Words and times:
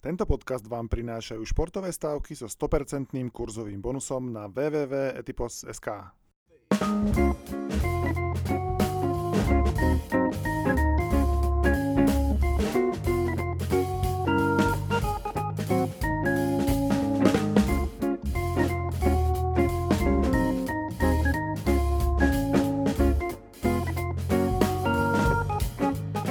Tento 0.00 0.24
podcast 0.24 0.64
vám 0.64 0.88
prinášajú 0.88 1.44
športové 1.44 1.92
stávky 1.92 2.32
so 2.32 2.48
100% 2.48 3.12
kurzovým 3.28 3.84
bonusom 3.84 4.32
na 4.32 4.48
www.etipos.sk. 4.48 5.88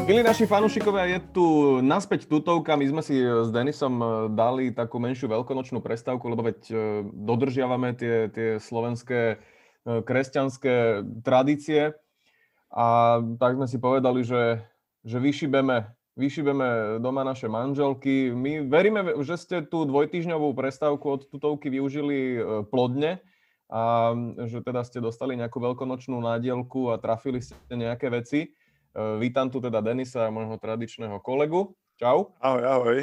Milí 0.09 0.25
naši 0.25 0.49
fanúšikovia, 0.49 1.05
je 1.05 1.19
tu 1.37 1.45
naspäť 1.85 2.25
tutovka. 2.25 2.73
My 2.73 2.81
sme 2.89 3.05
si 3.05 3.21
s 3.21 3.53
Denisom 3.53 4.01
eh, 4.01 4.09
dali 4.33 4.73
takú 4.73 4.97
menšiu 4.97 5.29
veľkonočnú 5.29 5.85
prestávku, 5.85 6.25
lebo 6.25 6.49
veď 6.49 6.59
eh, 6.65 6.77
dodržiavame 7.13 7.93
tie, 7.93 8.25
tie 8.33 8.57
slovenské 8.57 9.37
kresťanské 9.85 11.05
tradície. 11.21 11.93
A 12.73 13.21
tak 13.37 13.61
sme 13.61 13.69
si 13.69 13.77
povedali, 13.77 14.25
že, 14.25 14.65
že 15.05 15.21
vyšibeme, 15.21 15.93
vyšibeme 16.17 16.97
doma 17.05 17.21
naše 17.21 17.45
manželky. 17.45 18.33
My 18.33 18.65
veríme, 18.65 19.13
že 19.21 19.37
ste 19.37 19.61
tú 19.61 19.85
dvojtyžňovú 19.85 20.57
prestávku 20.57 21.05
od 21.05 21.29
tutovky 21.29 21.69
využili 21.69 22.41
plodne 22.73 23.21
a 23.69 24.17
že 24.49 24.65
teda 24.65 24.81
ste 24.81 25.05
dostali 25.05 25.37
nejakú 25.37 25.61
veľkonočnú 25.61 26.17
nádielku 26.17 26.89
a 26.89 26.97
trafili 26.97 27.45
ste 27.45 27.53
nejaké 27.69 28.09
veci. 28.09 28.57
Eh, 28.99 29.15
vítam 29.15 29.47
tu 29.47 29.63
teda 29.63 29.79
Denisa, 29.79 30.27
môjho 30.27 30.59
tradičného 30.59 31.23
kolegu. 31.23 31.71
Čau. 31.95 32.35
Ahoj, 32.43 32.63
ahoj. 32.67 32.97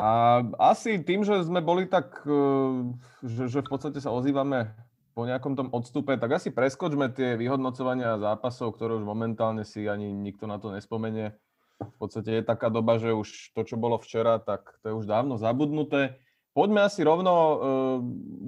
A 0.00 0.40
asi 0.56 1.04
tým, 1.04 1.20
že 1.20 1.44
sme 1.44 1.60
boli 1.60 1.84
tak, 1.84 2.24
eh, 2.24 2.96
že, 3.20 3.52
že 3.52 3.60
v 3.60 3.68
podstate 3.68 4.00
sa 4.00 4.08
ozývame 4.08 4.72
po 5.12 5.28
nejakom 5.28 5.52
tom 5.52 5.68
odstupe, 5.68 6.16
tak 6.16 6.32
asi 6.32 6.48
preskočme 6.48 7.12
tie 7.12 7.36
vyhodnocovania 7.36 8.16
zápasov, 8.16 8.72
ktoré 8.72 8.96
už 8.96 9.04
momentálne 9.04 9.68
si 9.68 9.84
ani 9.84 10.08
nikto 10.16 10.48
na 10.48 10.56
to 10.56 10.72
nespomenie. 10.72 11.36
V 11.76 11.96
podstate 12.00 12.40
je 12.40 12.42
taká 12.44 12.72
doba, 12.72 12.96
že 12.96 13.12
už 13.12 13.52
to, 13.52 13.68
čo 13.68 13.76
bolo 13.76 14.00
včera, 14.00 14.40
tak 14.40 14.80
to 14.80 14.88
je 14.88 14.96
už 14.96 15.04
dávno 15.04 15.36
zabudnuté. 15.36 16.16
Poďme 16.56 16.88
asi 16.88 17.04
rovno 17.04 17.34
eh, 17.36 17.56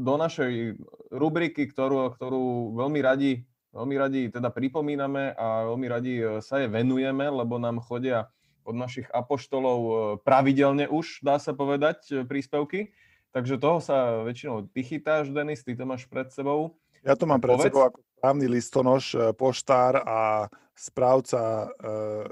do 0.00 0.14
našej 0.16 0.80
rubriky, 1.12 1.68
ktorú, 1.68 2.08
ktorú 2.16 2.72
veľmi 2.72 3.00
radi 3.04 3.44
Veľmi 3.72 3.96
radi 3.96 4.22
teda 4.28 4.52
pripomíname 4.52 5.32
a 5.32 5.64
veľmi 5.72 5.86
radi 5.88 6.14
e, 6.20 6.24
sa 6.44 6.60
je 6.60 6.68
venujeme, 6.68 7.24
lebo 7.24 7.56
nám 7.56 7.80
chodia 7.80 8.28
od 8.62 8.76
našich 8.76 9.08
apoštolov 9.08 9.80
e, 9.80 9.92
pravidelne 10.20 10.86
už, 10.92 11.24
dá 11.24 11.40
sa 11.40 11.56
povedať, 11.56 11.98
e, 12.12 12.12
príspevky. 12.28 12.92
Takže 13.32 13.56
toho 13.56 13.80
sa 13.80 14.20
väčšinou 14.28 14.68
ty 14.68 14.84
chytáš, 14.84 15.32
Denis, 15.32 15.64
ty 15.64 15.72
to 15.72 15.88
máš 15.88 16.04
pred 16.04 16.28
sebou. 16.28 16.76
Ja 17.00 17.16
to 17.16 17.24
mám 17.24 17.40
pred 17.40 17.56
Povedz. 17.56 17.72
sebou 17.72 17.88
ako 17.88 17.98
právny 18.20 18.44
listonoš, 18.44 19.16
poštár 19.40 20.04
a 20.04 20.52
správca 20.76 21.40
e, 21.40 21.66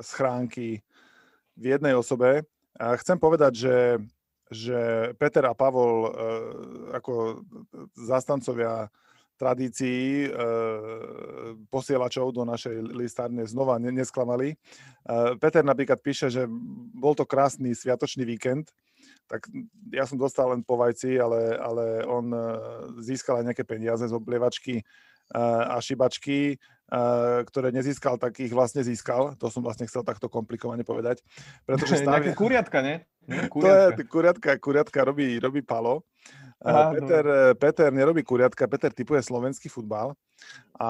schránky 0.00 0.80
v 1.56 1.64
jednej 1.76 1.94
osobe. 1.96 2.44
A 2.80 2.96
chcem 2.96 3.20
povedať, 3.20 3.52
že, 3.68 3.78
že 4.48 4.80
Peter 5.20 5.44
a 5.44 5.54
Pavol 5.54 6.08
e, 6.08 6.10
ako 6.96 7.44
zastancovia 7.94 8.88
tradícií 9.40 10.28
e, 10.28 10.30
posielačov 11.72 12.36
do 12.36 12.44
našej 12.44 12.92
listárne 12.92 13.48
znova 13.48 13.80
nesklamali. 13.80 14.52
E, 14.52 14.56
Peter 15.40 15.64
napríklad 15.64 16.04
píše, 16.04 16.28
že 16.28 16.44
bol 16.92 17.16
to 17.16 17.24
krásny 17.24 17.72
sviatočný 17.72 18.28
víkend, 18.28 18.68
tak 19.24 19.48
ja 19.88 20.04
som 20.04 20.20
dostal 20.20 20.52
len 20.52 20.60
po 20.60 20.76
vajci, 20.76 21.16
ale, 21.16 21.56
ale 21.56 21.84
on 22.04 22.28
e, 22.28 22.40
získal 23.00 23.40
aj 23.40 23.48
nejaké 23.48 23.64
peniaze 23.64 24.04
z 24.04 24.12
oblievačky 24.12 24.84
a 25.30 25.78
šibačky, 25.78 26.58
ktoré 27.46 27.70
nezískal, 27.70 28.18
tak 28.18 28.42
ich 28.42 28.50
vlastne 28.50 28.82
získal. 28.82 29.38
To 29.38 29.46
som 29.46 29.62
vlastne 29.62 29.86
chcel 29.86 30.02
takto 30.02 30.26
komplikovane 30.26 30.82
povedať. 30.82 31.22
Pretože 31.62 31.94
staví... 32.02 32.34
Nejaké 32.34 32.34
kuriatka, 32.34 32.82
nie? 32.82 33.06
Kuriatka. 33.46 33.94
To 33.94 34.02
je, 34.02 34.06
kuriatka, 34.10 34.50
kuriatka 34.58 35.00
robí, 35.06 35.38
robí 35.38 35.62
palo. 35.62 36.02
Aha, 36.60 36.92
Peter, 36.92 37.24
no. 37.24 37.56
Peter 37.56 37.88
nerobí 37.88 38.20
kuriatka, 38.20 38.68
Peter 38.68 38.92
typuje 38.92 39.24
slovenský 39.24 39.72
futbal 39.72 40.12
a 40.76 40.88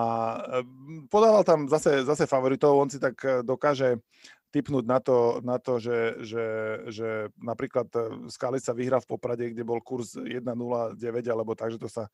podával 1.06 1.46
tam 1.46 1.70
zase, 1.70 2.02
zase 2.02 2.26
favoritov, 2.26 2.74
on 2.74 2.90
si 2.90 2.98
tak 2.98 3.14
e, 3.22 3.46
dokáže 3.46 4.02
typnúť 4.50 4.82
na 4.82 4.98
to, 4.98 5.38
na 5.46 5.62
to 5.62 5.78
že, 5.78 6.26
že, 6.26 6.46
že 6.90 7.08
napríklad 7.38 7.86
Skalica 8.26 8.74
vyhrá 8.74 8.98
v 8.98 9.10
Poprade, 9.14 9.46
kde 9.54 9.62
bol 9.62 9.78
kurz 9.78 10.18
1,09 10.18 10.42
alebo 11.30 11.54
tak, 11.54 11.70
že 11.70 11.78
to 11.78 11.86
sa 11.86 12.10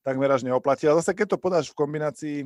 takmer 0.00 0.32
až 0.32 0.48
neoplatí. 0.48 0.88
A 0.88 0.96
zase 0.96 1.12
keď 1.12 1.36
to 1.36 1.38
podáš 1.40 1.68
v 1.72 1.78
kombinácii 1.84 2.38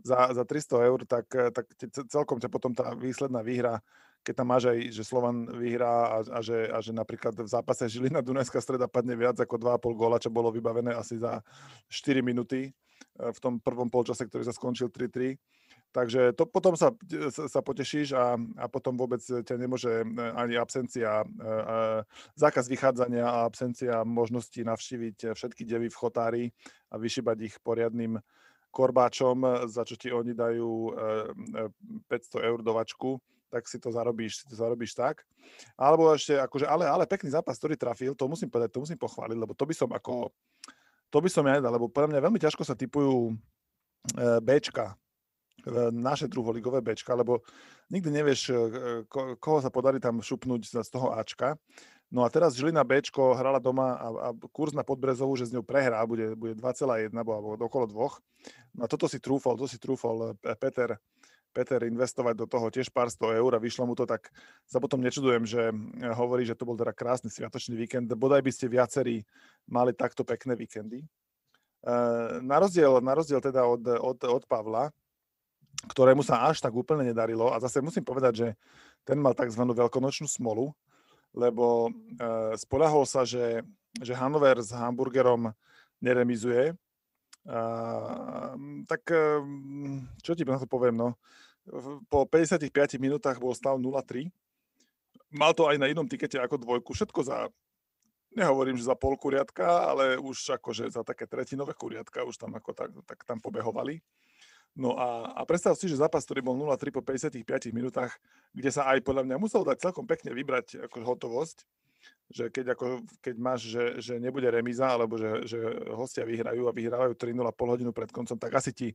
za, 0.00 0.32
za 0.32 0.44
300 0.48 0.88
eur, 0.88 1.00
tak, 1.04 1.28
e, 1.32 1.52
tak 1.52 1.68
celkom 2.08 2.40
ťa 2.40 2.48
potom 2.48 2.72
tá 2.72 2.96
výsledná 2.96 3.44
výhra 3.44 3.84
keď 4.26 4.42
tam 4.42 4.50
máš 4.50 4.74
aj, 4.74 4.78
že 4.90 5.06
Slovan 5.06 5.46
vyhrá 5.46 6.18
a, 6.18 6.18
a, 6.26 6.40
že, 6.42 6.66
a 6.66 6.82
že 6.82 6.90
napríklad 6.90 7.38
v 7.38 7.46
zápase 7.46 7.86
Žilina 7.86 8.18
Dunajská 8.26 8.58
streda 8.58 8.90
padne 8.90 9.14
viac 9.14 9.38
ako 9.38 9.54
2,5 9.54 9.94
góla, 9.94 10.18
čo 10.18 10.34
bolo 10.34 10.50
vybavené 10.50 10.90
asi 10.90 11.22
za 11.22 11.38
4 11.86 12.26
minúty 12.26 12.66
e, 12.66 12.70
v 13.14 13.38
tom 13.38 13.62
prvom 13.62 13.86
polčase, 13.86 14.26
ktorý 14.26 14.42
sa 14.42 14.50
skončil 14.50 14.90
3-3. 14.90 15.38
Takže 15.94 16.34
to 16.36 16.44
potom 16.44 16.74
sa, 16.76 16.92
sa 17.30 17.60
potešíš 17.62 18.12
a, 18.12 18.36
a 18.36 18.66
potom 18.66 18.98
vôbec 18.98 19.22
ťa 19.22 19.54
nemôže 19.54 20.02
e, 20.02 20.04
ani 20.34 20.58
absencia, 20.58 21.22
e, 21.22 21.26
zákaz 22.34 22.66
vychádzania 22.66 23.22
a 23.22 23.46
absencia 23.46 24.02
možnosti 24.02 24.58
navštíviť 24.58 25.38
všetky 25.38 25.62
devy 25.62 25.86
v 25.86 26.00
chotári 26.02 26.44
a 26.90 26.98
vyšibať 26.98 27.36
ich 27.46 27.54
poriadnym 27.62 28.18
korbáčom, 28.74 29.70
za 29.72 29.88
čo 29.88 29.96
ti 29.96 30.12
oni 30.12 30.36
dajú 30.36 30.92
500 32.12 32.44
eur 32.44 32.60
do 32.60 32.76
vačku 32.76 33.16
tak 33.56 33.64
si 33.64 33.80
to 33.80 33.88
zarobíš, 33.88 34.44
si 34.44 34.52
to 34.52 34.52
zarobíš 34.52 34.92
tak. 34.92 35.24
Alebo 35.80 36.12
ešte, 36.12 36.36
akože, 36.36 36.68
ale, 36.68 36.84
ale 36.84 37.08
pekný 37.08 37.32
zápas, 37.32 37.56
ktorý 37.56 37.80
trafil, 37.80 38.12
to 38.12 38.28
musím 38.28 38.52
povedať, 38.52 38.76
to 38.76 38.84
musím 38.84 39.00
pochváliť, 39.00 39.36
lebo 39.40 39.56
to 39.56 39.64
by 39.64 39.72
som 39.72 39.88
ako, 39.96 40.28
to 41.08 41.18
by 41.24 41.28
som 41.32 41.48
ja 41.48 41.56
nedal, 41.56 41.72
lebo 41.72 41.88
podľa 41.88 42.12
mňa 42.12 42.24
veľmi 42.28 42.36
ťažko 42.36 42.62
sa 42.68 42.76
typujú 42.76 43.32
e, 43.32 43.34
Bčka, 44.44 44.92
e, 44.92 44.94
naše 45.88 46.28
druholigové 46.28 46.84
Bčka, 46.84 47.16
lebo 47.16 47.40
nikdy 47.88 48.12
nevieš, 48.12 48.40
e, 48.52 48.54
ko, 49.08 49.40
koho 49.40 49.64
sa 49.64 49.72
podarí 49.72 49.96
tam 49.96 50.20
šupnúť 50.20 50.76
z 50.76 50.88
toho 50.92 51.16
Ačka. 51.16 51.56
No 52.06 52.22
a 52.22 52.30
teraz 52.30 52.54
Žilina 52.54 52.86
Bčko 52.86 53.34
hrala 53.34 53.58
doma 53.58 53.98
a, 53.98 54.08
a 54.08 54.28
kurz 54.52 54.76
na 54.76 54.86
Podbrezovú, 54.86 55.34
že 55.34 55.50
z 55.50 55.58
ňou 55.58 55.64
prehrá, 55.66 56.04
bude, 56.04 56.38
bude 56.38 56.54
2,1 56.54 57.10
alebo 57.10 57.58
okolo 57.58 57.90
dvoch. 57.90 58.22
No 58.76 58.84
a 58.84 58.86
toto 58.86 59.10
si 59.10 59.18
trúfal, 59.18 59.58
to 59.58 59.66
si 59.66 59.80
trúfal 59.80 60.38
Peter 60.62 61.00
Peter 61.56 61.80
investovať 61.88 62.36
do 62.36 62.44
toho 62.44 62.68
tiež 62.68 62.92
pár 62.92 63.08
sto 63.08 63.32
eur 63.32 63.56
a 63.56 63.62
vyšlo 63.64 63.88
mu 63.88 63.96
to, 63.96 64.04
tak 64.04 64.28
sa 64.68 64.76
potom 64.76 65.00
nečudujem, 65.00 65.48
že 65.48 65.72
eh, 65.72 66.12
hovorí, 66.12 66.44
že 66.44 66.52
to 66.52 66.68
bol 66.68 66.76
teda 66.76 66.92
krásny 66.92 67.32
sviatočný 67.32 67.72
víkend. 67.80 68.12
Bodaj 68.12 68.44
by 68.44 68.52
ste 68.52 68.68
viacerí 68.68 69.24
mali 69.64 69.96
takto 69.96 70.20
pekné 70.20 70.52
víkendy. 70.52 71.00
Eh, 71.00 72.44
na 72.44 72.60
rozdiel, 72.60 73.00
na 73.00 73.16
rozdiel 73.16 73.40
teda 73.40 73.64
od, 73.64 73.80
od, 73.88 74.18
od 74.20 74.44
Pavla, 74.44 74.92
ktorému 75.88 76.20
sa 76.20 76.44
až 76.52 76.60
tak 76.60 76.76
úplne 76.76 77.08
nedarilo, 77.08 77.48
a 77.48 77.56
zase 77.56 77.80
musím 77.80 78.04
povedať, 78.04 78.32
že 78.36 78.48
ten 79.08 79.16
mal 79.16 79.32
tzv. 79.32 79.64
veľkonočnú 79.64 80.28
smolu, 80.28 80.76
lebo 81.32 81.88
eh, 81.88 82.52
spolahol 82.60 83.08
sa, 83.08 83.24
že, 83.24 83.64
že 83.96 84.12
Hanover 84.12 84.60
s 84.60 84.76
Hamburgerom 84.76 85.56
neremizuje, 86.04 86.76
Uh, 87.46 88.58
tak 88.90 89.06
čo 90.18 90.34
ti 90.34 90.42
na 90.42 90.58
to 90.58 90.66
poviem, 90.66 90.98
no 90.98 91.14
po 92.06 92.26
55 92.26 92.70
minútach 93.02 93.36
bol 93.42 93.52
stav 93.52 93.78
0-3. 93.78 94.30
Mal 95.34 95.52
to 95.52 95.66
aj 95.66 95.76
na 95.76 95.90
inom 95.90 96.06
tikete 96.06 96.38
ako 96.38 96.62
dvojku. 96.62 96.94
Všetko 96.94 97.20
za, 97.26 97.50
nehovorím, 98.32 98.78
že 98.78 98.86
za 98.86 98.94
pol 98.94 99.18
kuriatka, 99.18 99.64
ale 99.90 100.20
už 100.20 100.60
akože 100.60 100.86
za 100.92 101.02
také 101.02 101.26
tretinové 101.26 101.74
kuriatka 101.74 102.22
už 102.22 102.38
tam 102.38 102.54
ako 102.54 102.70
tak, 102.76 102.90
tak 103.04 103.18
tam 103.26 103.42
pobehovali. 103.42 103.98
No 104.76 104.92
a, 105.00 105.32
a 105.32 105.42
predstav 105.48 105.72
si, 105.72 105.88
že 105.88 105.96
zápas, 105.96 106.20
ktorý 106.28 106.44
bol 106.44 106.52
0-3 106.52 106.92
po 106.92 107.00
55 107.00 107.40
minútach, 107.72 108.12
kde 108.52 108.68
sa 108.68 108.84
aj 108.92 109.00
podľa 109.00 109.24
mňa 109.24 109.36
musel 109.40 109.64
dať 109.64 109.88
celkom 109.88 110.04
pekne 110.04 110.36
vybrať 110.36 110.84
ako 110.84 111.00
hotovosť, 111.00 111.64
že 112.28 112.52
keď, 112.52 112.76
ako, 112.76 113.00
keď 113.24 113.34
máš, 113.40 113.72
že, 113.72 113.84
že 114.04 114.14
nebude 114.20 114.44
remíza, 114.52 114.84
alebo 114.92 115.16
že, 115.16 115.48
že 115.48 115.58
hostia 115.96 116.28
vyhrajú 116.28 116.68
a 116.68 116.76
vyhrávajú 116.76 117.16
3-0 117.16 117.56
pol 117.56 117.68
hodinu 117.72 117.90
pred 117.96 118.12
koncom, 118.12 118.36
tak 118.36 118.52
asi 118.52 118.76
ti 118.76 118.88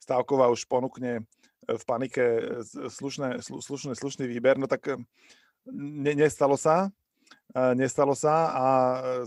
Stávková 0.00 0.48
už 0.48 0.64
ponúkne 0.64 1.28
v 1.68 1.82
panike 1.84 2.24
slušné, 2.88 3.44
slušné, 3.44 3.92
slušný 3.94 4.24
výber, 4.26 4.56
no 4.56 4.66
tak 4.66 4.96
ne, 5.70 6.12
nestalo 6.16 6.56
sa, 6.56 6.88
nestalo 7.76 8.16
sa 8.16 8.34
a 8.50 8.64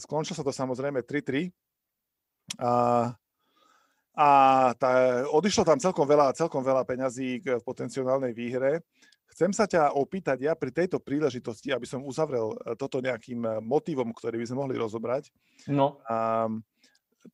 skončilo 0.01 0.35
sa 0.35 0.43
to 0.43 0.51
samozrejme 0.51 1.05
3-3 1.05 1.53
a, 2.59 2.73
a 4.13 4.29
tá, 4.77 4.91
odišlo 5.31 5.63
tam 5.65 5.79
celkom 5.79 6.05
veľa, 6.05 6.35
celkom 6.37 6.61
veľa 6.61 6.83
peňazí 6.85 7.41
v 7.41 7.63
potenciálnej 7.65 8.33
výhre. 8.35 8.83
Chcem 9.33 9.49
sa 9.49 9.65
ťa 9.65 9.97
opýtať, 9.97 10.45
ja 10.45 10.53
pri 10.53 10.69
tejto 10.69 11.01
príležitosti, 11.01 11.73
aby 11.73 11.89
som 11.89 12.05
uzavrel 12.05 12.53
e, 12.53 12.77
toto 12.77 13.01
nejakým 13.01 13.41
e, 13.41 13.49
motivom, 13.65 14.13
ktorý 14.13 14.37
by 14.37 14.45
sme 14.45 14.61
mohli 14.61 14.75
rozobrať. 14.77 15.33
No. 15.65 15.97
A, 16.05 16.45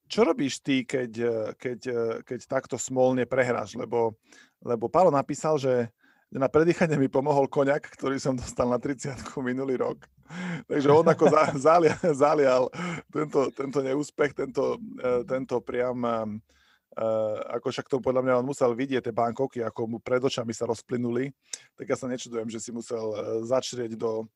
čo 0.10 0.22
robíš 0.26 0.62
ty, 0.62 0.86
keď, 0.86 1.12
e, 1.18 1.36
keď, 1.58 1.80
keď 2.26 2.40
takto 2.46 2.76
smolne 2.78 3.26
prehráš? 3.26 3.78
Lebo, 3.78 4.18
lebo 4.62 4.90
Pálo 4.90 5.10
napísal, 5.14 5.58
že 5.58 5.90
na 6.30 6.46
predýchanie 6.46 6.98
mi 6.98 7.10
pomohol 7.10 7.50
koniak, 7.50 7.90
ktorý 7.98 8.22
som 8.22 8.38
dostal 8.38 8.70
na 8.70 8.78
30 8.78 9.18
minulý 9.42 9.82
rok. 9.82 10.06
Takže 10.70 10.90
on 10.94 11.06
ako 11.06 11.26
zalial, 11.68 11.98
zalial 12.14 12.64
tento, 13.10 13.50
tento 13.54 13.80
neúspech, 13.82 14.38
tento, 14.38 14.78
tento 15.26 15.58
priam 15.66 16.06
ako 17.54 17.72
však 17.72 17.88
to 17.88 18.04
podľa 18.04 18.26
mňa 18.26 18.34
on 18.44 18.50
musel 18.50 18.76
vidieť 18.76 19.08
tie 19.08 19.16
bankovky, 19.16 19.64
ako 19.64 19.88
mu 19.88 19.98
pred 20.04 20.20
očami 20.20 20.52
sa 20.52 20.68
rozplynuli, 20.68 21.32
tak 21.78 21.86
ja 21.88 21.96
sa 21.96 22.12
nečudujem, 22.12 22.50
že 22.52 22.60
si 22.60 22.76
musel 22.76 23.14
začrieť 23.46 23.96
do, 23.96 24.28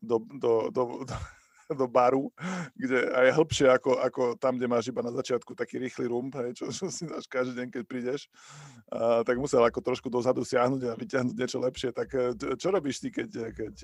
do, 0.00 0.22
do, 0.38 0.52
do, 0.72 0.82
do, 1.04 1.14
do 1.80 1.86
baru, 1.90 2.30
kde 2.78 3.10
aj 3.10 3.34
hĺbšie 3.34 3.66
ako, 3.70 3.98
ako 3.98 4.22
tam, 4.38 4.56
kde 4.56 4.66
máš 4.70 4.90
iba 4.90 5.02
na 5.02 5.10
začiatku 5.10 5.54
taký 5.58 5.82
rýchly 5.82 6.06
rum, 6.06 6.30
hej, 6.42 6.54
čo, 6.54 6.70
čo 6.70 6.86
si 6.92 7.06
dáš 7.06 7.26
každý 7.26 7.58
deň, 7.62 7.68
keď 7.74 7.82
prídeš, 7.86 8.30
uh, 8.92 9.26
tak 9.26 9.40
musel 9.40 9.62
ako 9.64 9.82
trošku 9.82 10.08
dozadu 10.08 10.46
siahnuť 10.46 10.82
a 10.90 10.98
vyťahnuť 10.98 11.34
niečo 11.34 11.58
lepšie. 11.58 11.90
Tak 11.90 12.08
čo 12.58 12.68
robíš 12.70 13.02
ty, 13.02 13.08
keď, 13.10 13.30
keď, 13.54 13.74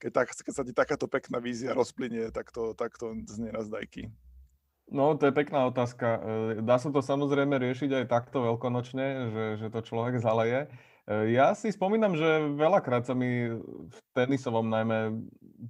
keď, 0.00 0.10
tak, 0.12 0.32
keď 0.32 0.54
sa 0.54 0.64
ti 0.64 0.72
takáto 0.72 1.06
pekná 1.08 1.40
vízia 1.40 1.76
rozplynie 1.76 2.32
takto, 2.32 2.72
takto 2.72 3.16
z 3.28 3.36
nenazdajky? 3.48 4.08
No, 4.90 5.14
to 5.14 5.30
je 5.30 5.32
pekná 5.32 5.70
otázka. 5.70 6.18
E, 6.18 6.20
dá 6.66 6.76
sa 6.82 6.90
to 6.90 6.98
samozrejme 6.98 7.54
riešiť 7.62 7.90
aj 7.94 8.04
takto 8.10 8.42
veľkonočne, 8.42 9.06
že, 9.30 9.44
že 9.62 9.66
to 9.70 9.86
človek 9.86 10.18
zaleje. 10.18 10.66
E, 11.10 11.34
ja 11.34 11.50
si 11.58 11.74
spomínam, 11.74 12.14
že 12.14 12.54
veľakrát 12.54 13.02
sa 13.02 13.18
mi 13.18 13.50
v 13.90 13.98
tenisovom 14.14 14.70
najmä 14.70 15.18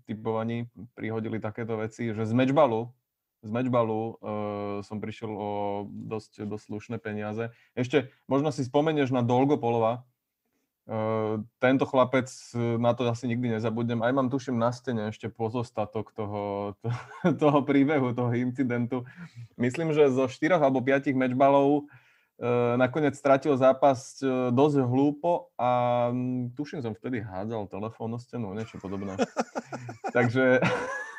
typovaní 0.04 0.68
prihodili 0.92 1.40
takéto 1.40 1.80
veci, 1.80 2.12
že 2.12 2.28
z 2.28 2.36
mečbalu, 2.36 2.92
z 3.40 3.48
mečbalu 3.48 4.20
uh, 4.20 4.84
som 4.84 5.00
prišiel 5.00 5.32
o 5.32 5.50
dosť, 5.88 6.44
dosť 6.44 6.64
slušné 6.68 6.96
peniaze. 7.00 7.48
Ešte 7.72 8.12
možno 8.28 8.52
si 8.52 8.68
spomenieš 8.68 9.16
na 9.16 9.24
Dolgopolova, 9.24 10.04
tento 11.62 11.86
chlapec, 11.86 12.26
e, 12.50 12.58
na 12.82 12.90
to 12.98 13.06
asi 13.06 13.30
nikdy 13.30 13.54
nezabudnem, 13.54 14.02
aj 14.02 14.10
mám 14.10 14.26
tuším 14.26 14.58
na 14.58 14.74
stene 14.74 15.14
ešte 15.14 15.30
pozostatok 15.30 16.10
toho, 16.10 16.74
to, 16.82 16.90
toho 17.46 17.62
príbehu, 17.62 18.10
toho 18.10 18.34
incidentu. 18.34 19.06
Myslím, 19.54 19.94
že 19.94 20.10
zo 20.10 20.26
4 20.26 20.58
alebo 20.58 20.82
5 20.82 21.14
mečbalov 21.14 21.86
uh, 21.86 21.99
nakoniec 22.80 23.12
stratil 23.12 23.52
zápas 23.60 24.16
uh, 24.24 24.48
dosť 24.48 24.80
hlúpo 24.88 25.52
a 25.60 26.08
um, 26.08 26.48
tuším 26.56 26.80
som 26.80 26.96
vtedy 26.96 27.20
hádzal 27.20 27.68
telefón 27.68 28.16
stenu, 28.16 28.56
niečo 28.56 28.80
podobné. 28.80 29.20
Takže 30.16 30.64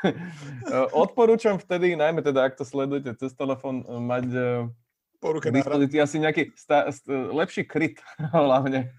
odporúčam 1.05 1.61
vtedy, 1.61 1.93
najmä 1.93 2.25
teda 2.25 2.49
ak 2.49 2.57
to 2.57 2.65
sledujete 2.65 3.13
cez 3.21 3.37
telefón, 3.37 3.85
mať 3.85 4.25
k 5.21 5.45
dispozícii 5.53 6.01
asi 6.01 6.17
nejaký 6.17 6.57
sta, 6.57 6.89
sta, 6.89 7.13
lepší 7.29 7.69
kryt 7.69 8.01
hlavne 8.33 8.89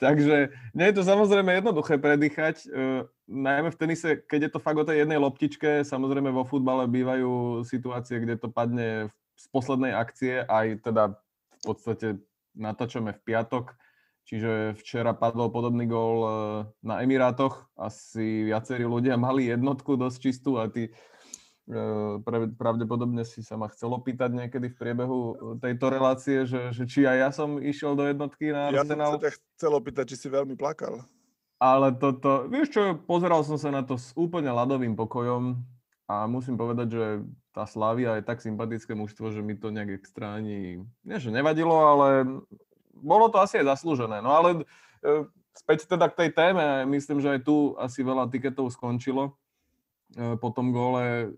Takže 0.00 0.48
nie 0.72 0.86
je 0.88 0.94
to 0.96 1.02
samozrejme 1.04 1.60
jednoduché 1.60 2.00
predýchať, 2.00 2.64
uh, 2.72 3.04
najmä 3.28 3.68
v 3.68 3.76
tenise, 3.76 4.08
keď 4.24 4.48
je 4.48 4.50
to 4.56 4.62
fakt 4.62 4.80
o 4.80 4.86
tej 4.86 5.04
jednej 5.04 5.20
loptičke, 5.20 5.84
samozrejme 5.84 6.32
vo 6.32 6.48
futbale 6.48 6.88
bývajú 6.88 7.60
situácie, 7.68 8.22
kde 8.22 8.40
to 8.40 8.48
padne 8.48 9.12
z 9.40 9.44
poslednej 9.48 9.96
akcie, 9.96 10.44
aj 10.44 10.84
teda 10.84 11.16
v 11.16 11.60
podstate 11.64 12.20
natáčame 12.52 13.16
v 13.16 13.20
piatok, 13.24 13.72
čiže 14.28 14.76
včera 14.76 15.16
padol 15.16 15.48
podobný 15.48 15.88
gól 15.88 16.18
uh, 16.20 16.30
na 16.84 17.00
Emirátoch, 17.00 17.72
asi 17.80 18.44
viacerí 18.44 18.84
ľudia 18.84 19.16
mali 19.16 19.48
jednotku 19.48 19.96
dosť 19.96 20.18
čistú 20.20 20.60
a 20.60 20.68
tí 20.68 20.92
pravdepodobne 22.58 23.22
si 23.22 23.46
sa 23.46 23.54
ma 23.54 23.70
chcelo 23.70 24.02
pýtať 24.02 24.34
niekedy 24.34 24.74
v 24.74 24.78
priebehu 24.80 25.18
tejto 25.62 25.86
relácie, 25.86 26.42
že, 26.42 26.74
že 26.74 26.82
či 26.82 27.06
aj 27.06 27.16
ja 27.22 27.30
som 27.30 27.62
išiel 27.62 27.94
do 27.94 28.10
jednotky 28.10 28.50
na 28.50 28.74
Arsenal. 28.74 28.82
Ja 28.82 29.14
som 29.14 29.22
sa 29.22 29.22
ťa 29.22 29.32
chcel 29.38 29.72
opýtať, 29.78 30.04
či 30.10 30.16
si 30.18 30.26
veľmi 30.26 30.58
plakal. 30.58 31.06
Ale 31.62 31.94
toto, 31.94 32.50
vieš 32.50 32.74
čo, 32.74 32.98
pozeral 33.06 33.46
som 33.46 33.54
sa 33.54 33.70
na 33.70 33.86
to 33.86 33.94
s 33.94 34.10
úplne 34.18 34.50
ľadovým 34.50 34.98
pokojom 34.98 35.62
a 36.10 36.26
musím 36.26 36.58
povedať, 36.58 36.88
že 36.90 37.06
tá 37.54 37.70
Slavia 37.70 38.18
je 38.18 38.26
tak 38.26 38.42
sympatické 38.42 38.98
mužstvo, 38.98 39.30
že 39.30 39.46
mi 39.46 39.54
to 39.54 39.70
nejak 39.70 40.02
extra 40.02 40.34
ani, 40.34 40.82
nie 41.06 41.18
že 41.22 41.30
nevadilo, 41.30 41.74
ale 41.86 42.26
bolo 42.98 43.30
to 43.30 43.38
asi 43.38 43.62
aj 43.62 43.78
zaslúžené. 43.78 44.18
No 44.18 44.34
ale 44.34 44.66
e, 45.06 45.24
späť 45.54 45.86
teda 45.86 46.10
k 46.10 46.26
tej 46.26 46.30
téme, 46.34 46.82
myslím, 46.90 47.22
že 47.22 47.38
aj 47.38 47.40
tu 47.46 47.78
asi 47.78 48.02
veľa 48.02 48.26
tiketov 48.26 48.74
skončilo 48.74 49.38
E, 50.18 50.34
po 50.36 50.50
tom 50.50 50.74
gole 50.74 51.30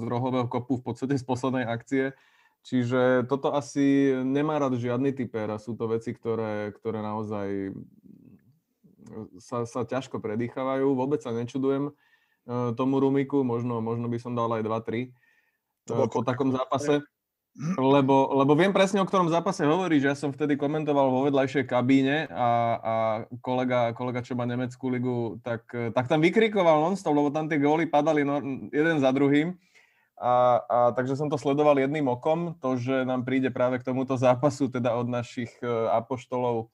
rohového 0.08 0.48
kopu 0.48 0.80
v 0.80 0.84
podstate 0.92 1.20
z 1.20 1.24
poslednej 1.24 1.68
akcie. 1.68 2.16
Čiže 2.64 3.28
toto 3.28 3.52
asi 3.52 4.16
nemá 4.24 4.56
rád 4.56 4.80
žiadny 4.80 5.12
typer 5.12 5.52
a 5.52 5.60
sú 5.60 5.76
to 5.76 5.84
veci, 5.84 6.16
ktoré, 6.16 6.72
ktoré 6.72 7.04
naozaj 7.04 7.76
sa, 9.36 9.68
sa 9.68 9.84
ťažko 9.84 10.16
predýchávajú. 10.24 10.96
Vôbec 10.96 11.20
sa 11.20 11.36
nečudujem 11.36 11.92
tomu 12.76 13.00
Rumiku, 13.00 13.40
možno, 13.40 13.80
možno 13.80 14.06
by 14.08 14.18
som 14.20 14.36
dal 14.36 14.52
aj 14.52 14.62
2-3 14.62 15.08
e, 15.08 16.06
po 16.12 16.20
takom 16.20 16.52
zápase. 16.52 17.00
Lebo, 17.78 18.34
lebo 18.34 18.58
viem 18.58 18.74
presne, 18.74 18.98
o 18.98 19.06
ktorom 19.06 19.30
zápase 19.30 19.62
hovoríš. 19.62 20.02
Ja 20.02 20.18
som 20.18 20.34
vtedy 20.34 20.58
komentoval 20.58 21.06
vo 21.06 21.22
vedľajšej 21.30 21.70
kabíne 21.70 22.26
a, 22.26 22.50
a 22.82 22.94
kolega, 23.38 23.94
kolega, 23.94 24.26
čo 24.26 24.34
má 24.34 24.42
nemeckú 24.42 24.90
ligu, 24.90 25.38
tak, 25.38 25.62
tak 25.70 26.10
tam 26.10 26.18
vykrikoval 26.18 26.82
non-stop, 26.82 27.14
lebo 27.14 27.30
tam 27.30 27.46
tie 27.46 27.62
góly 27.62 27.86
padali 27.86 28.26
no, 28.26 28.42
jeden 28.74 28.98
za 28.98 29.14
druhým. 29.14 29.54
A, 30.18 30.66
a 30.66 30.78
takže 30.98 31.14
som 31.14 31.30
to 31.30 31.38
sledoval 31.38 31.78
jedným 31.78 32.10
okom. 32.10 32.58
To, 32.58 32.74
že 32.74 33.06
nám 33.06 33.22
príde 33.22 33.54
práve 33.54 33.78
k 33.78 33.86
tomuto 33.86 34.18
zápasu, 34.18 34.66
teda 34.66 34.98
od 34.98 35.06
našich 35.06 35.54
apoštolov, 35.94 36.73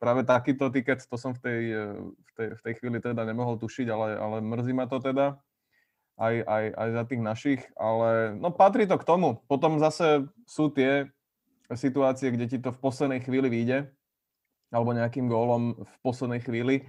práve 0.00 0.24
takýto 0.24 0.72
tiket, 0.72 1.04
to 1.04 1.16
som 1.20 1.36
v 1.36 1.40
tej, 1.44 1.60
e, 1.76 1.84
v 2.00 2.30
tej, 2.34 2.48
v 2.56 2.60
tej 2.64 2.74
chvíli 2.80 2.98
teda 3.04 3.22
nemohol 3.28 3.60
tušiť, 3.60 3.86
ale, 3.92 4.16
ale 4.16 4.36
mrzí 4.40 4.72
ma 4.72 4.88
to 4.88 4.96
teda 4.96 5.36
aj, 6.16 6.34
aj, 6.44 6.64
aj 6.72 6.88
za 6.96 7.02
tých 7.04 7.22
našich, 7.22 7.60
ale 7.76 8.34
no 8.36 8.48
patrí 8.48 8.88
to 8.88 8.96
k 8.96 9.04
tomu. 9.04 9.44
Potom 9.44 9.76
zase 9.76 10.24
sú 10.48 10.72
tie 10.72 11.12
situácie, 11.72 12.32
kde 12.32 12.46
ti 12.48 12.58
to 12.58 12.72
v 12.72 12.82
poslednej 12.82 13.20
chvíli 13.20 13.52
vyjde, 13.52 13.92
alebo 14.72 14.96
nejakým 14.96 15.28
gólom 15.28 15.76
v 15.84 15.94
poslednej 16.02 16.40
chvíli. 16.40 16.88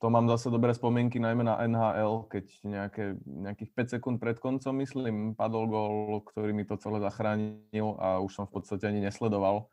To 0.00 0.08
mám 0.08 0.24
zase 0.32 0.48
dobré 0.48 0.72
spomienky 0.72 1.20
najmä 1.20 1.44
na 1.44 1.60
NHL, 1.60 2.24
keď 2.32 2.44
nejaké, 2.64 3.04
nejakých 3.26 3.70
5 3.76 3.94
sekúnd 3.98 4.16
pred 4.16 4.40
koncom, 4.40 4.72
myslím, 4.80 5.36
padol 5.36 5.68
gól, 5.68 6.24
ktorý 6.24 6.56
mi 6.56 6.64
to 6.64 6.80
celé 6.80 7.04
zachránil 7.04 8.00
a 8.00 8.16
už 8.24 8.32
som 8.32 8.44
v 8.48 8.58
podstate 8.58 8.88
ani 8.88 9.04
nesledoval. 9.04 9.68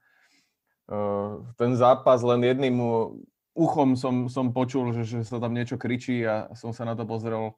Uh, 0.87 1.43
ten 1.59 1.75
zápas 1.75 2.23
len 2.23 2.47
jedným 2.47 2.79
uchom 3.57 3.97
som, 3.97 4.29
som 4.29 4.53
počul, 4.53 4.93
že, 4.93 5.03
že 5.03 5.19
sa 5.25 5.41
tam 5.41 5.51
niečo 5.51 5.75
kričí 5.75 6.21
a 6.23 6.53
som 6.53 6.69
sa 6.71 6.85
na 6.85 6.93
to 6.93 7.03
pozrel 7.03 7.57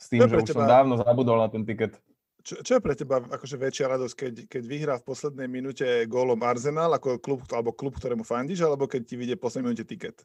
s 0.00 0.08
tým, 0.08 0.24
že 0.24 0.40
už 0.40 0.48
teba, 0.48 0.64
som 0.64 0.64
dávno 0.64 0.94
zabudol 0.96 1.38
na 1.44 1.48
ten 1.52 1.62
tiket. 1.62 2.00
Čo, 2.46 2.62
čo 2.62 2.72
je 2.78 2.84
pre 2.84 2.94
teba 2.96 3.20
akože 3.20 3.56
väčšia 3.58 3.86
radosť, 3.90 4.14
keď, 4.14 4.34
keď 4.48 4.62
vyhrá 4.64 4.94
v 5.02 5.06
poslednej 5.06 5.48
minúte 5.50 5.84
gólom 6.06 6.40
Arsenal 6.40 6.94
ako 6.94 7.20
klub, 7.20 7.44
alebo 7.52 7.74
klub, 7.74 7.98
ktorému 7.98 8.24
fandíš, 8.24 8.64
alebo 8.64 8.88
keď 8.88 9.02
ti 9.04 9.14
vyjde 9.18 9.34
v 9.36 9.42
poslednej 9.42 9.66
minúte 9.70 9.86
tiket? 9.86 10.22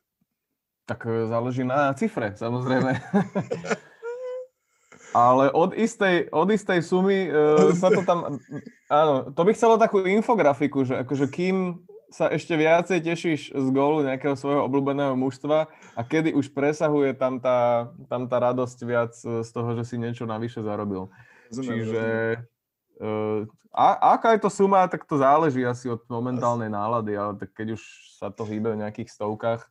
Tak 0.86 1.05
e, 1.05 1.27
záleží 1.27 1.65
na 1.65 1.91
cifre, 1.98 2.38
samozrejme. 2.38 2.93
Ale 5.12 5.51
od 5.51 5.75
istej, 5.75 6.31
od 6.31 6.48
istej 6.48 6.79
sumy 6.88 7.27
uh, 7.27 7.75
sa 7.75 7.91
to 7.91 8.00
tam... 8.07 8.39
Áno, 8.88 9.36
to 9.36 9.41
by 9.43 9.51
chcelo 9.51 9.75
takú 9.75 10.00
infografiku, 10.07 10.88
že 10.88 11.03
akože 11.03 11.27
kým 11.27 11.83
sa 12.12 12.27
ešte 12.27 12.53
viacej 12.60 13.00
tešíš 13.01 13.41
z 13.56 13.68
gólu 13.72 14.03
nejakého 14.03 14.36
svojho 14.36 14.68
obľúbeného 14.68 15.15
mužstva 15.15 15.72
a 15.96 16.01
kedy 16.03 16.36
už 16.36 16.51
presahuje 16.51 17.15
tam 17.15 17.39
tá, 17.39 17.88
tam 18.12 18.27
tá 18.27 18.38
radosť 18.51 18.77
viac 18.84 19.15
z 19.15 19.50
toho, 19.50 19.70
že 19.80 19.88
si 19.88 19.96
niečo 19.96 20.27
navyše 20.27 20.60
zarobil. 20.60 21.08
Rozumiem, 21.48 21.72
Čiže 21.72 22.03
uh, 23.00 23.48
a, 23.72 24.20
aká 24.20 24.36
je 24.36 24.44
to 24.44 24.51
suma, 24.51 24.84
tak 24.91 25.08
to 25.08 25.15
záleží 25.15 25.63
asi 25.63 25.88
od 25.88 26.03
momentálnej 26.12 26.68
nálady, 26.68 27.15
ale 27.15 27.39
tak 27.39 27.56
keď 27.56 27.80
už 27.80 27.82
sa 28.20 28.27
to 28.27 28.44
hýbe 28.44 28.75
v 28.75 28.84
nejakých 28.84 29.08
stovkách. 29.08 29.63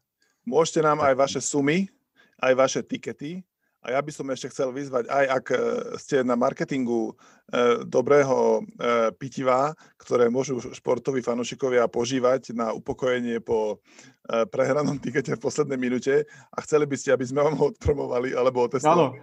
Môžete 0.49 0.81
nám 0.81 1.05
tak... 1.05 1.13
aj 1.13 1.15
vaše 1.21 1.41
sumy, 1.45 1.93
aj 2.41 2.53
vaše 2.57 2.81
tikety 2.81 3.45
a 3.85 3.97
ja 3.97 4.01
by 4.01 4.13
som 4.13 4.29
ešte 4.33 4.53
chcel 4.53 4.73
vyzvať, 4.73 5.09
aj 5.09 5.25
ak 5.41 5.45
e, 5.53 5.57
ste 5.97 6.17
na 6.21 6.37
marketingu 6.37 7.13
e, 7.13 7.15
dobrého 7.87 8.61
e, 8.61 9.11
pitiva, 9.19 9.75
ktoré 9.99 10.31
môžu 10.31 10.63
športoví 10.71 11.19
fanúšikovia 11.21 11.91
požívať 11.91 12.55
na 12.55 12.71
upokojenie 12.71 13.43
po 13.43 13.83
prehranom 14.31 14.95
tikete 15.05 15.35
v 15.35 15.43
poslednej 15.43 15.79
minúte. 15.81 16.25
A 16.55 16.63
chceli 16.63 16.87
by 16.87 16.97
ste, 16.97 17.11
aby 17.11 17.27
sme 17.27 17.43
vám 17.43 17.59
ho 17.59 17.75
odpromovali 17.75 18.31
alebo 18.31 18.63
otestovali? 18.63 19.19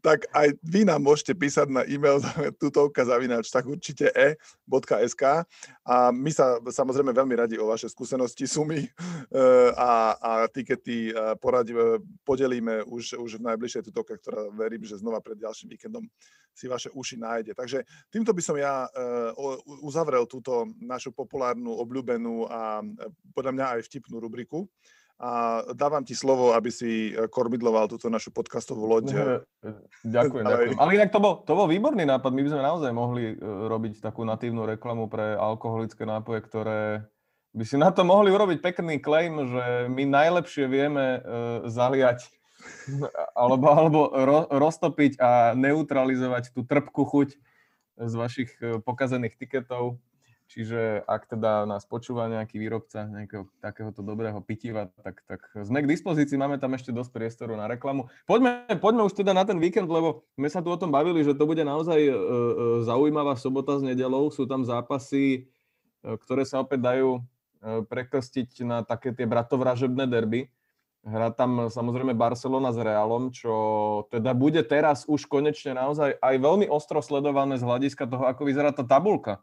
Tak 0.00 0.30
aj 0.32 0.56
vy 0.62 0.88
nám 0.88 1.04
môžete 1.04 1.36
písať 1.36 1.68
na 1.68 1.82
e-mail 1.84 2.22
tutovka 2.62 3.04
zavinač, 3.04 3.50
tak 3.52 3.68
určite 3.68 4.08
e.sk 4.14 5.22
a 5.84 5.96
my 6.14 6.30
sa 6.32 6.62
samozrejme 6.62 7.12
veľmi 7.12 7.34
radi 7.36 7.54
o 7.60 7.68
vaše 7.68 7.90
skúsenosti, 7.90 8.48
sumy 8.48 8.86
e, 8.86 8.90
a, 9.76 10.16
a 10.16 10.30
tikety 10.48 11.12
poradi, 11.42 11.76
podelíme 12.24 12.86
už, 12.88 13.20
už 13.20 13.42
v 13.42 13.46
najbližšej 13.52 13.90
tutovke, 13.90 14.16
ktorá 14.16 14.48
verím, 14.54 14.86
že 14.86 14.96
znova 14.96 15.20
pred 15.20 15.36
ďalším 15.36 15.76
víkendom 15.76 16.06
si 16.56 16.64
vaše 16.66 16.88
uši 16.88 17.20
nájde. 17.20 17.52
Takže 17.52 17.84
týmto 18.08 18.32
by 18.32 18.42
som 18.42 18.56
ja 18.56 18.88
e, 18.88 18.90
uzavrel 19.84 20.24
túto 20.24 20.64
našu 20.80 21.12
populárnu, 21.12 21.76
obľúbenú 21.76 22.48
a 22.48 22.80
podľa 23.36 23.52
mňa 23.52 23.66
aj 23.76 23.80
vtipnú 23.84 24.16
rubriku 24.16 24.64
a 25.16 25.64
dávam 25.72 26.04
ti 26.04 26.12
slovo, 26.12 26.52
aby 26.52 26.68
si 26.72 27.12
e, 27.12 27.28
korbidloval 27.28 27.88
túto 27.88 28.08
našu 28.12 28.32
podcastovú 28.32 28.84
loď. 28.84 29.12
Ďakujem, 30.04 30.44
ďakujem. 30.44 30.76
Ale 30.76 30.90
inak 30.96 31.12
to 31.12 31.20
bol, 31.20 31.40
to 31.44 31.52
bol 31.56 31.68
výborný 31.68 32.04
nápad. 32.04 32.32
My 32.32 32.44
by 32.44 32.52
sme 32.52 32.62
naozaj 32.64 32.90
mohli 32.92 33.24
e, 33.32 33.34
robiť 33.44 34.04
takú 34.04 34.24
natívnu 34.28 34.64
reklamu 34.64 35.08
pre 35.08 35.36
alkoholické 35.36 36.04
nápoje, 36.04 36.44
ktoré 36.44 37.08
by 37.56 37.64
si 37.64 37.80
na 37.80 37.88
to 37.88 38.04
mohli 38.04 38.28
urobiť 38.28 38.60
pekný 38.60 39.00
claim, 39.00 39.40
že 39.48 39.88
my 39.88 40.04
najlepšie 40.04 40.68
vieme 40.68 41.24
zaliať 41.64 42.35
alebo, 43.34 43.66
alebo 43.70 44.00
ro, 44.10 44.40
roztopiť 44.50 45.18
a 45.20 45.52
neutralizovať 45.58 46.54
tú 46.54 46.62
trpkú 46.62 47.02
chuť 47.06 47.28
z 47.96 48.12
vašich 48.12 48.50
pokazených 48.84 49.40
tiketov 49.40 50.00
Čiže 50.46 51.02
ak 51.10 51.26
teda 51.26 51.66
nás 51.66 51.82
počúva 51.90 52.30
nejaký 52.30 52.62
výrobca 52.62 53.02
nejakého 53.10 53.50
takéhoto 53.58 54.06
dobrého 54.06 54.38
pitiva, 54.38 54.86
tak, 55.02 55.18
tak 55.26 55.42
sme 55.66 55.82
k 55.82 55.90
dispozícii, 55.90 56.38
máme 56.38 56.62
tam 56.62 56.70
ešte 56.78 56.94
dosť 56.94 57.10
priestoru 57.10 57.58
na 57.58 57.66
reklamu. 57.66 58.06
Poďme, 58.30 58.62
poďme 58.78 59.02
už 59.10 59.18
teda 59.18 59.34
na 59.34 59.42
ten 59.42 59.58
víkend, 59.58 59.90
lebo 59.90 60.22
sme 60.38 60.46
sa 60.46 60.62
tu 60.62 60.70
o 60.70 60.78
tom 60.78 60.94
bavili, 60.94 61.26
že 61.26 61.34
to 61.34 61.50
bude 61.50 61.66
naozaj 61.66 61.98
e, 61.98 62.10
e, 62.14 62.18
zaujímavá 62.86 63.34
sobota 63.34 63.74
s 63.74 63.82
nedelou. 63.82 64.30
Sú 64.30 64.46
tam 64.46 64.62
zápasy, 64.62 65.50
e, 66.06 66.14
ktoré 66.14 66.46
sa 66.46 66.62
opäť 66.62 66.94
dajú 66.94 67.10
e, 67.18 67.20
prekrstiť 67.82 68.62
na 68.62 68.86
také 68.86 69.10
tie 69.10 69.26
bratovražebné 69.26 70.06
derby. 70.06 70.46
Hrá 71.06 71.30
tam 71.30 71.70
samozrejme 71.70 72.18
Barcelona 72.18 72.74
s 72.74 72.82
Realom, 72.82 73.30
čo 73.30 73.54
teda 74.10 74.34
bude 74.34 74.58
teraz 74.66 75.06
už 75.06 75.30
konečne 75.30 75.78
naozaj 75.78 76.18
aj 76.18 76.34
veľmi 76.34 76.66
ostro 76.66 76.98
sledované 76.98 77.54
z 77.56 77.62
hľadiska 77.62 78.10
toho, 78.10 78.26
ako 78.26 78.42
vyzerá 78.42 78.74
tá 78.74 78.82
tabulka 78.82 79.38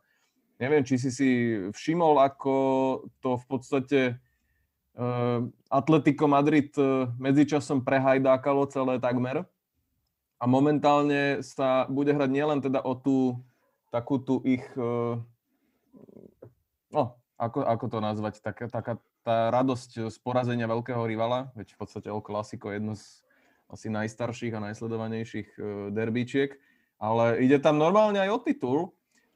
Neviem, 0.61 0.85
či 0.85 0.95
si 1.01 1.09
si 1.09 1.29
všimol, 1.73 2.21
ako 2.21 2.53
to 3.19 3.41
v 3.41 3.45
podstate 3.49 3.99
uh, 4.95 5.43
Atletico 5.67 6.29
Madrid 6.29 6.69
uh, 6.77 7.09
medzičasom 7.17 7.81
prehajdákalo 7.81 8.69
celé 8.69 9.01
takmer. 9.01 9.43
A 10.37 10.47
momentálne 10.47 11.43
sa 11.43 11.83
bude 11.91 12.15
hrať 12.15 12.29
nielen 12.29 12.59
teda 12.63 12.79
o 12.79 12.93
tú 12.93 13.43
takú 13.89 14.23
tú 14.23 14.39
ich, 14.47 14.65
uh, 14.79 15.19
no, 16.95 17.03
ako, 17.49 17.67
ako 17.67 17.85
to 17.91 17.99
nazvať, 17.99 18.33
taká, 18.39 18.65
taká 18.71 18.93
tá 19.23 19.51
radosť 19.51 20.07
z 20.11 20.17
porazenia 20.23 20.67
veľkého 20.67 21.03
rivala, 21.03 21.51
veď 21.55 21.75
v 21.75 21.79
podstate 21.79 22.07
El 22.07 22.23
Clasico 22.23 22.71
je 22.71 22.79
jedno 22.79 22.93
z 22.95 23.23
asi 23.71 23.87
najstarších 23.89 24.53
a 24.53 24.63
najsledovanejších 24.69 25.57
derbíčiek, 25.91 26.55
ale 27.01 27.41
ide 27.41 27.57
tam 27.57 27.81
normálne 27.81 28.21
aj 28.21 28.29
o 28.29 28.39
titul, 28.43 28.79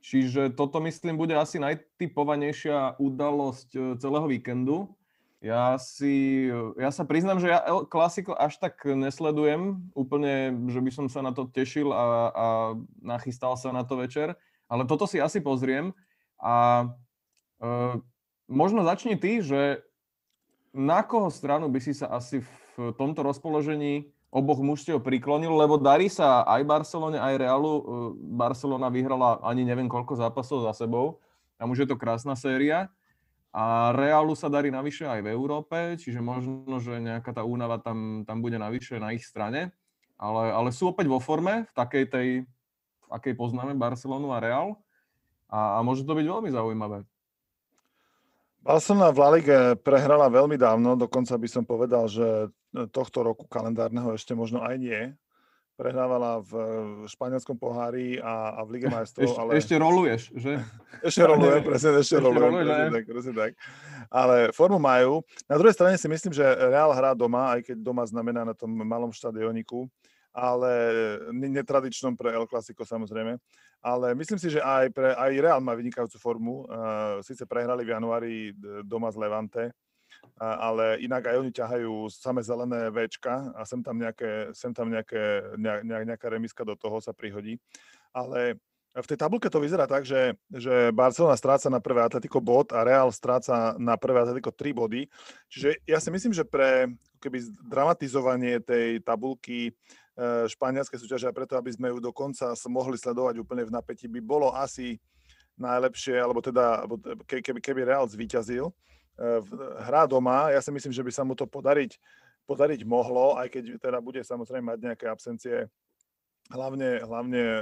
Čiže 0.07 0.53
toto, 0.53 0.79
myslím, 0.85 1.17
bude 1.17 1.33
asi 1.35 1.57
najtypovanejšia 1.57 3.01
udalosť 3.01 3.69
e, 3.75 3.79
celého 3.97 4.27
víkendu. 4.29 4.93
Ja, 5.37 5.77
si, 5.77 6.49
ja 6.79 6.89
sa 6.89 7.05
priznám, 7.05 7.37
že 7.37 7.53
ja 7.53 7.61
El 7.61 7.85
Clasico 7.85 8.33
až 8.33 8.57
tak 8.57 8.81
nesledujem, 8.87 9.85
úplne, 9.93 10.49
že 10.71 10.81
by 10.81 10.91
som 10.95 11.05
sa 11.13 11.21
na 11.21 11.29
to 11.29 11.45
tešil 11.45 11.93
a, 11.93 12.33
a 12.33 12.45
nachystal 13.05 13.53
sa 13.53 13.69
na 13.69 13.85
to 13.85 14.01
večer, 14.01 14.33
ale 14.65 14.89
toto 14.89 15.05
si 15.05 15.21
asi 15.21 15.37
pozriem 15.37 15.93
a 16.41 16.89
e, 17.61 17.69
možno 18.47 18.85
začni 18.87 19.19
ty, 19.19 19.41
že 19.43 19.83
na 20.75 21.01
koho 21.01 21.33
stranu 21.33 21.71
by 21.71 21.79
si 21.81 21.93
sa 21.95 22.13
asi 22.13 22.43
v 22.77 22.93
tomto 22.93 23.25
rozpoložení 23.25 24.13
oboch 24.29 24.59
mužstiev 24.59 24.99
priklonil, 25.01 25.55
lebo 25.55 25.79
darí 25.79 26.11
sa 26.11 26.43
aj 26.45 26.61
Barcelone, 26.67 27.17
aj 27.17 27.33
Realu. 27.39 27.73
E, 27.73 27.83
Barcelona 28.37 28.91
vyhrala 28.91 29.41
ani 29.41 29.63
neviem 29.63 29.89
koľko 29.89 30.19
zápasov 30.19 30.67
za 30.67 30.73
sebou. 30.75 31.23
Tam 31.57 31.73
už 31.73 31.83
je 31.83 31.87
to 31.89 31.97
krásna 31.97 32.37
séria. 32.37 32.91
A 33.55 33.95
Realu 33.95 34.37
sa 34.37 34.51
darí 34.51 34.69
navyše 34.69 35.09
aj 35.09 35.25
v 35.25 35.33
Európe, 35.33 35.97
čiže 35.97 36.21
možno, 36.21 36.77
že 36.77 37.01
nejaká 37.01 37.33
tá 37.33 37.41
únava 37.41 37.81
tam, 37.81 38.21
tam 38.27 38.37
bude 38.43 38.61
navyše 38.61 39.01
na 39.01 39.15
ich 39.17 39.25
strane. 39.25 39.73
Ale, 40.17 40.53
ale 40.53 40.69
sú 40.69 40.93
opäť 40.93 41.09
vo 41.09 41.17
forme, 41.17 41.65
v 41.65 41.73
takej 41.73 42.05
tej, 42.09 42.27
v 43.05 43.09
akej 43.09 43.33
poznáme 43.33 43.73
Barcelonu 43.73 44.29
a 44.29 44.37
Real. 44.37 44.77
A, 45.49 45.79
a 45.79 45.85
môže 45.85 46.05
to 46.05 46.13
byť 46.13 46.25
veľmi 46.27 46.49
zaujímavé. 46.53 47.07
Barcelona 48.61 49.13
v 49.13 49.17
La 49.21 49.29
Lige 49.31 49.57
prehrala 49.79 50.27
veľmi 50.27 50.59
dávno, 50.59 50.99
dokonca 50.99 51.39
by 51.39 51.47
som 51.47 51.63
povedal, 51.63 52.09
že 52.11 52.51
tohto 52.91 53.23
roku 53.23 53.47
kalendárneho 53.47 54.13
ešte 54.13 54.35
možno 54.35 54.61
aj 54.61 54.75
nie. 54.77 55.01
Prehrávala 55.77 56.41
v 56.41 56.53
španielskom 57.05 57.53
pohári 57.53 58.17
a, 58.17 58.57
a 58.57 58.65
v 58.65 58.77
Lige 58.77 58.89
majstrov. 58.95 59.29
Ešte, 59.29 59.39
ale... 59.39 59.51
ešte 59.61 59.75
roluješ, 59.77 60.21
že? 60.33 60.53
Ešte 61.09 61.21
rolujem, 61.21 61.61
presne, 61.69 61.89
ešte, 62.01 62.17
ešte 62.17 62.17
rolujem. 62.17 62.65
Presne 62.65 62.89
tak, 62.89 63.05
presne 63.05 63.33
tak. 63.37 63.51
Ale 64.09 64.35
formu 64.49 64.81
majú. 64.81 65.21
Na 65.45 65.61
druhej 65.61 65.77
strane 65.77 65.95
si 66.01 66.09
myslím, 66.09 66.33
že 66.33 66.41
Real 66.43 66.89
hrá 66.89 67.13
doma, 67.13 67.53
aj 67.53 67.69
keď 67.69 67.77
doma 67.85 68.01
znamená 68.09 68.41
na 68.41 68.57
tom 68.57 68.73
malom 68.73 69.13
štadioniku, 69.13 69.85
ale 70.33 70.73
netradičnom 71.29 72.17
pre 72.17 72.33
El 72.33 72.49
Clasico 72.49 72.81
samozrejme 72.81 73.37
ale 73.81 74.17
myslím 74.17 74.39
si, 74.41 74.50
že 74.50 74.62
aj, 74.62 74.89
pre, 74.91 75.13
aj 75.13 75.31
Real 75.41 75.62
má 75.62 75.77
vynikajúcu 75.77 76.17
formu. 76.17 76.55
Uh, 76.65 77.22
Sice 77.24 77.46
prehrali 77.46 77.86
v 77.86 77.93
januári 77.93 78.36
doma 78.84 79.13
z 79.13 79.17
Levante, 79.22 79.63
uh, 79.69 80.57
ale 80.57 81.01
inak 81.01 81.29
aj 81.29 81.36
oni 81.39 81.51
ťahajú 81.53 81.93
same 82.10 82.41
zelené 82.41 82.89
Včka 82.89 83.53
a 83.53 83.62
sem 83.63 83.79
tam, 83.79 83.98
nejaké, 84.01 84.51
sem 84.57 84.74
tam 84.74 84.89
nejaké, 84.89 85.55
ne, 85.55 86.03
nejaká 86.03 86.27
remiska 86.27 86.65
do 86.65 86.74
toho 86.74 86.98
sa 87.00 87.13
prihodí. 87.13 87.62
Ale 88.12 88.57
v 88.98 89.10
tej 89.13 89.17
tabulke 89.19 89.46
to 89.46 89.62
vyzerá 89.62 89.86
tak, 89.86 90.10
že, 90.10 90.34
že 90.50 90.89
Barcelona 90.89 91.38
stráca 91.38 91.69
na 91.69 91.77
prvé 91.77 92.01
Atletico 92.01 92.41
bod 92.41 92.74
a 92.74 92.81
Real 92.81 93.13
stráca 93.13 93.77
na 93.77 93.93
prvé 93.93 94.25
Atletico 94.25 94.50
3 94.50 94.74
body. 94.74 95.05
Čiže 95.53 95.69
ja 95.86 96.01
si 96.01 96.10
myslím, 96.10 96.34
že 96.34 96.41
pre 96.41 96.89
keby 97.22 97.38
dramatizovanie 97.69 98.57
tej 98.62 99.01
tabulky 99.05 99.74
E, 100.17 100.50
španielské 100.50 100.97
súťaže 100.97 101.29
a 101.29 101.36
preto, 101.36 101.53
aby 101.53 101.69
sme 101.69 101.93
ju 101.93 102.01
dokonca 102.01 102.57
mohli 102.65 102.97
sledovať 102.97 103.38
úplne 103.38 103.69
v 103.69 103.74
napätí, 103.77 104.09
by 104.09 104.17
bolo 104.17 104.50
asi 104.50 104.97
najlepšie, 105.62 106.17
alebo 106.17 106.41
teda, 106.41 106.89
keby, 107.29 107.62
keby 107.62 107.81
Real 107.86 108.09
zvíťazil. 108.09 108.65
E, 108.65 108.74
hrá 109.86 110.09
doma, 110.09 110.50
ja 110.50 110.57
si 110.57 110.74
myslím, 110.74 110.89
že 110.89 111.05
by 111.05 111.12
sa 111.13 111.21
mu 111.21 111.38
to 111.38 111.45
podariť, 111.45 112.01
podariť 112.50 112.81
mohlo, 112.81 113.38
aj 113.38 113.53
keď 113.53 113.77
teda 113.77 114.01
bude 114.01 114.25
samozrejme 114.25 114.74
mať 114.74 114.79
nejaké 114.89 115.05
absencie, 115.05 115.69
hlavne, 116.50 116.97
hlavne 117.05 117.43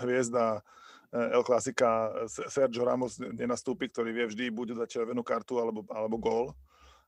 hviezda 0.00 0.64
El 1.10 1.42
Klasika 1.42 2.14
Sergio 2.30 2.86
Ramos 2.86 3.18
nenastúpi, 3.18 3.90
ktorý 3.90 4.14
vie 4.14 4.24
vždy 4.30 4.44
buď 4.54 4.78
dať 4.78 4.88
červenú 4.88 5.26
kartu 5.26 5.58
alebo, 5.58 5.82
alebo 5.90 6.16
gól, 6.16 6.46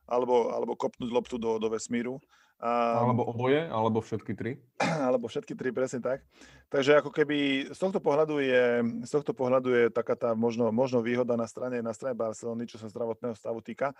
alebo, 0.05 0.51
alebo 0.51 0.75
kopnúť 0.75 1.07
loptu 1.09 1.39
do, 1.39 1.55
do 1.55 1.71
vesmíru. 1.71 2.19
Alebo 2.63 3.27
oboje, 3.27 3.67
alebo 3.67 3.99
všetky 3.99 4.39
tri? 4.39 4.55
Alebo 5.11 5.27
všetky 5.27 5.51
tri, 5.51 5.75
presne 5.75 5.99
tak. 5.99 6.23
Takže 6.71 7.03
ako 7.03 7.11
keby 7.11 7.67
z 7.75 7.79
tohto 7.79 7.99
pohľadu 7.99 8.39
je, 8.39 8.63
z 9.03 9.11
tohto 9.11 9.35
pohľadu 9.35 9.69
je 9.75 9.85
taká 9.91 10.15
tá 10.15 10.31
možno, 10.31 10.71
možno 10.71 11.03
výhoda 11.03 11.35
na 11.35 11.43
strane, 11.43 11.83
na 11.83 11.91
strane 11.91 12.15
Barcelony, 12.15 12.63
čo 12.63 12.79
sa 12.79 12.87
zdravotného 12.87 13.35
stavu 13.35 13.59
týka. 13.59 13.91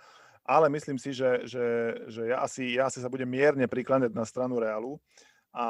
Ale 0.48 0.72
myslím 0.72 0.96
si, 0.96 1.12
že, 1.12 1.44
že, 1.44 1.66
že 2.08 2.32
ja, 2.32 2.40
asi, 2.40 2.72
ja 2.80 2.88
asi 2.88 3.04
sa 3.04 3.12
budem 3.12 3.28
mierne 3.28 3.68
prikláňať 3.68 4.16
na 4.16 4.24
stranu 4.24 4.56
Realu. 4.56 4.96
A, 5.54 5.68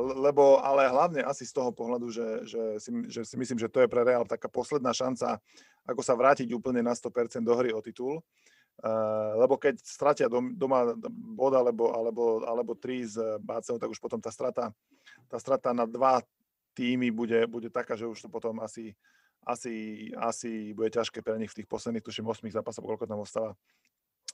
lebo, 0.00 0.64
ale 0.64 0.88
hlavne 0.88 1.20
asi 1.26 1.44
z 1.44 1.52
toho 1.52 1.74
pohľadu, 1.76 2.08
že, 2.08 2.28
že, 2.48 2.62
si, 2.80 2.90
že 3.10 3.20
si 3.26 3.36
myslím, 3.36 3.60
že 3.60 3.68
to 3.68 3.84
je 3.84 3.90
pre 3.90 4.00
Real 4.00 4.24
taká 4.24 4.48
posledná 4.48 4.96
šanca, 4.96 5.42
ako 5.84 6.00
sa 6.00 6.16
vrátiť 6.16 6.48
úplne 6.56 6.80
na 6.80 6.96
100% 6.96 7.44
do 7.44 7.52
hry 7.52 7.68
o 7.74 7.84
titul. 7.84 8.24
Uh, 8.74 9.38
lebo 9.38 9.54
keď 9.54 9.78
stratia 9.80 10.26
dom, 10.26 10.50
doma 10.58 10.98
bod 11.14 11.54
alebo, 11.54 11.94
alebo, 11.94 12.42
alebo 12.42 12.72
tri 12.74 13.06
z 13.06 13.38
Báceho, 13.38 13.78
tak 13.78 13.88
už 13.88 14.02
potom 14.02 14.18
tá 14.18 14.34
strata, 14.34 14.74
tá 15.30 15.38
strata 15.38 15.70
na 15.70 15.86
dva 15.86 16.20
týmy 16.74 17.14
bude, 17.14 17.46
bude 17.46 17.70
taká, 17.70 17.94
že 17.94 18.10
už 18.10 18.26
to 18.26 18.28
potom 18.28 18.58
asi, 18.58 18.92
asi, 19.46 20.10
asi 20.18 20.74
bude 20.74 20.90
ťažké 20.90 21.22
pre 21.22 21.38
nich 21.38 21.54
v 21.54 21.62
tých 21.62 21.70
posledných, 21.70 22.02
tuším, 22.02 22.26
8 22.26 22.50
zápasoch, 22.50 22.82
koľko 22.82 23.06
tam 23.06 23.22
ostáva, 23.22 23.54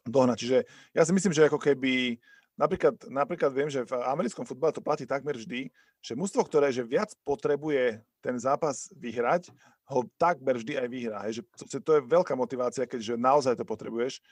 dohnať. 0.09 0.37
Čiže 0.41 0.59
ja 0.97 1.03
si 1.05 1.13
myslím, 1.13 1.37
že 1.37 1.47
ako 1.47 1.61
keby 1.61 2.17
Napríklad, 2.61 3.09
napríklad 3.09 3.57
viem, 3.57 3.73
že 3.73 3.89
v 3.89 3.97
americkom 4.05 4.45
futbale 4.45 4.69
to 4.69 4.85
platí 4.85 5.09
takmer 5.09 5.33
vždy, 5.33 5.73
že 6.05 6.13
mužstvo, 6.13 6.45
ktoré 6.45 6.69
že 6.69 6.85
viac 6.85 7.09
potrebuje 7.25 8.05
ten 8.21 8.37
zápas 8.37 8.93
vyhrať, 9.01 9.49
ho 9.91 10.07
takmer 10.15 10.55
vždy 10.55 10.79
aj 10.79 10.89
vyhrá. 10.89 11.19
Hej, 11.27 11.43
že 11.43 11.83
to, 11.83 11.99
je 11.99 12.07
veľká 12.07 12.39
motivácia, 12.39 12.87
keďže 12.87 13.19
naozaj 13.19 13.59
to 13.59 13.67
potrebuješ. 13.67 14.23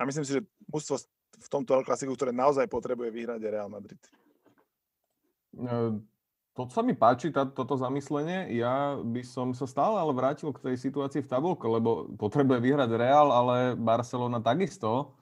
A 0.00 0.08
myslím 0.08 0.24
si, 0.24 0.40
že 0.40 0.42
mužstvo 0.72 0.96
v 1.36 1.48
tomto 1.52 1.76
El 1.76 1.84
Clasiku, 1.84 2.16
ktoré 2.16 2.32
naozaj 2.32 2.64
potrebuje 2.72 3.12
vyhrať, 3.12 3.40
je 3.44 3.50
Real 3.52 3.68
Madrid. 3.68 4.00
to 6.56 6.62
sa 6.72 6.80
mi 6.80 6.96
páči, 6.96 7.28
tá, 7.28 7.44
toto 7.44 7.76
zamyslenie. 7.76 8.56
Ja 8.56 8.96
by 8.96 9.20
som 9.20 9.52
sa 9.52 9.68
stále 9.68 10.00
ale 10.00 10.16
vrátil 10.16 10.48
k 10.56 10.72
tej 10.72 10.76
situácii 10.80 11.20
v 11.20 11.30
tabulke, 11.30 11.68
lebo 11.68 12.08
potrebuje 12.16 12.64
vyhrať 12.64 12.90
Real, 12.96 13.28
ale 13.28 13.76
Barcelona 13.76 14.40
takisto. 14.40 15.12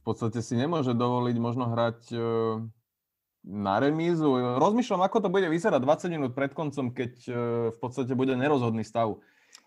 V 0.00 0.16
podstate 0.16 0.40
si 0.40 0.56
nemôže 0.56 0.96
dovoliť 0.96 1.36
možno 1.36 1.68
hrať 1.68 2.00
na 3.40 3.80
remízu. 3.80 4.56
Rozmýšľam, 4.60 5.00
ako 5.04 5.24
to 5.24 5.28
bude 5.32 5.48
vyzerať 5.48 5.80
20 5.80 6.14
minút 6.14 6.32
pred 6.36 6.52
koncom, 6.52 6.92
keď 6.92 7.12
v 7.72 7.78
podstate 7.80 8.12
bude 8.12 8.36
nerozhodný 8.36 8.84
stav. 8.84 9.16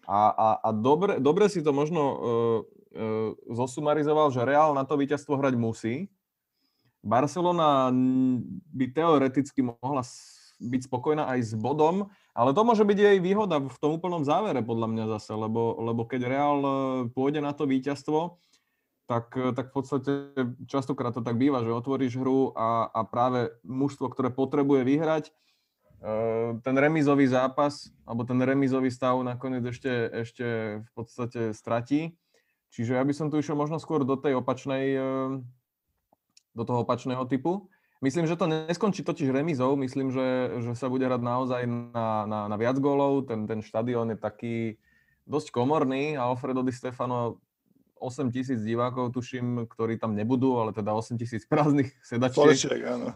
A, 0.04 0.30
a, 0.30 0.48
a 0.60 0.70
dobre, 0.76 1.18
dobre 1.24 1.48
si 1.48 1.64
to 1.64 1.72
možno 1.72 2.02
uh, 2.04 2.16
uh, 2.20 3.30
zosumarizoval, 3.48 4.36
že 4.36 4.44
Real 4.44 4.76
na 4.76 4.84
to 4.84 5.00
víťazstvo 5.00 5.40
hrať 5.40 5.56
musí. 5.56 6.12
Barcelona 7.04 7.92
by 8.72 8.86
teoreticky 8.96 9.60
mohla 9.60 10.04
byť 10.64 10.82
spokojná 10.88 11.28
aj 11.36 11.52
s 11.52 11.54
bodom, 11.60 12.08
ale 12.32 12.56
to 12.56 12.64
môže 12.64 12.88
byť 12.88 12.96
jej 12.96 13.18
výhoda 13.20 13.60
v 13.60 13.78
tom 13.84 14.00
úplnom 14.00 14.24
závere, 14.24 14.64
podľa 14.64 14.88
mňa 14.88 15.06
zase, 15.20 15.36
lebo, 15.36 15.76
lebo 15.84 16.08
keď 16.08 16.22
Real 16.24 16.60
e, 16.64 16.72
pôjde 17.12 17.44
na 17.44 17.52
to 17.52 17.68
víťazstvo, 17.68 18.40
tak, 19.06 19.36
tak 19.36 19.70
v 19.70 19.74
podstate 19.74 20.12
častokrát 20.66 21.14
to 21.14 21.22
tak 21.22 21.36
býva, 21.36 21.62
že 21.62 21.76
otvoríš 21.76 22.16
hru 22.16 22.56
a, 22.56 22.88
a 22.88 23.04
práve 23.04 23.52
mužstvo, 23.68 24.08
ktoré 24.08 24.32
potrebuje 24.32 24.88
vyhrať, 24.88 25.34
Ehm, 26.04 26.60
ten 26.60 26.76
remizový 26.76 27.24
zápas, 27.32 27.88
alebo 28.04 28.28
ten 28.28 28.36
remizový 28.36 28.92
stav 28.92 29.16
nakoniec 29.24 29.64
ešte, 29.64 30.12
ešte 30.12 30.46
v 30.84 30.90
podstate 30.92 31.56
stratí. 31.56 32.12
Čiže 32.76 33.00
ja 33.00 33.04
by 33.08 33.14
som 33.16 33.32
tu 33.32 33.40
išiel 33.40 33.56
možno 33.56 33.80
skôr 33.80 34.04
do 34.04 34.20
tej 34.20 34.36
opačnej, 34.36 35.00
ehm, 35.00 35.48
do 36.52 36.64
toho 36.68 36.84
opačného 36.84 37.24
typu. 37.32 37.72
Myslím, 38.04 38.28
že 38.28 38.36
to 38.36 38.52
neskončí 38.52 39.00
totiž 39.00 39.32
remizou, 39.32 39.80
myslím, 39.80 40.12
že, 40.12 40.60
že 40.60 40.76
sa 40.76 40.92
bude 40.92 41.08
hrať 41.08 41.24
naozaj 41.24 41.64
na, 41.96 42.28
na, 42.28 42.40
na 42.52 42.58
viac 42.60 42.76
gólov. 42.84 43.32
Ten, 43.32 43.48
ten 43.48 43.64
štadión 43.64 44.12
je 44.12 44.20
taký 44.20 44.56
dosť 45.24 45.56
komorný 45.56 46.20
a 46.20 46.28
Alfredo 46.28 46.68
Di 46.68 46.76
Stefano 46.76 47.40
8 48.04 48.36
tisíc 48.36 48.60
divákov, 48.60 49.16
tuším, 49.16 49.64
ktorí 49.72 49.96
tam 49.96 50.12
nebudú, 50.12 50.60
ale 50.60 50.76
teda 50.76 50.92
8 50.92 51.16
tisíc 51.16 51.48
prázdnych 51.48 51.96
sedačiek. 52.04 52.36
Stoličiek, 52.36 52.82
áno. 52.84 53.08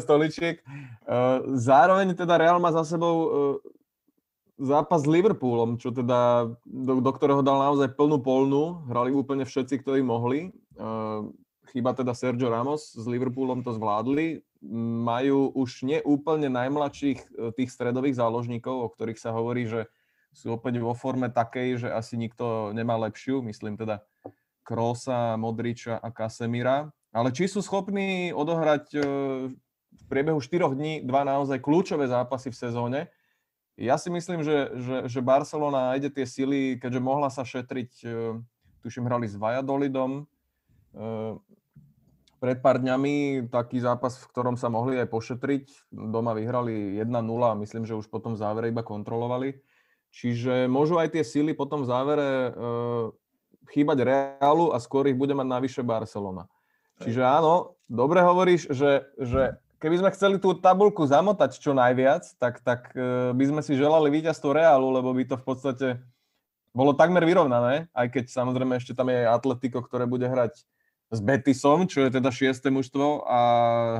Stoličiek. 0.00 0.56
Eh, 0.64 1.38
zároveň 1.60 2.16
teda 2.16 2.40
Real 2.40 2.56
má 2.56 2.72
za 2.72 2.88
sebou 2.88 3.16
eh, 3.20 3.30
zápas 4.56 5.04
s 5.04 5.10
Liverpoolom, 5.12 5.76
čo 5.76 5.92
teda, 5.92 6.48
do, 6.64 7.04
do 7.04 7.12
ktorého 7.12 7.44
dal 7.44 7.60
naozaj 7.60 7.92
plnú 7.92 8.24
polnú. 8.24 8.80
Hrali 8.88 9.12
úplne 9.12 9.44
všetci, 9.44 9.84
ktorí 9.84 10.00
mohli. 10.00 10.48
Eh, 10.80 11.22
Chyba 11.72 11.96
teda 11.96 12.12
Sergio 12.12 12.52
Ramos 12.52 12.92
s 12.92 13.08
Liverpoolom 13.08 13.64
to 13.64 13.72
zvládli. 13.72 14.44
Majú 15.08 15.56
už 15.56 15.88
neúplne 15.88 16.52
najmladších 16.52 17.32
tých 17.56 17.70
stredových 17.72 18.20
záložníkov, 18.20 18.76
o 18.76 18.92
ktorých 18.92 19.16
sa 19.16 19.32
hovorí, 19.32 19.64
že 19.64 19.88
sú 20.32 20.52
opäť 20.56 20.80
vo 20.80 20.96
forme 20.96 21.28
takej, 21.28 21.86
že 21.86 21.88
asi 21.92 22.16
nikto 22.16 22.72
nemá 22.72 22.96
lepšiu, 22.96 23.44
myslím 23.44 23.76
teda 23.76 24.00
Krosa, 24.62 25.36
Modriča 25.36 25.98
a 25.98 26.08
Kasemira. 26.08 26.90
Ale 27.12 27.34
či 27.34 27.50
sú 27.50 27.60
schopní 27.60 28.32
odohrať 28.32 28.84
e, 28.96 28.98
v 29.92 30.04
priebehu 30.08 30.40
4 30.40 30.72
dní 30.72 31.04
dva 31.04 31.28
naozaj 31.28 31.60
kľúčové 31.60 32.08
zápasy 32.08 32.48
v 32.48 32.56
sezóne, 32.56 33.00
ja 33.80 33.96
si 33.96 34.12
myslím, 34.12 34.44
že, 34.44 34.68
že, 34.76 34.96
že 35.08 35.20
Barcelona 35.24 35.92
nájde 35.92 36.12
tie 36.12 36.26
sily, 36.28 36.76
keďže 36.76 37.00
mohla 37.00 37.32
sa 37.32 37.40
šetriť, 37.40 37.90
e, 38.04 38.36
tuším, 38.84 39.08
hrali 39.08 39.24
s 39.24 39.40
Valladolidom, 39.40 40.22
e, 40.22 40.24
pred 42.36 42.58
pár 42.60 42.82
dňami 42.82 43.48
taký 43.48 43.80
zápas, 43.80 44.18
v 44.18 44.28
ktorom 44.34 44.58
sa 44.58 44.66
mohli 44.66 44.98
aj 44.98 45.08
pošetriť. 45.08 45.94
Doma 45.94 46.34
vyhrali 46.34 46.98
1-0 46.98 47.54
a 47.54 47.58
myslím, 47.62 47.86
že 47.86 47.94
už 47.96 48.10
potom 48.10 48.34
v 48.34 48.42
závere 48.42 48.66
iba 48.68 48.82
kontrolovali. 48.82 49.62
Čiže 50.12 50.66
môžu 50.66 50.98
aj 50.98 51.14
tie 51.16 51.24
síly 51.24 51.54
potom 51.54 51.86
v 51.86 51.88
závere 51.88 52.30
chýbať 53.70 54.02
Realu 54.02 54.74
a 54.74 54.80
skôr 54.82 55.06
ich 55.06 55.18
bude 55.18 55.36
mať 55.36 55.46
navyše 55.46 55.82
Barcelona. 55.84 56.50
Čiže 57.02 57.22
áno, 57.22 57.78
dobre 57.90 58.22
hovoríš, 58.22 58.70
že, 58.70 59.06
že 59.18 59.58
keby 59.82 59.98
sme 59.98 60.14
chceli 60.14 60.36
tú 60.38 60.54
tabulku 60.54 61.02
zamotať 61.02 61.58
čo 61.58 61.74
najviac, 61.74 62.22
tak, 62.38 62.62
tak 62.62 62.94
uh, 62.94 63.34
by 63.34 63.44
sme 63.48 63.60
si 63.66 63.74
želali 63.74 64.08
víťazstvo 64.14 64.54
Realu, 64.54 64.94
lebo 64.94 65.10
by 65.10 65.24
to 65.26 65.36
v 65.40 65.44
podstate 65.44 65.88
bolo 66.72 66.96
takmer 66.96 67.26
vyrovnané, 67.26 67.92
aj 67.92 68.06
keď 68.08 68.24
samozrejme 68.32 68.80
ešte 68.80 68.96
tam 68.96 69.12
je 69.12 69.28
Atletico, 69.28 69.84
ktoré 69.84 70.08
bude 70.08 70.24
hrať 70.24 70.64
s 71.12 71.20
Betisom, 71.20 71.84
čo 71.84 72.08
je 72.08 72.16
teda 72.16 72.32
šiesté 72.32 72.72
mužstvo 72.72 73.28
a 73.28 73.38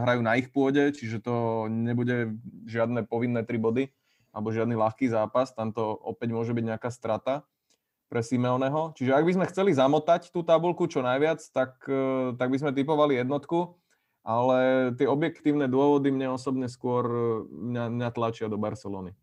hrajú 0.01 0.25
na 0.25 0.41
ich 0.41 0.49
pôde, 0.49 0.97
čiže 0.97 1.21
to 1.21 1.69
nebude 1.69 2.41
žiadne 2.65 3.05
povinné 3.05 3.45
tri 3.45 3.61
body 3.61 3.93
alebo 4.33 4.49
žiadny 4.49 4.73
ľahký 4.73 5.13
zápas, 5.13 5.53
tam 5.53 5.77
to 5.77 5.93
opäť 5.93 6.33
môže 6.33 6.57
byť 6.57 6.65
nejaká 6.73 6.89
strata 6.89 7.45
pre 8.13 8.21
Simeoneho. 8.21 8.93
Čiže 8.93 9.17
ak 9.17 9.25
by 9.25 9.33
sme 9.33 9.49
chceli 9.49 9.73
zamotať 9.73 10.29
tú 10.29 10.45
tabulku 10.45 10.85
čo 10.85 11.01
najviac, 11.01 11.41
tak, 11.49 11.81
e, 11.89 12.37
tak 12.37 12.53
by 12.53 12.61
sme 12.61 12.77
typovali 12.77 13.17
jednotku, 13.17 13.73
ale 14.21 14.93
tie 15.01 15.09
objektívne 15.09 15.65
dôvody 15.65 16.13
mne 16.13 16.37
osobne 16.37 16.69
skôr 16.69 17.09
e, 17.09 17.25
mňa, 17.49 17.85
mňa 17.89 18.09
tlačia 18.13 18.53
do 18.53 18.61
Barcelony. 18.61 19.17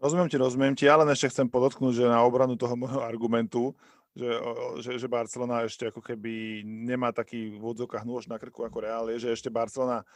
Rozumiem 0.00 0.32
ti, 0.32 0.40
rozumiem 0.40 0.72
ti, 0.72 0.88
ale 0.88 1.04
ešte 1.12 1.28
chcem 1.28 1.44
podotknúť, 1.52 1.92
že 1.92 2.04
na 2.08 2.24
obranu 2.24 2.56
toho 2.56 2.72
môjho 2.72 3.04
argumentu, 3.04 3.76
že, 4.16 4.32
že, 4.80 4.90
že 4.96 5.12
Barcelona 5.12 5.68
ešte 5.68 5.92
ako 5.92 6.00
keby 6.00 6.64
nemá 6.64 7.12
taký 7.12 7.52
v 7.52 7.60
odzokách 7.60 8.08
nôž 8.08 8.32
na 8.32 8.40
krku 8.40 8.64
ako 8.64 8.80
Real, 8.80 9.12
je, 9.12 9.28
že 9.28 9.36
ešte 9.36 9.52
Barcelona 9.52 10.08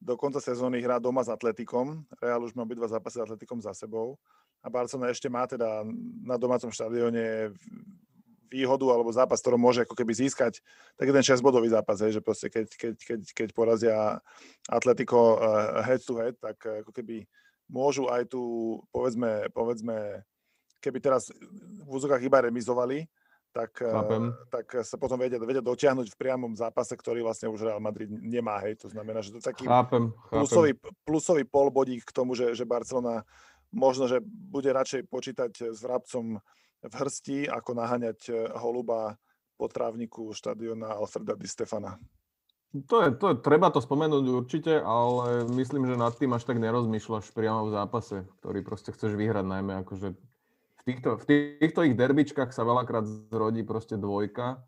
do 0.00 0.16
konca 0.16 0.40
sezóny 0.40 0.80
hrá 0.80 0.96
doma 0.96 1.20
s 1.20 1.28
Atletikom. 1.28 2.02
Real 2.16 2.40
už 2.42 2.56
má 2.56 2.64
obidva 2.64 2.88
zápasy 2.88 3.20
s 3.20 3.24
Atletikom 3.28 3.60
za 3.60 3.76
sebou. 3.76 4.16
A 4.62 4.70
Barcelona 4.70 5.10
ešte 5.10 5.26
má 5.26 5.42
teda 5.44 5.82
na 6.22 6.38
domácom 6.38 6.70
štadióne 6.70 7.50
výhodu 8.52 8.84
alebo 8.92 9.08
zápas, 9.08 9.40
ktorom 9.40 9.58
môže 9.58 9.82
ako 9.82 9.96
keby 9.96 10.12
získať 10.12 10.60
taký 11.00 11.10
ten 11.10 11.24
6-bodový 11.24 11.72
zápas, 11.72 12.04
hej, 12.04 12.20
že 12.20 12.22
proste 12.22 12.52
keď, 12.52 12.68
keď, 12.76 12.94
keď, 13.00 13.20
keď 13.32 13.48
porazia 13.56 14.20
Atletico 14.68 15.40
uh, 15.40 15.80
head 15.80 16.04
to 16.04 16.20
head, 16.20 16.36
tak 16.36 16.60
uh, 16.68 16.84
ako 16.84 16.92
keby 16.92 17.24
môžu 17.72 18.12
aj 18.12 18.28
tu, 18.28 18.76
povedzme, 18.92 19.48
povedzme 19.56 20.20
keby 20.84 20.98
teraz 21.00 21.32
v 21.86 21.88
úzokách 21.88 22.20
iba 22.20 22.44
remizovali, 22.44 23.08
tak, 23.52 23.84
eh, 23.84 24.32
tak 24.48 24.66
sa 24.80 24.96
potom 24.96 25.20
vedia, 25.20 25.36
vedia 25.36 25.60
dotiahnuť 25.60 26.08
v 26.08 26.18
priamom 26.18 26.56
zápase, 26.56 26.96
ktorý 26.96 27.20
vlastne 27.20 27.52
už 27.52 27.68
Real 27.68 27.84
Madrid 27.84 28.08
nemá. 28.08 28.56
Hej. 28.64 28.80
To 28.82 28.88
znamená, 28.88 29.20
že 29.20 29.36
to 29.36 29.38
je 29.38 29.44
taký 29.44 29.68
chápem, 29.68 30.08
plusový, 30.32 30.72
plusový 31.04 31.44
polbodík 31.44 32.08
k 32.08 32.16
tomu, 32.16 32.32
že, 32.32 32.56
že 32.56 32.64
Barcelona 32.64 33.28
možno, 33.72 34.06
že 34.06 34.20
bude 34.24 34.68
radšej 34.70 35.08
počítať 35.08 35.72
s 35.72 35.80
vrabcom 35.82 36.38
v 36.82 36.94
hrsti, 36.94 37.48
ako 37.48 37.70
naháňať 37.78 38.20
eh, 38.28 38.34
holuba 38.58 39.16
po 39.56 39.66
trávniku 39.68 40.32
štadiona 40.34 40.98
Alfreda 40.98 41.38
Di 41.38 41.46
Stefana. 41.46 41.96
To 42.88 43.04
je, 43.04 43.12
to 43.20 43.26
je, 43.28 43.36
treba 43.44 43.68
to 43.68 43.84
spomenúť 43.84 44.24
určite, 44.32 44.80
ale 44.80 45.44
myslím, 45.52 45.84
že 45.84 46.00
nad 46.00 46.16
tým 46.16 46.32
až 46.32 46.48
tak 46.48 46.56
nerozmýšľaš 46.56 47.28
priamo 47.36 47.68
v 47.68 47.74
zápase, 47.76 48.24
ktorý 48.40 48.64
proste 48.64 48.96
chceš 48.96 49.12
vyhrať, 49.12 49.44
najmä 49.44 49.84
akože 49.84 50.16
v 50.16 50.82
týchto, 50.88 51.20
v 51.20 51.24
týchto 51.60 51.84
ich 51.84 51.92
derbičkách 51.94 52.48
sa 52.48 52.64
veľakrát 52.64 53.04
zrodí 53.28 53.60
proste 53.60 54.00
dvojka. 54.00 54.64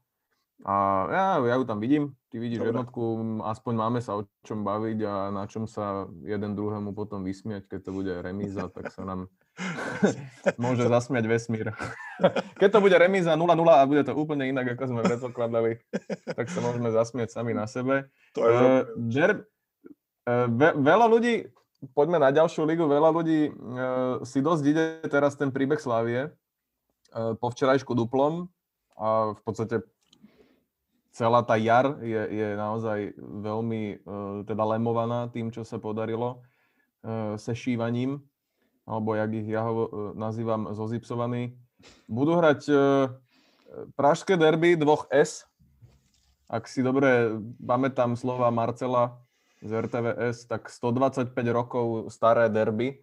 A 0.62 0.74
ja, 1.10 1.26
ja 1.42 1.54
ju 1.58 1.66
tam 1.66 1.82
vidím, 1.82 2.14
ty 2.30 2.38
vidíš 2.38 2.62
Dobre. 2.62 2.70
jednotku, 2.70 3.02
aspoň 3.42 3.74
máme 3.74 3.98
sa 3.98 4.22
o 4.22 4.22
čom 4.46 4.62
baviť 4.62 4.98
a 5.02 5.14
na 5.34 5.44
čom 5.50 5.66
sa 5.66 6.06
jeden 6.22 6.54
druhému 6.54 6.94
potom 6.94 7.26
vysmiať, 7.26 7.66
keď 7.66 7.80
to 7.82 7.90
bude 7.90 8.12
remíza, 8.22 8.70
tak 8.70 8.94
sa 8.94 9.02
nám 9.02 9.26
môže 10.62 10.86
zasmiať 10.86 11.24
vesmír. 11.26 11.74
keď 12.62 12.68
to 12.70 12.78
bude 12.78 12.94
remíza 12.94 13.34
0-0 13.34 13.50
a 13.66 13.82
bude 13.84 14.06
to 14.06 14.14
úplne 14.14 14.46
inak, 14.46 14.78
ako 14.78 14.94
sme 14.94 15.02
predpokladali, 15.02 15.82
tak 16.22 16.46
sa 16.46 16.62
môžeme 16.62 16.94
zasmiať 16.94 17.34
sami 17.34 17.52
na 17.52 17.66
sebe. 17.66 18.08
To 18.38 18.46
je 18.46 18.54
uh, 18.54 18.86
der, 18.94 19.44
uh, 20.30 20.46
ve, 20.48 20.70
veľa 20.80 21.06
ľudí, 21.10 21.50
poďme 21.98 22.22
na 22.22 22.30
ďalšiu 22.30 22.62
ligu. 22.64 22.86
Veľa 22.86 23.10
ľudí 23.10 23.50
uh, 23.50 23.54
si 24.22 24.38
dosť 24.38 24.64
ide 24.64 24.84
teraz 25.10 25.34
ten 25.34 25.50
príbeh 25.50 25.82
Slávie 25.82 26.30
uh, 26.30 27.36
po 27.36 27.50
včerajšku 27.50 27.92
duplom 27.92 28.48
a 28.94 29.34
v 29.34 29.40
podstate 29.42 29.82
celá 31.14 31.46
tá 31.46 31.54
jar 31.54 32.02
je, 32.02 32.18
je 32.18 32.48
naozaj 32.58 33.14
veľmi 33.18 34.02
uh, 34.02 34.42
teda 34.42 34.64
lemovaná 34.66 35.30
tým, 35.30 35.54
čo 35.54 35.62
sa 35.62 35.78
podarilo 35.78 36.42
uh, 37.06 37.38
se 37.38 37.54
šívaním, 37.54 38.18
alebo 38.82 39.14
jak 39.14 39.30
ich 39.32 39.48
ja 39.48 39.62
ho 39.62 39.72
uh, 39.72 39.86
nazývam 40.18 40.74
zozipsovaný. 40.74 41.54
Budú 42.08 42.40
hrať 42.40 42.64
pražské 43.92 44.40
derby 44.40 44.72
dvoch 44.72 45.04
S, 45.12 45.44
ak 46.48 46.64
si 46.64 46.80
dobre 46.80 47.36
pamätám 47.60 48.16
slova 48.16 48.48
Marcela 48.48 49.20
z 49.64 49.84
RTVS, 49.84 50.48
tak 50.48 50.68
125 50.68 51.32
rokov 51.52 52.08
staré 52.08 52.48
derby, 52.48 53.00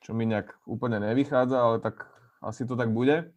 čo 0.00 0.12
mi 0.12 0.28
nejak 0.28 0.52
úplne 0.68 1.00
nevychádza, 1.00 1.56
ale 1.56 1.76
tak 1.80 2.08
asi 2.40 2.64
to 2.64 2.76
tak 2.76 2.92
bude. 2.92 3.32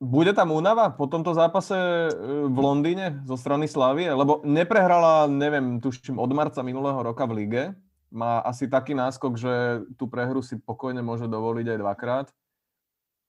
Bude 0.00 0.32
tam 0.32 0.48
únava 0.56 0.88
po 0.88 1.04
tomto 1.04 1.36
zápase 1.36 1.76
e, 1.76 2.08
v 2.48 2.56
Londýne 2.56 3.20
zo 3.28 3.36
strany 3.36 3.68
Slavie? 3.68 4.08
Lebo 4.08 4.40
neprehrala, 4.48 5.28
neviem, 5.28 5.76
tuším, 5.76 6.16
od 6.16 6.32
marca 6.32 6.64
minulého 6.64 6.96
roka 7.04 7.28
v 7.28 7.44
lige. 7.44 7.62
Má 8.08 8.40
asi 8.40 8.64
taký 8.64 8.96
náskok, 8.96 9.36
že 9.36 9.84
tú 10.00 10.08
prehru 10.08 10.40
si 10.40 10.56
pokojne 10.56 11.04
môže 11.04 11.28
dovoliť 11.28 11.76
aj 11.76 11.78
dvakrát. 11.84 12.26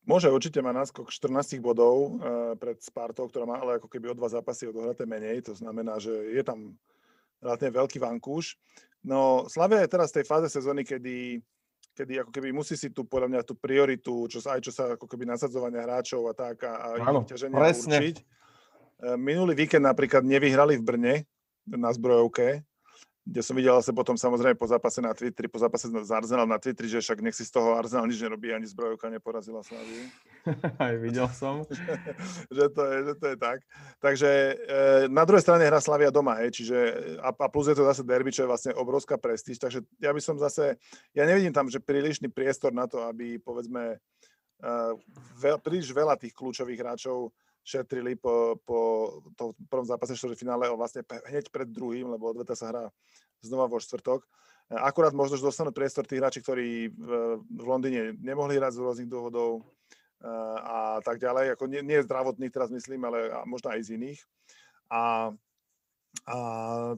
Môže 0.07 0.31
určite 0.31 0.63
má 0.63 0.71
náskok 0.71 1.13
14 1.13 1.62
bodov 1.62 2.17
uh, 2.17 2.57
pred 2.57 2.79
Spartou, 2.81 3.29
ktorá 3.29 3.45
má 3.45 3.62
ale 3.62 3.77
ako 3.77 3.86
keby 3.86 4.10
o 4.10 4.17
dva 4.17 4.31
zápasy 4.31 4.65
odohraté 4.65 5.05
menej. 5.05 5.45
To 5.45 5.53
znamená, 5.53 6.01
že 6.01 6.10
je 6.10 6.41
tam 6.41 6.73
relatívne 7.38 7.77
veľký 7.84 8.01
vankúš. 8.01 8.57
No 9.05 9.45
Slavia 9.45 9.84
je 9.86 9.93
teraz 9.93 10.10
v 10.10 10.23
tej 10.23 10.25
fáze 10.25 10.47
sezóny, 10.49 10.81
kedy 10.81 11.45
kedy 11.91 12.23
ako 12.23 12.32
keby 12.32 12.49
musí 12.56 12.80
si 12.80 12.89
tu 12.89 13.04
podľa 13.04 13.27
mňa 13.27 13.41
tú 13.43 13.54
prioritu, 13.60 14.25
čo 14.32 14.39
sa, 14.39 14.56
aj 14.56 14.62
čo 14.63 14.71
sa 14.71 14.84
ako 14.95 15.06
keby 15.06 15.27
nasadzovania 15.27 15.84
hráčov 15.84 16.32
a 16.32 16.34
tak 16.34 16.63
a, 16.63 16.97
a 16.97 17.23
ťaženia 17.27 17.60
určiť. 17.60 18.17
E, 18.17 18.23
minulý 19.19 19.54
víkend 19.58 19.84
napríklad 19.84 20.23
nevyhrali 20.23 20.80
v 20.80 20.84
Brne 20.84 21.15
na 21.67 21.91
zbrojovke, 21.91 22.63
kde 23.21 23.41
som 23.45 23.53
videl 23.53 23.77
sa 23.86 23.93
potom 23.93 24.17
samozrejme 24.17 24.57
po 24.57 24.65
zápase 24.65 24.97
na 24.97 25.13
Twitteri, 25.13 25.45
po 25.45 25.62
zápase 25.62 25.86
z 25.86 26.10
Arsenal 26.10 26.49
na 26.49 26.57
Twitteri, 26.57 26.89
že 26.89 27.05
však 27.05 27.21
nech 27.21 27.38
si 27.38 27.45
z 27.45 27.53
toho 27.53 27.77
Arsenal 27.77 28.10
nič 28.10 28.17
nerobí, 28.17 28.49
ani 28.49 28.65
zbrojovka 28.65 29.13
neporazila 29.13 29.62
Slaviu. 29.62 30.10
Aj 30.81 30.97
videl 30.97 31.29
som. 31.29 31.62
že, 32.57 32.65
to 32.73 32.81
je, 32.81 32.97
že 33.05 33.13
to 33.21 33.25
je 33.29 33.38
tak. 33.38 33.62
Takže 34.01 34.29
e, 34.29 34.53
na 35.13 35.21
druhej 35.21 35.45
strane 35.45 35.69
hra 35.69 35.77
Slavia 35.77 36.10
doma, 36.10 36.41
hej, 36.41 36.49
čiže 36.49 36.77
a, 37.21 37.29
a 37.29 37.47
plus 37.53 37.69
je 37.69 37.77
to 37.77 37.86
zase 37.86 38.01
derby, 38.01 38.34
čo 38.34 38.43
je 38.43 38.51
vlastne 38.51 38.71
obrovská 38.73 39.21
prestíž, 39.21 39.62
takže 39.62 39.86
ja 40.01 40.10
by 40.10 40.21
som 40.21 40.41
zase, 40.41 40.81
ja 41.13 41.23
nevidím 41.29 41.53
tam, 41.53 41.69
že 41.69 41.77
prílišný 41.77 42.34
priestor 42.34 42.73
na 42.73 42.89
to, 42.89 43.05
aby 43.05 43.38
povedzme 43.38 43.95
e, 43.95 43.97
veľ, 45.38 45.62
príliš 45.62 45.93
veľa 45.93 46.17
tých 46.17 46.34
kľúčových 46.34 46.81
hráčov 46.81 47.29
šetrili 47.62 48.17
po, 48.17 48.58
po 48.65 48.80
tom 49.38 49.54
prvom 49.69 49.86
zápase 49.86 50.17
finále 50.34 50.69
vlastne 50.74 51.06
hneď 51.30 51.54
pred 51.54 51.69
druhým, 51.69 52.10
lebo 52.10 52.34
odveta 52.34 52.58
sa 52.58 52.74
hrá 52.74 52.84
znova 53.41 53.69
vo 53.69 53.78
štvrtok. 53.78 54.26
Akurát 54.71 55.12
možno, 55.12 55.36
že 55.36 55.43
dostanú 55.43 55.76
priestor 55.76 56.08
tí 56.08 56.15
hráči, 56.15 56.39
ktorí 56.39 56.95
v, 56.95 57.10
Londýne 57.60 58.15
nemohli 58.24 58.56
hrať 58.56 58.80
z 58.80 58.82
rôznych 58.82 59.12
dôvodov 59.12 59.67
a 60.63 61.02
tak 61.02 61.17
ďalej. 61.19 61.58
Ako 61.58 61.65
nie, 61.67 61.82
nie 61.82 62.00
je 62.00 62.08
zdravotný 62.08 62.47
teraz 62.54 62.69
myslím, 62.71 63.04
ale 63.10 63.34
možno 63.43 63.74
aj 63.74 63.84
z 63.84 64.00
iných. 64.00 64.19
A, 64.88 65.34
a 66.30 66.36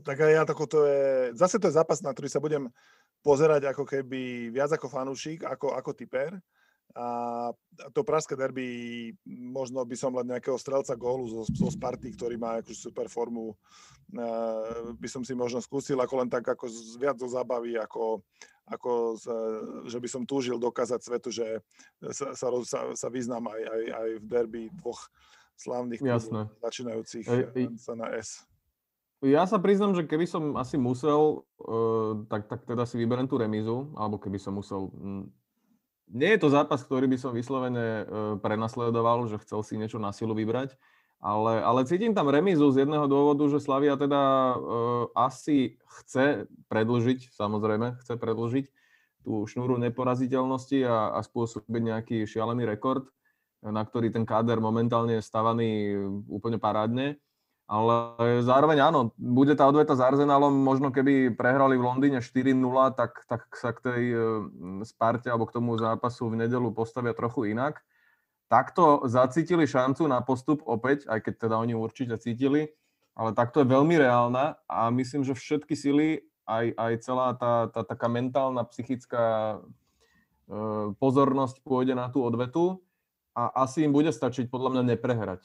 tak 0.04 0.18
aj 0.22 0.32
ja 0.32 0.44
to 0.46 0.80
je, 0.86 1.34
zase 1.34 1.58
to 1.58 1.72
je 1.72 1.78
zápas, 1.80 2.04
na 2.04 2.14
ktorý 2.14 2.30
sa 2.30 2.44
budem 2.44 2.70
pozerať 3.24 3.72
ako 3.72 3.88
keby 3.88 4.52
viac 4.52 4.76
ako 4.76 4.92
fanúšik, 4.92 5.48
ako, 5.48 5.74
ako 5.74 5.96
typer 5.96 6.36
a 6.94 7.08
to 7.90 8.06
pražské 8.06 8.38
derby, 8.38 9.10
možno 9.26 9.82
by 9.82 9.98
som 9.98 10.14
len 10.14 10.30
nejakého 10.30 10.62
strelca 10.62 10.94
gólu 10.94 11.26
zo, 11.26 11.42
zo 11.50 11.70
Sparty, 11.74 12.14
ktorý 12.14 12.38
má 12.38 12.62
akože 12.62 12.78
super 12.78 13.10
formu, 13.10 13.58
by 15.02 15.08
som 15.10 15.26
si 15.26 15.34
možno 15.34 15.58
skúsil 15.58 15.98
ako 15.98 16.22
len 16.22 16.30
tak 16.30 16.46
ako 16.46 16.70
viac 17.02 17.18
zo 17.18 17.26
zábavy, 17.26 17.82
ako, 17.82 18.22
ako 18.70 19.18
že 19.90 19.98
by 19.98 20.08
som 20.08 20.22
túžil 20.22 20.62
dokázať 20.62 21.02
svetu, 21.02 21.34
že 21.34 21.66
sa, 22.14 22.38
sa, 22.38 22.48
sa, 22.62 22.80
sa 22.94 23.08
vyznám 23.10 23.50
aj, 23.50 23.62
aj, 23.66 23.84
aj 23.90 24.10
v 24.22 24.26
derby 24.30 24.62
dvoch 24.78 25.10
slávnych 25.58 25.98
klubov, 25.98 26.54
začínajúcich 26.62 27.26
e, 27.26 27.74
sa 27.78 27.98
na 27.98 28.14
S. 28.14 28.46
Ja 29.24 29.48
sa 29.48 29.56
priznam, 29.56 29.96
že 29.96 30.04
keby 30.04 30.28
som 30.28 30.60
asi 30.60 30.76
musel, 30.76 31.48
uh, 31.64 32.28
tak, 32.28 32.52
tak 32.52 32.68
teda 32.68 32.84
si 32.84 33.00
vyberiem 33.00 33.24
tú 33.24 33.40
remizu, 33.40 33.88
alebo 33.96 34.20
keby 34.20 34.36
som 34.36 34.60
musel, 34.60 34.92
nie 36.14 36.30
je 36.38 36.40
to 36.46 36.54
zápas, 36.54 36.86
ktorý 36.86 37.10
by 37.10 37.18
som 37.18 37.34
vyslovene 37.34 37.86
e, 37.86 38.04
prenasledoval, 38.38 39.26
že 39.26 39.42
chcel 39.42 39.66
si 39.66 39.82
niečo 39.82 39.98
na 39.98 40.14
silu 40.14 40.38
vybrať, 40.38 40.78
ale, 41.24 41.64
ale 41.64 41.88
cítim 41.90 42.14
tam 42.14 42.30
remizu 42.30 42.70
z 42.70 42.86
jedného 42.86 43.08
dôvodu, 43.08 43.48
že 43.48 43.64
Slavia 43.64 43.96
teda 43.96 44.20
uh, 44.20 45.08
asi 45.16 45.80
chce 46.04 46.52
predlžiť, 46.68 47.32
samozrejme, 47.32 47.96
chce 48.04 48.20
predlžiť 48.20 48.66
tú 49.24 49.48
šnúru 49.48 49.80
neporaziteľnosti 49.80 50.84
a, 50.84 51.16
a 51.16 51.20
spôsobiť 51.24 51.80
nejaký 51.80 52.18
šialený 52.28 52.68
rekord, 52.68 53.08
na 53.64 53.88
ktorý 53.88 54.12
ten 54.12 54.28
káder 54.28 54.60
momentálne 54.60 55.16
je 55.16 55.24
stavaný 55.24 55.96
úplne 56.28 56.60
parádne. 56.60 57.16
Ale 57.74 58.14
zároveň 58.46 58.94
áno, 58.94 59.18
bude 59.18 59.58
tá 59.58 59.66
odveta 59.66 59.98
s 59.98 60.06
Arsenalom, 60.06 60.54
možno 60.54 60.94
keby 60.94 61.34
prehrali 61.34 61.74
v 61.74 61.90
Londýne 61.90 62.22
4-0, 62.22 62.54
tak, 62.94 63.26
tak 63.26 63.50
sa 63.58 63.74
k 63.74 63.80
tej 63.82 64.04
e, 64.14 64.18
Sparte 64.86 65.34
alebo 65.34 65.50
k 65.50 65.58
tomu 65.58 65.74
zápasu 65.82 66.30
v 66.30 66.46
nedelu 66.46 66.70
postavia 66.70 67.18
trochu 67.18 67.50
inak. 67.50 67.82
Takto 68.46 69.10
zacítili 69.10 69.66
šancu 69.66 70.06
na 70.06 70.22
postup 70.22 70.62
opäť, 70.70 71.10
aj 71.10 71.26
keď 71.26 71.50
teda 71.50 71.56
oni 71.58 71.74
určite 71.74 72.14
cítili, 72.22 72.70
ale 73.18 73.34
takto 73.34 73.66
je 73.66 73.74
veľmi 73.74 73.98
reálna 73.98 74.62
a 74.70 74.94
myslím, 74.94 75.26
že 75.26 75.34
všetky 75.34 75.74
sily, 75.74 76.22
aj, 76.46 76.78
aj 76.78 76.94
celá 77.02 77.34
tá, 77.34 77.74
tá 77.74 77.82
taká 77.82 78.06
mentálna, 78.06 78.70
psychická 78.70 79.58
e, 80.46 80.94
pozornosť 81.02 81.66
pôjde 81.66 81.98
na 81.98 82.06
tú 82.14 82.22
odvetu 82.22 82.86
a 83.34 83.66
asi 83.66 83.82
im 83.82 83.98
bude 83.98 84.14
stačiť 84.14 84.54
podľa 84.54 84.78
mňa 84.78 84.84
neprehrať. 84.94 85.42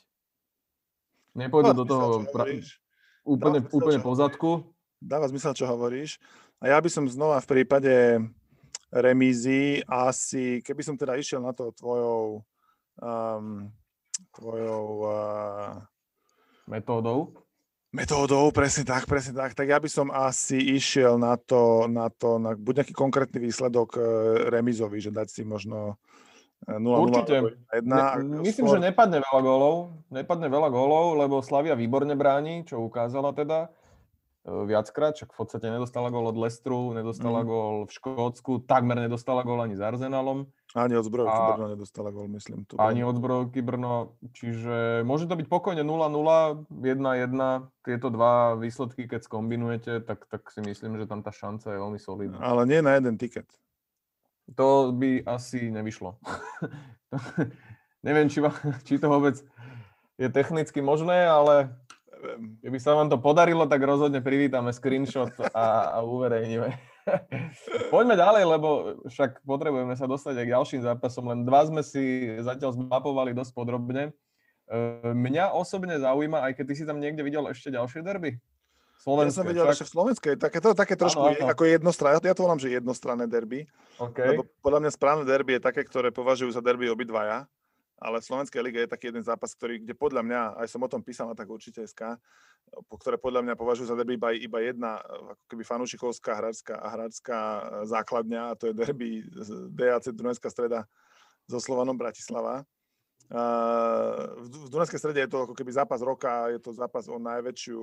Nepôjdu 1.36 1.72
do 1.72 1.84
toho 1.84 2.06
pra... 2.30 2.48
úplne, 3.26 3.60
zmysel, 3.64 3.76
úplne 3.76 3.98
po 4.00 4.12
zadku. 4.16 4.50
Dáva 4.98 5.28
zmysel, 5.28 5.52
čo 5.54 5.68
hovoríš. 5.68 6.18
A 6.58 6.74
ja 6.74 6.78
by 6.78 6.90
som 6.90 7.06
znova 7.06 7.38
v 7.44 7.50
prípade 7.50 7.94
remízy 8.88 9.84
asi, 9.84 10.64
keby 10.64 10.82
som 10.82 10.96
teda 10.96 11.14
išiel 11.20 11.44
na 11.44 11.52
to 11.52 11.70
tvojou 11.76 12.42
um, 12.98 13.68
tvojou 14.34 14.84
uh, 15.06 15.78
metódou. 16.66 17.32
Metódou, 17.88 18.52
presne 18.52 18.84
tak, 18.84 19.08
presne 19.08 19.32
tak. 19.32 19.56
Tak 19.56 19.64
ja 19.64 19.80
by 19.80 19.88
som 19.88 20.12
asi 20.12 20.76
išiel 20.76 21.16
na 21.16 21.40
to, 21.40 21.88
na 21.88 22.12
to, 22.12 22.36
na 22.36 22.52
buď 22.52 22.84
nejaký 22.84 22.94
konkrétny 22.94 23.48
výsledok 23.48 23.96
uh, 23.96 24.04
remizový, 24.52 25.00
že 25.00 25.14
dať 25.14 25.28
si 25.30 25.42
možno 25.46 25.96
0, 26.66 27.06
Určite. 27.06 27.54
1, 27.70 27.86
ne, 27.86 28.02
myslím, 28.42 28.66
skôr... 28.66 28.76
že 28.76 28.90
nepadne 28.90 29.22
veľa 29.22 29.40
gólov. 29.40 29.74
Nepadne 30.10 30.48
veľa 30.50 30.68
gólov, 30.68 31.16
lebo 31.16 31.40
Slavia 31.40 31.78
výborne 31.78 32.18
bráni, 32.18 32.66
čo 32.66 32.82
ukázala 32.82 33.30
teda 33.30 33.70
e, 34.42 34.66
viackrát, 34.66 35.14
však 35.14 35.32
v 35.32 35.38
podstate 35.38 35.70
nedostala 35.70 36.10
gól 36.10 36.28
od 36.28 36.36
Lestru, 36.36 36.92
nedostala 36.92 37.40
mm. 37.40 37.46
gól 37.46 37.74
v 37.86 37.90
Škótsku, 37.94 38.66
takmer 38.66 38.98
nedostala 38.98 39.46
gól 39.46 39.62
ani 39.62 39.78
s 39.78 39.82
Arsenalom. 39.84 40.50
Ani 40.76 40.98
od 40.98 41.08
zbrojovky. 41.08 41.40
Brno 41.56 41.66
nedostala 41.72 42.10
gól, 42.12 42.28
myslím. 42.36 42.68
Tu 42.68 42.76
ani 42.76 43.00
od 43.00 43.16
zbrojovky 43.16 43.64
Brno, 43.64 44.18
čiže 44.36 45.06
môže 45.08 45.24
to 45.24 45.40
byť 45.40 45.46
pokojne 45.48 45.80
0-0, 45.80 46.68
1-1, 46.68 47.72
tieto 47.86 48.12
dva 48.12 48.58
výsledky, 48.60 49.08
keď 49.08 49.24
skombinujete, 49.24 50.04
tak, 50.04 50.28
tak 50.28 50.44
si 50.52 50.60
myslím, 50.60 51.00
že 51.00 51.08
tam 51.08 51.24
tá 51.24 51.32
šanca 51.32 51.72
je 51.72 51.78
veľmi 51.80 52.00
solidná. 52.02 52.36
Ale 52.44 52.68
nie 52.68 52.84
na 52.84 53.00
jeden 53.00 53.16
tiket. 53.16 53.48
To 54.56 54.94
by 54.96 55.26
asi 55.28 55.68
nevyšlo. 55.68 56.16
Neviem, 58.06 58.30
či, 58.30 58.40
či 58.86 58.96
to 58.96 59.10
vôbec 59.10 59.36
je 60.16 60.28
technicky 60.32 60.80
možné, 60.80 61.28
ale 61.28 61.74
keby 62.62 62.78
sa 62.80 62.94
vám 62.94 63.08
to 63.10 63.18
podarilo, 63.18 63.66
tak 63.66 63.82
rozhodne 63.82 64.22
privítame 64.22 64.74
screenshot 64.74 65.30
a, 65.54 65.94
a 65.94 65.98
uverejníme. 66.02 66.74
Poďme 67.94 68.14
ďalej, 68.18 68.44
lebo 68.44 68.68
však 69.08 69.42
potrebujeme 69.46 69.94
sa 69.96 70.04
dostať 70.04 70.34
aj 70.42 70.44
k 70.44 70.54
ďalším 70.54 70.80
zápasom. 70.84 71.24
Len 71.30 71.40
dva 71.46 71.64
sme 71.64 71.80
si 71.80 72.36
zatiaľ 72.42 72.76
zmapovali 72.76 73.32
dosť 73.32 73.52
podrobne. 73.54 74.10
E, 74.10 74.12
mňa 75.08 75.56
osobne 75.56 75.96
zaujíma, 75.96 76.44
aj 76.50 76.52
keď 76.60 76.64
ty 76.68 76.74
si 76.76 76.84
tam 76.84 77.00
niekde 77.00 77.24
videl 77.24 77.48
ešte 77.48 77.72
ďalšie 77.72 78.04
derby. 78.04 78.36
Slovenské. 78.98 79.30
Ja 79.30 79.38
som 79.38 79.46
videl 79.46 79.66
ešte 79.70 79.86
v 79.86 79.92
Slovenskej, 79.94 80.32
také, 80.42 80.58
to, 80.58 80.74
také 80.74 80.98
trošku 80.98 81.22
ano, 81.22 81.38
ano. 81.38 81.46
ako 81.54 81.62
jednostranné, 81.70 82.18
ja 82.18 82.34
to 82.34 82.42
volám, 82.42 82.58
že 82.58 82.74
jednostranné 82.74 83.30
derby. 83.30 83.62
Okay. 83.94 84.34
Lebo 84.34 84.42
podľa 84.58 84.82
mňa 84.82 84.90
správne 84.90 85.24
derby 85.24 85.54
je 85.58 85.62
také, 85.62 85.86
ktoré 85.86 86.10
považujú 86.10 86.50
za 86.50 86.58
derby 86.58 86.90
obidvaja, 86.90 87.46
ale 87.98 88.22
v 88.22 88.26
Slovenskej 88.26 88.62
lige 88.62 88.78
je 88.82 88.90
taký 88.90 89.14
jeden 89.14 89.22
zápas, 89.22 89.54
ktorý, 89.54 89.82
kde 89.82 89.94
podľa 89.94 90.22
mňa, 90.26 90.40
aj 90.62 90.66
som 90.70 90.82
o 90.82 90.90
tom 90.90 91.02
písal 91.02 91.30
na 91.30 91.38
tak 91.38 91.46
určite 91.46 91.82
SK, 91.86 92.18
ktoré 92.90 93.16
podľa 93.18 93.42
mňa 93.46 93.54
považujú 93.54 93.86
za 93.90 93.96
derby 93.98 94.18
iba, 94.18 94.34
iba 94.34 94.58
jedna 94.62 94.98
ako 95.02 95.44
keby 95.50 95.62
fanúšikovská 95.62 96.34
hráčská 96.34 96.74
a 96.78 96.88
hráčská 96.94 97.38
základňa 97.86 98.42
a 98.50 98.56
to 98.58 98.70
je 98.70 98.74
derby 98.74 99.22
DAC 99.74 100.10
Dunajská 100.14 100.50
streda 100.50 100.86
so 101.46 101.58
Slovanom 101.62 101.94
Bratislava. 101.94 102.66
v 104.42 104.68
Dunajskej 104.68 105.00
strede 105.00 105.22
je 105.26 105.30
to 105.30 105.48
ako 105.48 105.54
keby 105.56 105.70
zápas 105.72 106.02
roka, 106.02 106.50
je 106.54 106.60
to 106.60 106.70
zápas 106.74 107.08
o 107.08 107.16
najväčšiu 107.18 107.82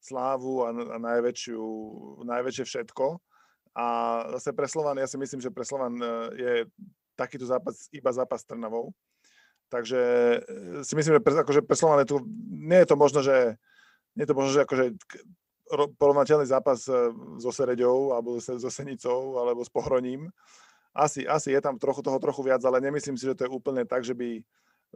slávu 0.00 0.64
a, 0.64 0.72
a 0.72 0.96
najväčšiu, 0.96 1.62
najväčšie 2.24 2.64
všetko. 2.64 3.20
A 3.76 3.86
zase 4.36 4.50
pre 4.50 4.66
Slovan, 4.66 4.98
ja 4.98 5.06
si 5.06 5.14
myslím, 5.20 5.38
že 5.38 5.54
pre 5.54 5.62
Slovan 5.62 5.94
e, 6.00 6.06
je 6.34 6.52
takýto 7.14 7.46
zápas 7.46 7.86
iba 7.94 8.10
zápas 8.10 8.42
s 8.42 8.48
Trnavou. 8.48 8.90
Takže 9.70 10.00
e, 10.02 10.82
si 10.82 10.98
myslím, 10.98 11.20
že 11.20 11.22
pre, 11.22 11.32
akože 11.38 11.62
pre 11.62 11.76
Slovan 11.78 12.02
je 12.02 12.10
tu, 12.10 12.16
nie 12.50 12.80
je 12.82 12.88
to 12.90 12.96
možno, 12.98 13.22
že 13.22 13.54
nie 14.18 14.26
je 14.26 14.30
to 14.32 14.36
možno, 14.36 14.50
že 14.58 14.64
akože 14.66 14.84
porovnateľný 16.00 16.50
zápas 16.50 16.82
e, 16.90 17.14
so 17.38 17.54
Sereďou, 17.54 18.16
alebo 18.16 18.42
so 18.42 18.70
Senicou, 18.72 19.38
alebo 19.38 19.62
s 19.62 19.70
Pohroním. 19.70 20.26
Asi, 20.90 21.22
asi 21.22 21.54
je 21.54 21.60
tam 21.62 21.78
trochu 21.78 22.02
toho 22.02 22.18
trochu 22.18 22.42
viac, 22.42 22.58
ale 22.66 22.82
nemyslím 22.82 23.14
si, 23.14 23.22
že 23.22 23.38
to 23.38 23.46
je 23.46 23.54
úplne 23.54 23.86
tak, 23.86 24.02
že 24.02 24.18
by 24.18 24.42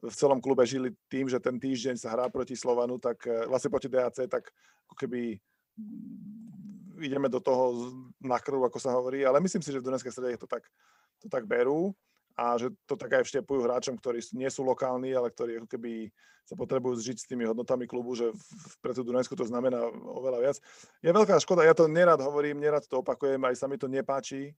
v 0.03 0.15
celom 0.15 0.43
klube 0.43 0.67
žili 0.67 0.91
tým, 1.07 1.31
že 1.31 1.39
ten 1.39 1.55
týždeň 1.55 1.95
sa 1.95 2.11
hrá 2.11 2.27
proti 2.27 2.59
Slovanu, 2.59 2.99
tak 2.99 3.23
vlastne 3.47 3.71
proti 3.71 3.87
DAC, 3.87 4.27
tak 4.27 4.51
ako 4.91 4.95
keby 4.99 5.39
ideme 7.03 7.29
do 7.31 7.39
toho 7.39 7.91
na 8.23 8.39
krv, 8.39 8.67
ako 8.67 8.79
sa 8.79 8.95
hovorí, 8.95 9.27
ale 9.27 9.43
myslím 9.43 9.63
si, 9.63 9.71
že 9.71 9.83
v 9.83 9.87
Dunajskej 9.91 10.15
strede 10.15 10.39
to 10.39 10.47
tak, 10.47 10.67
to 11.23 11.27
tak 11.27 11.47
berú 11.47 11.95
a 12.35 12.59
že 12.59 12.71
to 12.87 12.99
tak 12.99 13.23
aj 13.23 13.25
vštepujú 13.27 13.63
hráčom, 13.63 13.95
ktorí 13.99 14.19
nie 14.35 14.51
sú 14.51 14.67
lokálni, 14.67 15.15
ale 15.15 15.31
ktorí 15.31 15.63
ako 15.63 15.69
keby 15.71 16.11
sa 16.45 16.55
potrebujú 16.59 17.01
zžiť 17.01 17.19
s 17.25 17.29
tými 17.31 17.49
hodnotami 17.49 17.89
klubu, 17.89 18.13
že 18.13 18.29
pre 18.85 18.93
tú 18.93 19.01
Dunajsku 19.01 19.33
to 19.33 19.49
znamená 19.49 19.81
oveľa 20.05 20.39
viac. 20.43 20.57
Je 21.01 21.09
veľká 21.09 21.41
škoda, 21.41 21.65
ja 21.65 21.73
to 21.73 21.89
nerad 21.89 22.21
hovorím, 22.21 22.61
nerad 22.61 22.85
to 22.85 23.01
opakujem, 23.01 23.41
aj 23.49 23.57
sa 23.57 23.67
mi 23.71 23.81
to 23.81 23.89
nepáči, 23.89 24.53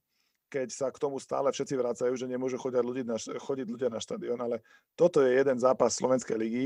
keď 0.47 0.67
sa 0.71 0.87
k 0.91 0.97
tomu 0.97 1.19
stále 1.19 1.51
všetci 1.51 1.75
vracajú, 1.75 2.13
že 2.15 2.27
nemôžu 2.27 2.59
chodiť 2.59 2.83
ľudia 2.83 3.05
na, 3.05 3.17
chodiť 3.19 3.67
ľudia 3.67 3.89
na 3.91 3.99
štadión, 3.99 4.39
ale 4.39 4.63
toto 4.95 5.19
je 5.23 5.35
jeden 5.35 5.57
zápas 5.59 5.95
Slovenskej 5.95 6.37
ligy. 6.39 6.65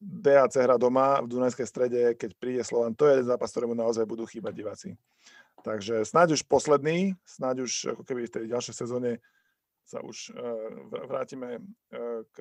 DAC 0.00 0.56
hra 0.56 0.80
doma 0.80 1.20
v 1.20 1.28
Dunajskej 1.28 1.68
strede, 1.68 2.00
keď 2.16 2.30
príde 2.40 2.62
Slovan, 2.64 2.96
to 2.96 3.04
je 3.04 3.20
jeden 3.20 3.28
zápas, 3.28 3.52
ktorému 3.52 3.76
naozaj 3.76 4.08
budú 4.08 4.24
chýbať 4.24 4.52
diváci. 4.56 4.88
Takže 5.60 6.08
snáď 6.08 6.40
už 6.40 6.48
posledný, 6.48 7.12
snáď 7.28 7.68
už 7.68 7.72
ako 7.92 8.02
keby 8.08 8.24
v 8.24 8.32
tej 8.32 8.44
ďalšej 8.48 8.74
sezóne 8.80 9.20
sa 9.84 10.00
už 10.00 10.32
eh, 10.32 10.40
vrátime 11.04 11.60
eh, 11.60 12.24
k 12.32 12.36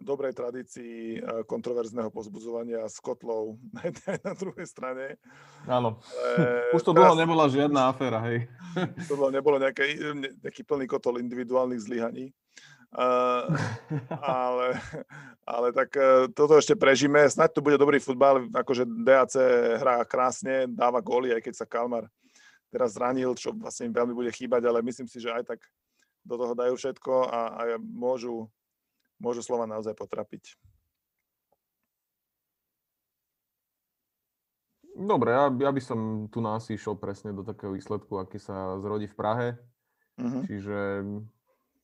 dobrej 0.00 0.32
tradícii 0.34 1.18
eh, 1.18 1.42
kontroverzného 1.44 2.10
pozbudzovania 2.10 2.86
s 2.86 2.98
kotlou 3.02 3.58
na 3.74 3.88
jednej 3.88 4.18
na 4.22 4.32
druhej 4.34 4.66
strane. 4.66 5.04
Áno. 5.66 6.00
Už 6.74 6.82
to 6.82 6.96
dlho 6.96 7.14
nebola 7.18 7.50
žiadna 7.50 7.90
aféra, 7.90 8.22
hej. 8.30 8.46
To 9.10 9.18
dlho 9.18 9.34
nebolo 9.34 9.58
nejaké, 9.58 9.98
nejaký 10.42 10.62
plný 10.62 10.86
kotol 10.86 11.20
individuálnych 11.20 11.82
zlyhaní. 11.82 12.30
Uh, 12.88 13.44
ale, 14.24 14.80
ale 15.44 15.68
tak 15.76 15.92
uh, 15.92 16.24
toto 16.32 16.56
ešte 16.56 16.72
prežíme. 16.72 17.20
Snaď 17.28 17.52
to 17.52 17.60
bude 17.60 17.76
dobrý 17.76 18.00
futbal, 18.00 18.48
akože 18.48 18.88
DAC 18.88 19.36
hrá 19.76 20.00
krásne, 20.08 20.64
dáva 20.72 21.04
góly, 21.04 21.36
aj 21.36 21.44
keď 21.44 21.54
sa 21.54 21.68
Kalmar 21.68 22.08
teraz 22.68 22.96
zranil, 22.96 23.32
čo 23.36 23.52
vlastne 23.56 23.88
im 23.88 23.96
veľmi 23.96 24.12
bude 24.12 24.32
chýbať, 24.32 24.68
ale 24.68 24.84
myslím 24.84 25.08
si, 25.08 25.18
že 25.20 25.32
aj 25.32 25.56
tak 25.56 25.60
do 26.24 26.36
toho 26.36 26.52
dajú 26.52 26.76
všetko 26.76 27.12
a, 27.28 27.40
a 27.56 27.62
môžu, 27.80 28.44
môžu 29.18 29.42
slova 29.42 29.66
naozaj 29.66 29.94
potrapiť. 29.94 30.58
Dobre, 34.98 35.30
ja, 35.30 35.46
ja 35.46 35.70
by 35.70 35.82
som 35.82 35.98
tu 36.26 36.42
nás 36.42 36.66
išiel 36.66 36.98
presne 36.98 37.30
do 37.30 37.46
takého 37.46 37.70
výsledku, 37.70 38.18
aký 38.18 38.42
sa 38.42 38.82
zrodí 38.82 39.06
v 39.06 39.14
Prahe. 39.14 39.48
Uh-huh. 40.18 40.42
Čiže 40.50 41.06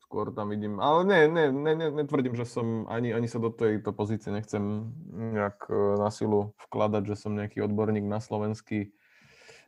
skôr 0.02 0.34
tam 0.34 0.50
vidím, 0.50 0.82
ale 0.82 1.06
ne, 1.06 1.20
ne, 1.30 1.44
ne, 1.54 1.72
ne, 1.78 1.88
netvrdím, 2.02 2.34
že 2.34 2.42
som 2.42 2.90
ani, 2.90 3.14
ani 3.14 3.30
sa 3.30 3.38
do 3.38 3.54
tejto 3.54 3.94
pozície 3.94 4.34
nechcem 4.34 4.90
nejak 5.10 5.70
e, 5.70 5.98
na 5.98 6.10
silu 6.10 6.58
vkladať, 6.68 7.02
že 7.08 7.16
som 7.18 7.38
nejaký 7.38 7.62
odborník 7.62 8.04
na 8.04 8.18
slovenský, 8.18 8.92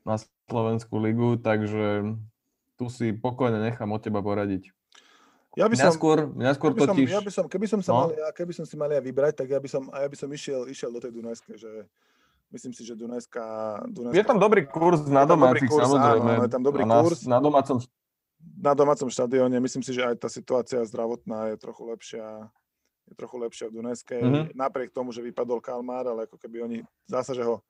na 0.06 0.18
Slovenskú 0.46 1.02
ligu, 1.02 1.34
takže 1.42 2.14
tu 2.78 2.86
si 2.86 3.10
pokojne 3.10 3.58
nechám 3.58 3.90
od 3.90 4.02
teba 4.04 4.22
poradiť. 4.22 4.75
Ja 5.56 5.72
by 5.72 5.76
som, 5.80 5.88
skôr, 5.88 6.28
mňa 6.28 6.52
skôr 6.52 6.76
totiž... 6.76 7.08
ja 7.08 7.24
by 7.24 7.32
som, 7.32 7.44
keby 7.48 7.64
som 7.64 7.80
sa 7.80 7.96
no? 7.96 7.98
mal, 8.04 8.08
ja, 8.12 8.28
keby 8.28 8.52
som 8.52 8.68
si 8.68 8.76
mal 8.76 8.92
ja 8.92 9.00
vybrať, 9.00 9.40
tak 9.40 9.48
ja 9.48 9.56
by 9.56 9.68
som, 9.72 9.88
ja 9.88 10.04
by 10.04 10.16
som 10.20 10.28
išiel, 10.28 10.68
išiel 10.68 10.92
do 10.92 11.00
tej 11.00 11.16
Dunajskej, 11.16 11.56
že 11.56 11.70
myslím 12.52 12.76
si, 12.76 12.84
že 12.84 12.92
Dunajská... 12.92 13.44
Dunajská 13.88 14.20
je 14.20 14.24
tam 14.28 14.36
dobrý 14.36 14.68
kurz 14.68 15.08
na 15.08 15.24
domácich, 15.24 15.72
kurz, 15.72 15.88
samozrejme. 15.88 16.32
Áno, 16.36 16.44
je 16.44 16.52
tam 16.52 16.60
dobrý 16.60 16.84
na, 16.84 17.00
kurz. 17.00 17.24
Na 17.24 17.40
domácom... 17.40 17.80
Na 18.46 18.76
domácom 18.76 19.08
štadióne, 19.08 19.56
myslím 19.64 19.80
si, 19.80 19.96
že 19.96 20.04
aj 20.04 20.22
tá 20.22 20.28
situácia 20.28 20.84
zdravotná 20.84 21.50
je 21.50 21.56
trochu 21.56 21.82
lepšia 21.88 22.52
je 23.06 23.14
trochu 23.14 23.38
lepšia 23.38 23.66
v 23.70 23.74
Dunajskej. 23.80 24.18
Mm-hmm. 24.18 24.44
Napriek 24.58 24.90
tomu, 24.90 25.14
že 25.14 25.22
vypadol 25.22 25.62
Kalmár, 25.62 26.10
ale 26.10 26.26
ako 26.26 26.36
keby 26.42 26.66
oni 26.66 26.78
zase, 27.06 27.38
že 27.38 27.46
ho, 27.46 27.62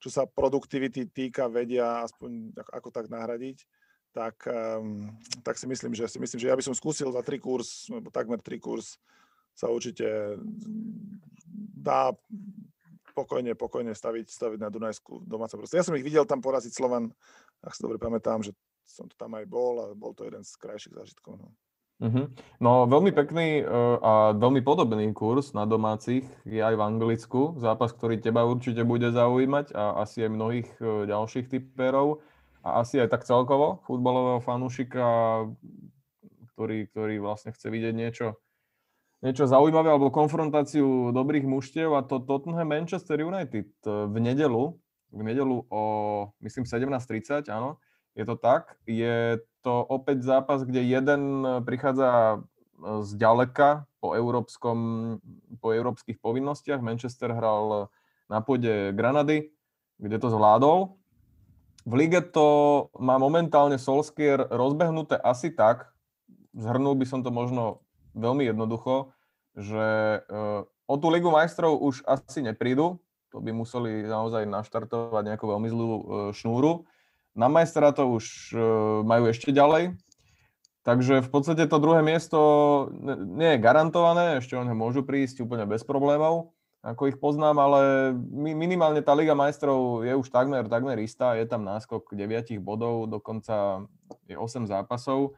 čo 0.00 0.08
sa 0.08 0.24
produktivity 0.24 1.04
týka, 1.12 1.44
vedia 1.44 2.00
aspoň 2.08 2.56
ako, 2.56 2.70
ako 2.72 2.88
tak 2.88 3.06
nahradiť 3.12 3.68
tak, 4.12 4.44
um, 4.48 5.12
tak 5.44 5.58
si 5.60 5.66
myslím, 5.68 5.92
že 5.94 6.08
si 6.08 6.18
myslím, 6.18 6.38
že 6.40 6.48
ja 6.48 6.56
by 6.56 6.64
som 6.64 6.74
skúsil 6.74 7.12
za 7.12 7.22
tri 7.22 7.38
kurz, 7.38 7.88
takmer 8.12 8.40
tri 8.40 8.58
kurz 8.58 8.96
sa 9.52 9.68
určite 9.68 10.38
dá 11.78 12.14
pokojne, 13.14 13.58
pokojne 13.58 13.90
staviť, 13.90 14.26
staviť 14.30 14.58
na 14.62 14.70
Dunajsku 14.70 15.26
domáce 15.26 15.58
proste. 15.58 15.78
Ja 15.78 15.86
som 15.86 15.98
ich 15.98 16.06
videl 16.06 16.22
tam 16.22 16.38
poraziť 16.38 16.70
Slovan, 16.70 17.10
ak 17.66 17.74
si 17.74 17.82
dobre 17.82 17.98
pamätám, 17.98 18.46
že 18.46 18.54
som 18.86 19.10
to 19.10 19.18
tam 19.18 19.34
aj 19.34 19.44
bol 19.50 19.82
a 19.82 19.86
bol 19.98 20.14
to 20.14 20.24
jeden 20.24 20.46
z 20.46 20.54
krajších 20.56 20.94
zážitkov. 20.94 21.36
No. 21.36 21.50
Uh-huh. 21.98 22.30
No 22.62 22.86
veľmi 22.86 23.10
pekný 23.10 23.66
uh, 23.66 23.98
a 23.98 24.12
veľmi 24.38 24.62
podobný 24.62 25.10
kurz 25.10 25.50
na 25.50 25.66
domácich 25.66 26.22
je 26.46 26.62
aj 26.62 26.78
v 26.78 26.84
Anglicku. 26.86 27.58
Zápas, 27.58 27.90
ktorý 27.90 28.22
teba 28.22 28.46
určite 28.46 28.86
bude 28.86 29.10
zaujímať 29.10 29.74
a 29.74 30.06
asi 30.06 30.22
aj 30.22 30.30
mnohých 30.30 30.70
uh, 30.78 31.10
ďalších 31.10 31.50
typerov 31.50 32.22
a 32.68 32.84
asi 32.84 33.00
aj 33.00 33.08
tak 33.08 33.24
celkovo 33.24 33.80
futbalového 33.88 34.44
fanúšika, 34.44 35.04
ktorý, 36.52 36.84
ktorý 36.92 37.16
vlastne 37.24 37.56
chce 37.56 37.72
vidieť 37.72 37.94
niečo, 37.96 38.36
niečo 39.24 39.48
zaujímavé 39.48 39.88
alebo 39.88 40.12
konfrontáciu 40.12 41.16
dobrých 41.16 41.48
mužstiev 41.48 41.96
a 41.96 42.04
to 42.04 42.20
Tottenham 42.20 42.68
Manchester 42.68 43.16
United 43.24 43.72
v 43.88 44.16
nedelu, 44.20 44.76
v 45.08 45.20
nedelu 45.24 45.64
o 45.72 45.82
myslím 46.44 46.68
17.30, 46.68 47.48
áno, 47.48 47.80
je 48.12 48.28
to 48.28 48.36
tak. 48.36 48.76
Je 48.84 49.40
to 49.64 49.80
opäť 49.88 50.26
zápas, 50.26 50.66
kde 50.66 50.84
jeden 50.84 51.40
prichádza 51.64 52.42
z 52.78 53.10
ďaleka 53.16 53.88
po, 53.98 54.14
európskom, 54.14 54.78
po 55.58 55.74
európskych 55.74 56.20
povinnostiach. 56.20 56.82
Manchester 56.82 57.32
hral 57.34 57.90
na 58.26 58.38
pôde 58.42 58.92
Granady, 58.94 59.50
kde 59.98 60.16
to 60.18 60.28
zvládol 60.30 60.97
v 61.88 61.92
lige 61.96 62.20
to 62.20 62.46
má 63.00 63.16
momentálne 63.16 63.80
Solskier 63.80 64.44
rozbehnuté 64.52 65.16
asi 65.16 65.48
tak, 65.48 65.88
zhrnul 66.52 66.92
by 67.00 67.08
som 67.08 67.24
to 67.24 67.32
možno 67.32 67.80
veľmi 68.12 68.44
jednoducho, 68.44 69.16
že 69.56 70.20
eh, 70.20 70.60
o 70.68 70.94
tú 71.00 71.08
Ligu 71.08 71.32
majstrov 71.32 71.80
už 71.80 72.04
asi 72.04 72.44
neprídu, 72.44 73.00
to 73.32 73.40
by 73.40 73.56
museli 73.56 74.04
naozaj 74.04 74.44
naštartovať 74.44 75.32
nejakú 75.32 75.48
veľmi 75.48 75.68
zlú 75.72 75.88
eh, 75.88 76.02
šnúru. 76.36 76.84
Na 77.32 77.48
majstra 77.48 77.96
to 77.96 78.04
už 78.04 78.52
eh, 78.52 78.60
majú 79.08 79.32
ešte 79.32 79.48
ďalej, 79.48 79.96
takže 80.84 81.24
v 81.24 81.28
podstate 81.32 81.64
to 81.64 81.80
druhé 81.80 82.04
miesto 82.04 82.38
nie 83.16 83.56
je 83.56 83.64
garantované, 83.64 84.44
ešte 84.44 84.60
o 84.60 84.64
môžu 84.76 85.08
prísť 85.08 85.40
úplne 85.40 85.64
bez 85.64 85.88
problémov 85.88 86.52
ako 86.82 87.10
ich 87.10 87.18
poznám, 87.18 87.58
ale 87.58 87.80
minimálne 88.54 89.02
tá 89.02 89.10
Liga 89.10 89.34
majstrov 89.34 90.06
je 90.06 90.14
už 90.14 90.30
takmer, 90.30 90.62
takmer 90.70 90.94
istá, 91.02 91.34
je 91.34 91.42
tam 91.42 91.66
náskok 91.66 92.14
9 92.14 92.54
bodov, 92.62 93.10
dokonca 93.10 93.82
je 94.30 94.38
8 94.38 94.70
zápasov. 94.70 95.34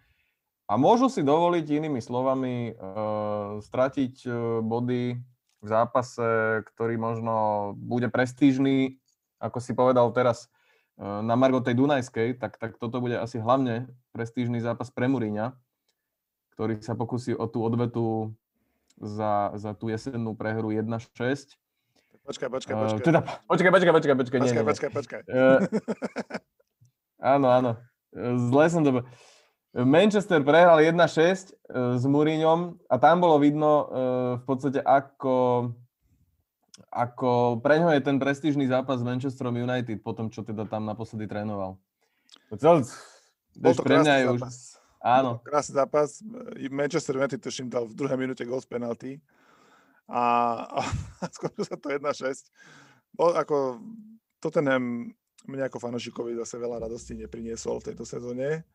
A 0.70 0.79
môžu 0.79 1.11
si 1.11 1.24
dovoliť 1.24 1.66
inými 1.66 1.98
slovami 1.98 2.76
uh, 2.76 3.59
stratiť 3.59 4.14
uh, 4.29 4.35
body 4.62 5.18
v 5.61 5.66
zápase, 5.66 6.62
ktorý 6.62 6.94
možno 6.94 7.35
bude 7.74 8.07
prestížný, 8.12 9.00
ako 9.42 9.59
si 9.59 9.72
povedal 9.74 10.12
teraz 10.14 10.46
uh, 11.00 11.24
na 11.24 11.35
Margo 11.35 11.64
tej 11.64 11.74
Dunajskej, 11.74 12.38
tak, 12.38 12.61
tak 12.61 12.79
toto 12.79 13.03
bude 13.03 13.18
asi 13.18 13.42
hlavne 13.42 13.90
prestížny 14.14 14.62
zápas 14.62 14.92
pre 14.94 15.11
Muriňa, 15.11 15.57
ktorý 16.55 16.79
sa 16.85 16.94
pokusí 16.94 17.35
o 17.35 17.48
tú 17.48 17.66
odvetu 17.66 18.37
za, 19.00 19.56
za 19.56 19.72
tú 19.72 19.88
jesennú 19.88 20.36
prehru 20.36 20.70
1-6. 20.70 21.56
Počkaj, 22.28 22.48
počkaj, 22.52 22.74
počkaj. 22.76 23.00
Uh, 23.00 23.02
teda, 23.02 23.20
počkaj, 23.48 23.70
počkaj, 23.72 23.92
počkaj, 23.96 24.16
počkaj. 24.20 24.40
Počkaj, 24.44 24.60
nie, 24.60 24.68
počkaj, 24.68 24.90
počkaj. 24.92 25.20
Uh, 25.26 25.58
áno, 27.34 27.48
áno. 27.48 27.70
Zle 28.52 28.64
som 28.68 28.84
to... 28.84 29.02
Manchester 29.70 30.42
prehral 30.42 30.82
1-6 30.82 30.94
uh, 30.94 31.94
s 31.96 32.04
Mourinhom 32.04 32.76
a 32.90 32.98
tam 32.98 33.22
bolo 33.22 33.38
vidno 33.38 33.70
uh, 33.70 33.86
v 34.38 34.44
podstate 34.44 34.82
ako 34.82 35.70
ako 36.90 37.62
pre 37.62 37.78
ňo 37.78 37.94
je 37.94 38.02
ten 38.02 38.18
prestížny 38.18 38.66
zápas 38.66 38.98
s 38.98 39.06
Manchesterom 39.06 39.54
United 39.54 40.02
po 40.02 40.10
tom, 40.10 40.26
čo 40.26 40.42
teda 40.42 40.66
tam 40.66 40.82
naposledy 40.82 41.30
trénoval. 41.30 41.78
Bol 42.50 43.72
to 43.78 43.82
pre 43.86 44.02
mňa 44.02 44.14
je 44.16 44.24
už, 44.34 44.40
Áno. 45.00 45.40
Krásny 45.40 45.74
zápas. 45.80 46.20
Manchester 46.68 47.16
United 47.16 47.40
tuším 47.40 47.72
dal 47.72 47.88
v 47.88 47.96
druhej 47.96 48.20
minúte 48.20 48.44
gol 48.44 48.60
z 48.60 48.68
penalty. 48.68 49.12
A, 50.06 50.22
a 50.68 50.80
skončil 51.36 51.64
sa 51.64 51.80
to 51.80 51.88
1-6. 51.88 52.46
Bol 53.16 53.32
ako 53.34 53.80
Tottenham 54.40 55.12
mne 55.48 55.64
ako 55.66 55.80
fanošikovi 55.80 56.36
zase 56.36 56.60
veľa 56.60 56.84
radosti 56.84 57.16
nepriniesol 57.16 57.80
v 57.80 57.92
tejto 57.92 58.04
sezóne. 58.04 58.66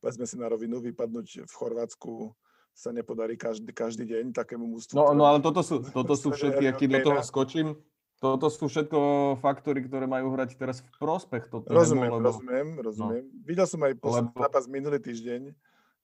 Povedzme 0.00 0.24
si 0.24 0.36
na 0.40 0.48
rovinu, 0.48 0.80
vypadnúť 0.80 1.44
v 1.44 1.52
Chorvátsku 1.52 2.32
sa 2.74 2.90
nepodarí 2.90 3.38
každý, 3.38 3.70
každý 3.70 4.04
deň 4.08 4.34
takému 4.34 4.66
mústvu. 4.66 4.98
No, 4.98 5.14
no 5.14 5.28
ale 5.28 5.38
toto 5.44 5.62
sú, 5.62 5.84
toto 5.96 6.16
sú 6.16 6.32
všetky, 6.34 6.64
aký 6.66 6.90
do 6.90 6.98
toho 7.04 7.20
skočím, 7.22 7.76
toto 8.18 8.48
sú 8.48 8.66
všetko 8.66 8.98
faktory, 9.38 9.84
ktoré 9.84 10.08
majú 10.08 10.32
hrať 10.32 10.56
teraz 10.56 10.80
v 10.80 10.88
prospech 10.96 11.52
Tottenhamu. 11.52 11.76
Rozumiem, 11.76 12.10
lebo... 12.10 12.24
rozumiem, 12.24 12.68
rozumiem. 12.80 13.24
No. 13.28 13.42
Videl 13.44 13.66
som 13.68 13.80
aj 13.84 13.92
zápas 14.32 14.64
minulý 14.66 14.98
týždeň, 14.98 15.52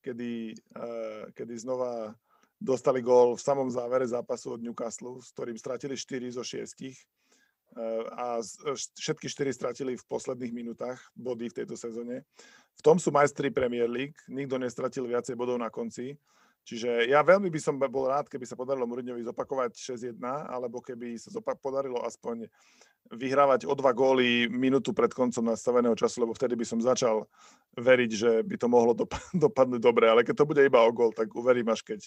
kedy, 0.00 0.56
uh, 0.76 1.30
kedy 1.32 1.54
znova 1.56 2.16
dostali 2.60 3.00
gól 3.00 3.34
v 3.34 3.42
samom 3.42 3.72
závere 3.72 4.04
zápasu 4.04 4.54
od 4.54 4.60
Newcastle, 4.60 5.16
s 5.24 5.32
ktorým 5.32 5.56
stratili 5.56 5.96
4 5.96 6.36
zo 6.36 6.44
6 6.44 6.76
eh, 6.76 6.92
a 8.12 8.44
všetky 9.00 9.32
4 9.32 9.56
stratili 9.56 9.96
v 9.96 10.04
posledných 10.04 10.52
minútach 10.52 11.00
body 11.16 11.48
v 11.48 11.56
tejto 11.64 11.74
sezóne. 11.80 12.28
V 12.76 12.80
tom 12.84 13.00
sú 13.00 13.08
majstri 13.08 13.48
Premier 13.48 13.88
League, 13.88 14.20
nikto 14.28 14.60
nestratil 14.60 15.08
viacej 15.08 15.32
bodov 15.40 15.56
na 15.56 15.72
konci. 15.72 16.20
Čiže 16.60 17.08
ja 17.08 17.24
veľmi 17.24 17.48
by 17.48 17.60
som 17.60 17.80
bol 17.80 18.04
rád, 18.12 18.28
keby 18.28 18.44
sa 18.44 18.52
podarilo 18.52 18.84
Mourinhovi 18.84 19.24
zopakovať 19.24 19.96
6-1, 19.96 20.20
alebo 20.52 20.84
keby 20.84 21.16
sa 21.16 21.32
zopak- 21.32 21.56
podarilo 21.56 22.04
aspoň 22.04 22.44
vyhrávať 23.10 23.66
o 23.66 23.74
dva 23.74 23.90
góly 23.90 24.46
minútu 24.46 24.94
pred 24.94 25.10
koncom 25.10 25.42
nastaveného 25.42 25.98
času, 25.98 26.22
lebo 26.22 26.32
vtedy 26.34 26.54
by 26.54 26.66
som 26.66 26.78
začal 26.78 27.26
veriť, 27.74 28.10
že 28.14 28.30
by 28.46 28.56
to 28.56 28.66
mohlo 28.70 28.94
dop- 28.94 29.18
dopadnúť 29.44 29.82
dobre. 29.82 30.06
Ale 30.06 30.22
keď 30.22 30.42
to 30.42 30.48
bude 30.48 30.62
iba 30.62 30.80
o 30.82 30.90
gól, 30.94 31.10
tak 31.10 31.34
uverím 31.34 31.70
až 31.74 31.82
keď 31.82 32.00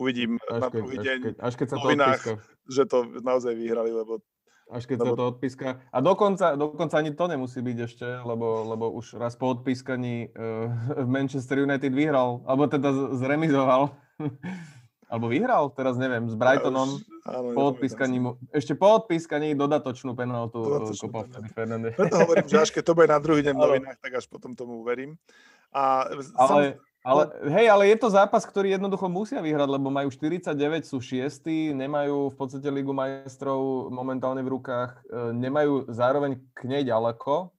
uvidím 0.00 0.40
až 0.48 0.60
na 0.64 0.68
druhý 0.72 0.96
deň 0.96 1.18
až 1.20 1.24
keď, 1.24 1.34
až 1.44 1.54
keď 1.54 1.66
sa 1.68 1.76
novinách, 1.76 2.22
že 2.64 2.82
to 2.88 2.98
naozaj 3.20 3.52
vyhrali, 3.52 3.92
lebo 3.92 4.24
až 4.68 4.84
keď 4.84 4.96
lebo... 5.00 5.06
sa 5.08 5.16
to 5.16 5.24
odpíska. 5.32 5.68
A 5.88 5.98
dokonca, 6.04 6.52
dokonca 6.56 6.94
ani 7.00 7.16
to 7.16 7.24
nemusí 7.24 7.60
byť 7.64 7.78
ešte, 7.88 8.08
lebo, 8.24 8.68
lebo 8.68 8.92
už 8.92 9.16
raz 9.16 9.36
po 9.36 9.52
odpískaní 9.56 10.28
uh, 10.32 10.68
Manchester 11.08 11.64
United 11.64 11.92
vyhral, 11.92 12.44
alebo 12.44 12.68
teda 12.68 13.16
zremizoval. 13.16 13.96
alebo 15.12 15.26
vyhral, 15.32 15.72
teraz 15.72 15.96
neviem, 15.96 16.28
s 16.28 16.36
Brightonom. 16.36 17.00
Áno, 17.28 17.52
po 17.52 17.62
odpískaní, 17.76 18.16
ešte 18.56 18.72
po 18.72 18.88
odpískaní 19.04 19.52
dodatočnú 19.52 20.16
penaltu 20.16 20.64
eh, 20.64 20.96
kopal 20.96 21.28
vtedy 21.28 21.48
Fernández. 21.52 21.92
Preto 21.92 22.16
hovorím, 22.24 22.48
že 22.48 22.56
až 22.64 22.70
keď 22.72 22.82
to 22.88 22.96
bude 22.96 23.08
na 23.12 23.20
druhý 23.20 23.44
deň 23.44 23.54
v 23.54 23.60
novinách, 23.68 23.98
tak 24.00 24.12
až 24.16 24.24
potom 24.26 24.56
tomu 24.56 24.80
uverím. 24.80 25.20
A 25.68 26.08
ale, 26.36 26.80
sam... 26.80 26.88
Ale, 27.06 27.22
hej, 27.48 27.66
ale 27.70 27.88
je 27.88 27.96
to 28.00 28.08
zápas, 28.10 28.42
ktorý 28.42 28.74
jednoducho 28.74 29.06
musia 29.06 29.38
vyhrať, 29.38 29.68
lebo 29.70 29.88
majú 29.88 30.10
49, 30.10 30.84
sú 30.84 30.98
šiestí, 30.98 31.70
nemajú 31.72 32.32
v 32.32 32.36
podstate 32.36 32.68
Ligu 32.68 32.90
majstrov 32.90 33.88
momentálne 33.88 34.42
v 34.42 34.52
rukách, 34.58 34.98
e, 35.06 35.32
nemajú 35.32 35.88
zároveň 35.88 36.42
k 36.52 36.60
nej 36.66 36.82
ďaleko 36.82 37.54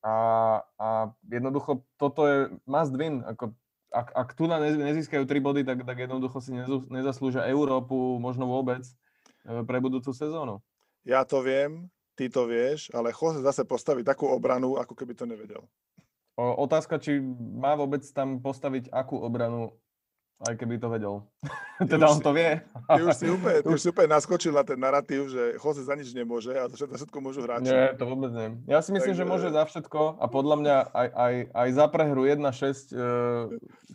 a, 0.00 0.16
a 0.78 0.88
jednoducho 1.26 1.82
toto 1.98 2.22
je 2.24 2.38
must 2.64 2.94
win. 2.94 3.26
Ako, 3.26 3.50
ak, 3.88 4.08
ak 4.12 4.28
tu 4.36 4.44
nezískajú 4.48 5.24
3 5.24 5.40
body, 5.40 5.60
tak, 5.64 5.84
tak 5.84 5.96
jednoducho 5.96 6.38
si 6.44 6.52
nezaslúžia 6.92 7.48
Európu, 7.48 8.20
možno 8.20 8.48
vôbec, 8.48 8.84
e, 9.48 9.64
pre 9.64 9.80
budúcu 9.80 10.12
sezónu. 10.12 10.60
Ja 11.08 11.24
to 11.24 11.40
viem, 11.40 11.88
ty 12.18 12.28
to 12.28 12.44
vieš, 12.44 12.92
ale 12.92 13.14
Jose 13.14 13.40
zase 13.40 13.64
postaví 13.64 14.04
takú 14.04 14.28
obranu, 14.28 14.76
ako 14.76 14.92
keby 14.92 15.16
to 15.16 15.24
nevedel. 15.24 15.64
Otázka, 16.38 17.02
či 17.02 17.18
má 17.58 17.74
vôbec 17.74 18.06
tam 18.14 18.38
postaviť 18.38 18.94
akú 18.94 19.18
obranu, 19.18 19.74
aj 20.46 20.54
keby 20.54 20.78
to 20.78 20.86
vedel. 20.86 21.26
teda 21.90 22.06
on 22.06 22.22
to 22.22 22.30
vie. 22.30 22.62
Ty 22.86 23.02
už 23.02 23.14
si 23.18 23.26
úplne, 23.26 23.58
ty 23.58 23.68
už 23.74 23.80
si 23.82 23.88
úplne 23.90 24.14
naskočil 24.14 24.54
na 24.54 24.62
ten 24.62 24.78
narratív, 24.78 25.26
že 25.26 25.58
Jose 25.58 25.82
za 25.82 25.98
nič 25.98 26.14
nemôže 26.14 26.54
a 26.54 26.70
to 26.70 26.78
všetko 26.78 27.18
môžu 27.18 27.42
hráči. 27.42 27.74
Nie, 27.74 27.98
to 27.98 28.06
vôbec 28.06 28.30
nie. 28.30 28.54
Ja 28.70 28.78
si 28.78 28.94
myslím, 28.94 29.18
Takže... 29.18 29.26
že 29.26 29.30
môže 29.30 29.48
za 29.50 29.66
všetko 29.66 30.22
a 30.22 30.24
podľa 30.30 30.56
mňa 30.62 30.76
aj, 30.94 31.08
aj, 31.10 31.34
aj 31.50 31.68
za 31.74 31.86
prehru 31.90 32.22
1-6, 32.22 32.38
e, 32.38 33.06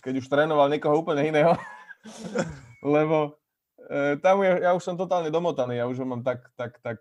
keď 0.04 0.14
už 0.20 0.26
trénoval 0.28 0.68
niekoho 0.68 1.00
úplne 1.00 1.24
iného. 1.24 1.56
Lebo 2.84 3.40
e, 3.88 4.20
tam 4.20 4.44
je, 4.44 4.52
ja 4.68 4.76
už 4.76 4.84
som 4.84 5.00
totálne 5.00 5.32
domotaný, 5.32 5.80
ja 5.80 5.88
už 5.88 6.04
ho 6.04 6.06
mám 6.08 6.28
tak, 6.28 6.44
tak, 6.60 6.76
tak 6.84 7.00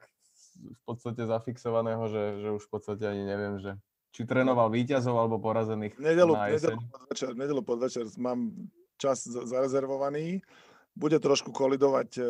v 0.62 0.82
podstate 0.86 1.26
zafixovaného, 1.26 2.06
že, 2.06 2.22
že 2.38 2.48
už 2.54 2.62
v 2.62 2.70
podstate 2.70 3.04
ani 3.10 3.26
neviem, 3.26 3.58
že 3.58 3.74
či 4.12 4.28
trénoval 4.28 4.68
víťazov 4.68 5.16
alebo 5.16 5.40
porazených 5.40 5.96
nedelu, 5.96 6.36
nedelu, 6.36 6.78
podvečer, 6.92 7.30
nedelu 7.32 7.62
podvečer 7.64 8.04
mám 8.20 8.52
čas 9.02 9.26
zarezervovaný. 9.26 10.38
Bude 10.92 11.16
trošku 11.18 11.50
kolidovať 11.50 12.10
e, 12.20 12.22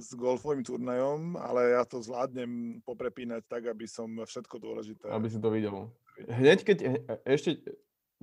s 0.00 0.16
golfovým 0.16 0.64
turnajom, 0.64 1.36
ale 1.36 1.76
ja 1.76 1.84
to 1.84 2.00
zvládnem 2.00 2.80
poprepínať 2.82 3.44
tak, 3.46 3.68
aby 3.68 3.84
som 3.84 4.08
všetko 4.08 4.56
dôležité... 4.58 5.06
Aby 5.12 5.28
si 5.28 5.38
to 5.38 5.52
videl. 5.52 5.92
Hneď 6.26 6.58
keď, 6.64 6.78
ešte, 7.28 7.62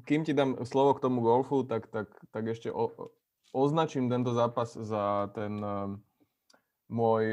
kým 0.04 0.26
ti 0.26 0.34
dám 0.34 0.66
slovo 0.66 0.98
k 0.98 1.04
tomu 1.06 1.22
golfu, 1.22 1.64
tak, 1.64 1.88
tak, 1.94 2.10
tak 2.34 2.44
ešte 2.50 2.74
o, 2.74 3.14
označím 3.54 4.10
tento 4.10 4.34
zápas 4.34 4.74
za 4.74 5.30
ten 5.38 5.62
môj 6.90 7.24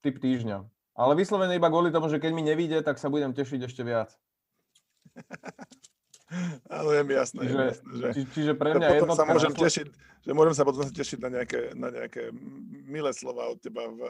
typ 0.00 0.16
týždňa. 0.16 0.64
Ale 0.96 1.12
vyslovene 1.12 1.60
iba 1.60 1.68
kvôli 1.68 1.92
tomu, 1.92 2.08
že 2.08 2.16
keď 2.16 2.32
mi 2.32 2.40
nevíde, 2.40 2.80
tak 2.80 2.96
sa 2.96 3.12
budem 3.12 3.36
tešiť 3.36 3.60
ešte 3.68 3.84
viac. 3.84 4.16
Áno, 6.76 6.90
je 6.90 7.02
mi 7.06 7.14
jasné. 7.14 7.40
Čiže, 7.46 7.56
je 7.56 7.68
jasné 7.70 7.90
že, 7.94 8.06
či, 8.12 8.20
čiže 8.34 8.52
pre 8.58 8.70
mňa 8.74 8.88
potom 8.98 9.14
sa 9.14 9.24
môžem 9.26 9.52
na... 9.54 9.58
tešiť, 9.62 9.86
že 10.26 10.32
môžem 10.34 10.54
sa 10.54 10.64
potom 10.66 10.82
tešiť 10.82 11.18
na 11.22 11.28
nejaké, 11.40 11.60
na 11.78 11.88
nejaké 11.94 12.34
milé 12.86 13.10
slova 13.14 13.50
od 13.54 13.58
teba 13.62 13.86
v, 13.86 14.00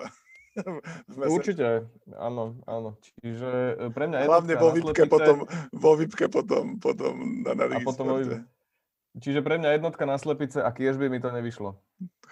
v 1.12 1.18
Určite, 1.28 1.84
áno, 2.16 2.56
áno. 2.64 2.96
Čiže 3.20 3.50
e, 3.76 3.88
pre 3.92 4.08
mňa 4.08 4.24
Hlavne 4.24 4.54
vo 4.56 4.68
výpke 4.72 5.04
potom, 5.04 5.44
vo 5.76 5.92
výpke 5.96 6.26
potom, 6.32 6.80
potom 6.80 7.44
na, 7.44 7.52
na 7.52 7.64
a 7.76 7.78
potom 7.84 8.16
vo 8.16 8.18
Čiže 9.16 9.40
pre 9.40 9.56
mňa 9.56 9.80
jednotka 9.80 10.04
na 10.04 10.20
slepice 10.20 10.60
a 10.60 10.68
kiež 10.68 11.00
by 11.00 11.08
mi 11.08 11.16
to 11.16 11.32
nevyšlo. 11.32 11.72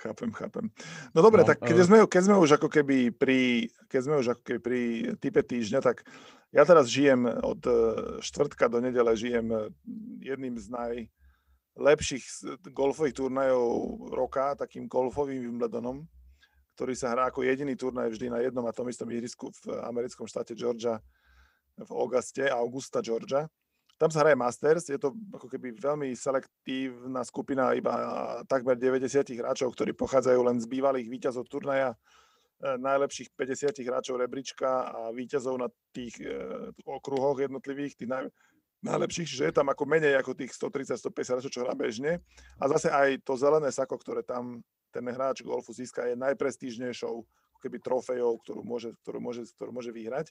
Chápem, 0.04 0.28
chápem. 0.36 0.68
No 1.16 1.24
dobre, 1.24 1.40
no, 1.40 1.48
tak 1.48 1.64
keď, 1.64 1.76
uh... 1.80 1.84
sme, 1.88 1.96
keď 2.04 2.22
sme 2.28 2.36
už 2.36 2.60
ako 2.60 2.68
keby 2.68 3.08
pri, 3.08 3.72
keď 3.88 4.00
sme 4.04 4.14
už 4.20 4.26
ako 4.36 4.42
keby 4.44 4.60
pri 4.60 4.80
type 5.16 5.40
týždňa, 5.40 5.80
tak 5.80 6.04
ja 6.54 6.62
teraz 6.62 6.86
žijem 6.86 7.26
od 7.26 7.60
e, 7.66 7.72
štvrtka 8.22 8.70
do 8.70 8.78
nedele, 8.78 9.10
žijem 9.18 9.50
e, 9.50 9.58
jedným 10.22 10.54
z 10.54 10.70
najlepších 10.70 12.24
golfových 12.70 13.18
turnajov 13.18 13.66
roka, 14.14 14.54
takým 14.54 14.86
golfovým 14.86 15.42
Wimbledonom, 15.42 16.06
ktorý 16.78 16.94
sa 16.94 17.10
hrá 17.10 17.26
ako 17.34 17.42
jediný 17.42 17.74
turnaj 17.74 18.14
vždy 18.14 18.30
na 18.30 18.38
jednom 18.38 18.62
a 18.70 18.72
tom 18.72 18.86
istom 18.86 19.10
ihrisku 19.10 19.50
v 19.66 19.82
americkom 19.82 20.30
štáte 20.30 20.54
Georgia 20.54 21.02
v 21.74 21.90
Auguste, 21.90 22.46
Augusta, 22.46 23.02
Georgia. 23.02 23.50
Tam 23.98 24.10
sa 24.10 24.26
hraje 24.26 24.38
Masters, 24.38 24.90
je 24.90 24.98
to 24.98 25.14
ako 25.34 25.46
keby 25.46 25.74
veľmi 25.74 26.14
selektívna 26.18 27.22
skupina, 27.22 27.74
iba 27.78 27.94
takmer 28.50 28.74
90 28.78 29.38
hráčov, 29.38 29.74
ktorí 29.74 29.94
pochádzajú 29.94 30.40
len 30.42 30.58
z 30.58 30.66
bývalých 30.66 31.06
výťazov 31.06 31.46
turnaja 31.46 31.94
najlepších 32.64 33.36
50 33.36 33.76
hráčov 33.84 34.16
rebríčka 34.16 34.88
a 34.88 35.00
víťazov 35.12 35.60
na 35.60 35.68
tých 35.92 36.16
e, 36.24 36.32
okruhoch 36.88 37.36
jednotlivých, 37.36 37.92
tých 38.00 38.08
naj, 38.08 38.24
najlepších, 38.80 39.28
že 39.28 39.44
je 39.52 39.54
tam 39.54 39.68
ako 39.68 39.84
menej 39.84 40.16
ako 40.16 40.32
tých 40.32 40.56
130-150 40.56 41.04
hráčov, 41.36 41.52
čo 41.52 41.62
hrá 41.64 41.76
bežne. 41.76 42.24
A 42.56 42.64
zase 42.72 42.88
aj 42.88 43.20
to 43.20 43.36
zelené 43.36 43.68
sako, 43.68 44.00
ktoré 44.00 44.24
tam 44.24 44.64
ten 44.88 45.04
hráč 45.04 45.44
golfu 45.44 45.76
získa, 45.76 46.08
je 46.08 46.16
najprestížnejšou 46.16 47.14
keby 47.60 47.80
trofejou, 47.80 48.38
ktorú 48.44 48.60
môže, 48.60 48.92
ktorú 49.02 49.18
môže, 49.20 49.42
ktorú 49.56 49.72
môže 49.72 49.90
vyhrať. 49.90 50.30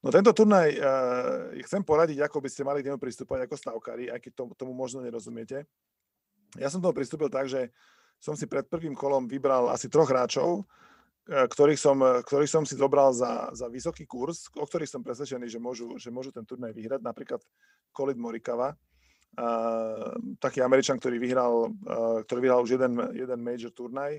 No 0.00 0.08
tento 0.08 0.32
turnaj 0.32 0.78
uh, 0.78 1.52
chcem 1.66 1.84
poradiť, 1.84 2.24
ako 2.24 2.40
by 2.40 2.48
ste 2.48 2.62
mali 2.64 2.80
k 2.80 2.88
nemu 2.90 2.98
pristúpať 3.02 3.44
ako 3.44 3.54
stavkári, 3.58 4.08
aj 4.08 4.18
keď 4.24 4.32
tomu, 4.32 4.52
tomu 4.56 4.72
možno 4.72 5.04
nerozumiete. 5.04 5.68
Ja 6.56 6.72
som 6.72 6.80
toho 6.80 6.96
pristúpil 6.96 7.28
tak, 7.28 7.50
že 7.52 7.68
som 8.16 8.32
si 8.32 8.48
pred 8.48 8.64
prvým 8.66 8.96
kolom 8.96 9.28
vybral 9.28 9.68
asi 9.68 9.92
troch 9.92 10.08
hráčov, 10.08 10.64
E, 10.64 10.87
ktorých 11.28 11.76
som, 11.76 12.00
e, 12.00 12.24
ktorých 12.24 12.50
som 12.50 12.64
si 12.64 12.72
zobral 12.72 13.12
za, 13.12 13.52
za 13.52 13.68
vysoký 13.68 14.08
kurz, 14.08 14.48
o 14.56 14.64
ktorých 14.64 14.88
som 14.88 15.04
presvedčený, 15.04 15.44
že 15.44 15.60
môžu, 15.60 16.00
že 16.00 16.08
môžu 16.08 16.32
ten 16.32 16.44
turnaj 16.48 16.72
vyhrať. 16.72 17.04
Napríklad 17.04 17.44
Colin 17.92 18.16
Morikawa, 18.16 18.72
uh, 18.72 20.12
taký 20.40 20.64
Američan, 20.64 20.96
ktorý 20.96 21.20
vyhral, 21.20 21.68
uh, 21.68 22.24
ktorý 22.24 22.40
vyhral 22.48 22.60
už 22.64 22.80
jeden, 22.80 22.96
jeden 23.12 23.40
major 23.44 23.72
turnaj, 23.76 24.16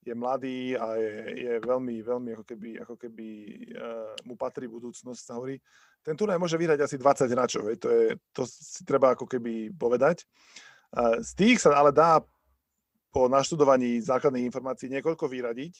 je 0.00 0.14
mladý 0.16 0.76
a 0.80 0.96
je, 0.96 1.12
je 1.36 1.52
veľmi, 1.60 2.00
veľmi 2.00 2.28
ako 2.32 2.44
keby, 2.44 2.70
ako 2.80 2.94
keby 2.96 3.28
uh, 3.76 4.12
mu 4.24 4.36
patrí 4.36 4.68
budúcnosť, 4.68 5.20
sa 5.20 5.36
hovorí. 5.36 5.60
Ten 6.00 6.16
turnaj 6.16 6.40
môže 6.40 6.56
vyhrať 6.56 6.80
asi 6.84 6.96
20 6.96 7.28
hráčov, 7.28 7.64
to, 7.80 7.88
je, 7.88 8.04
to 8.32 8.44
si 8.48 8.84
treba 8.84 9.12
ako 9.12 9.28
keby 9.28 9.72
povedať. 9.76 10.24
Uh, 10.92 11.20
z 11.20 11.30
tých 11.36 11.56
sa 11.60 11.76
ale 11.76 11.92
dá 11.92 12.20
po 13.12 13.28
naštudovaní 13.28 14.00
základných 14.00 14.48
informácií 14.48 14.88
niekoľko 14.88 15.28
vyradiť, 15.28 15.72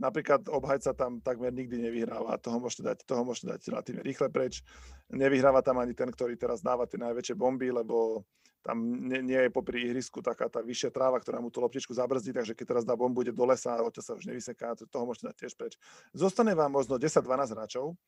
Napríklad 0.00 0.48
obhajca 0.48 0.96
tam 0.96 1.20
takmer 1.20 1.52
nikdy 1.52 1.76
nevyhráva, 1.88 2.40
toho 2.40 2.58
môžete 2.58 2.82
dať, 2.82 2.98
toho 3.04 3.22
môžete 3.28 3.52
dať 3.52 3.60
relatívne 3.68 4.02
rýchle 4.02 4.32
preč. 4.32 4.64
Nevyhráva 5.12 5.60
tam 5.60 5.78
ani 5.84 5.92
ten, 5.92 6.08
ktorý 6.08 6.36
teraz 6.40 6.64
dáva 6.64 6.88
tie 6.88 6.96
najväčšie 6.96 7.36
bomby, 7.36 7.68
lebo 7.68 8.24
tam 8.62 8.78
nie, 9.10 9.20
nie 9.26 9.40
je 9.42 9.50
popri 9.50 9.90
ihrisku 9.90 10.22
taká 10.22 10.46
tá 10.46 10.62
vyššia 10.62 10.94
tráva, 10.94 11.18
ktorá 11.18 11.42
mu 11.42 11.50
tú 11.50 11.58
loptičku 11.60 11.90
zabrzdí, 11.92 12.30
takže 12.30 12.54
keď 12.54 12.66
teraz 12.72 12.84
dá 12.86 12.94
bombu, 12.94 13.26
ide 13.26 13.34
do 13.34 13.42
lesa 13.42 13.74
a 13.74 13.82
sa 13.98 14.14
už 14.14 14.30
nevyseká, 14.30 14.78
toho 14.86 15.04
môžete 15.04 15.34
dať 15.34 15.36
tiež 15.44 15.52
preč. 15.58 15.74
Zostane 16.14 16.54
vám 16.54 16.70
možno 16.70 16.96
10-12 16.96 17.52
hráčov 17.52 17.98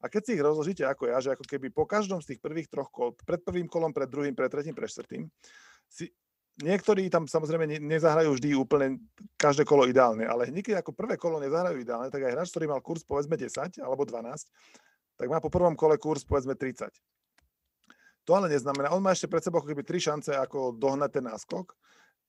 a 0.00 0.06
keď 0.06 0.22
si 0.22 0.30
ich 0.38 0.42
rozložíte 0.42 0.86
ako 0.86 1.10
ja, 1.10 1.18
že 1.18 1.34
ako 1.34 1.44
keby 1.44 1.74
po 1.74 1.84
každom 1.84 2.22
z 2.22 2.34
tých 2.34 2.40
prvých 2.40 2.70
troch 2.70 2.88
kol, 2.94 3.12
pred 3.26 3.42
prvým 3.42 3.66
kolom, 3.66 3.90
pred 3.90 4.06
druhým, 4.06 4.38
pred 4.38 4.48
tretím, 4.48 4.72
pred 4.72 4.88
štvrtým, 4.88 5.26
si 5.90 6.14
Niektorí 6.62 7.10
tam 7.10 7.26
samozrejme 7.26 7.82
nezahrajú 7.82 8.38
vždy 8.38 8.54
úplne 8.54 9.02
každé 9.34 9.66
kolo 9.66 9.90
ideálne, 9.90 10.22
ale 10.22 10.46
niekedy 10.54 10.78
ako 10.78 10.94
prvé 10.94 11.18
kolo 11.18 11.42
nezahrajú 11.42 11.82
ideálne, 11.82 12.14
tak 12.14 12.22
aj 12.22 12.30
hráč, 12.30 12.48
ktorý 12.54 12.70
mal 12.70 12.78
kurz 12.78 13.02
povedzme 13.02 13.34
10 13.34 13.82
alebo 13.82 14.06
12, 14.06 14.22
tak 15.18 15.26
má 15.26 15.42
po 15.42 15.50
prvom 15.50 15.74
kole 15.74 15.98
kurz 15.98 16.22
povedzme 16.22 16.54
30. 16.54 16.94
To 18.24 18.38
ale 18.38 18.46
neznamená, 18.46 18.94
on 18.94 19.02
má 19.02 19.10
ešte 19.10 19.26
pred 19.26 19.42
sebou 19.42 19.58
ako 19.60 19.74
keby 19.74 19.82
tri 19.82 19.98
šance, 19.98 20.30
ako 20.30 20.78
dohnať 20.78 21.10
ten 21.18 21.24
náskok. 21.26 21.74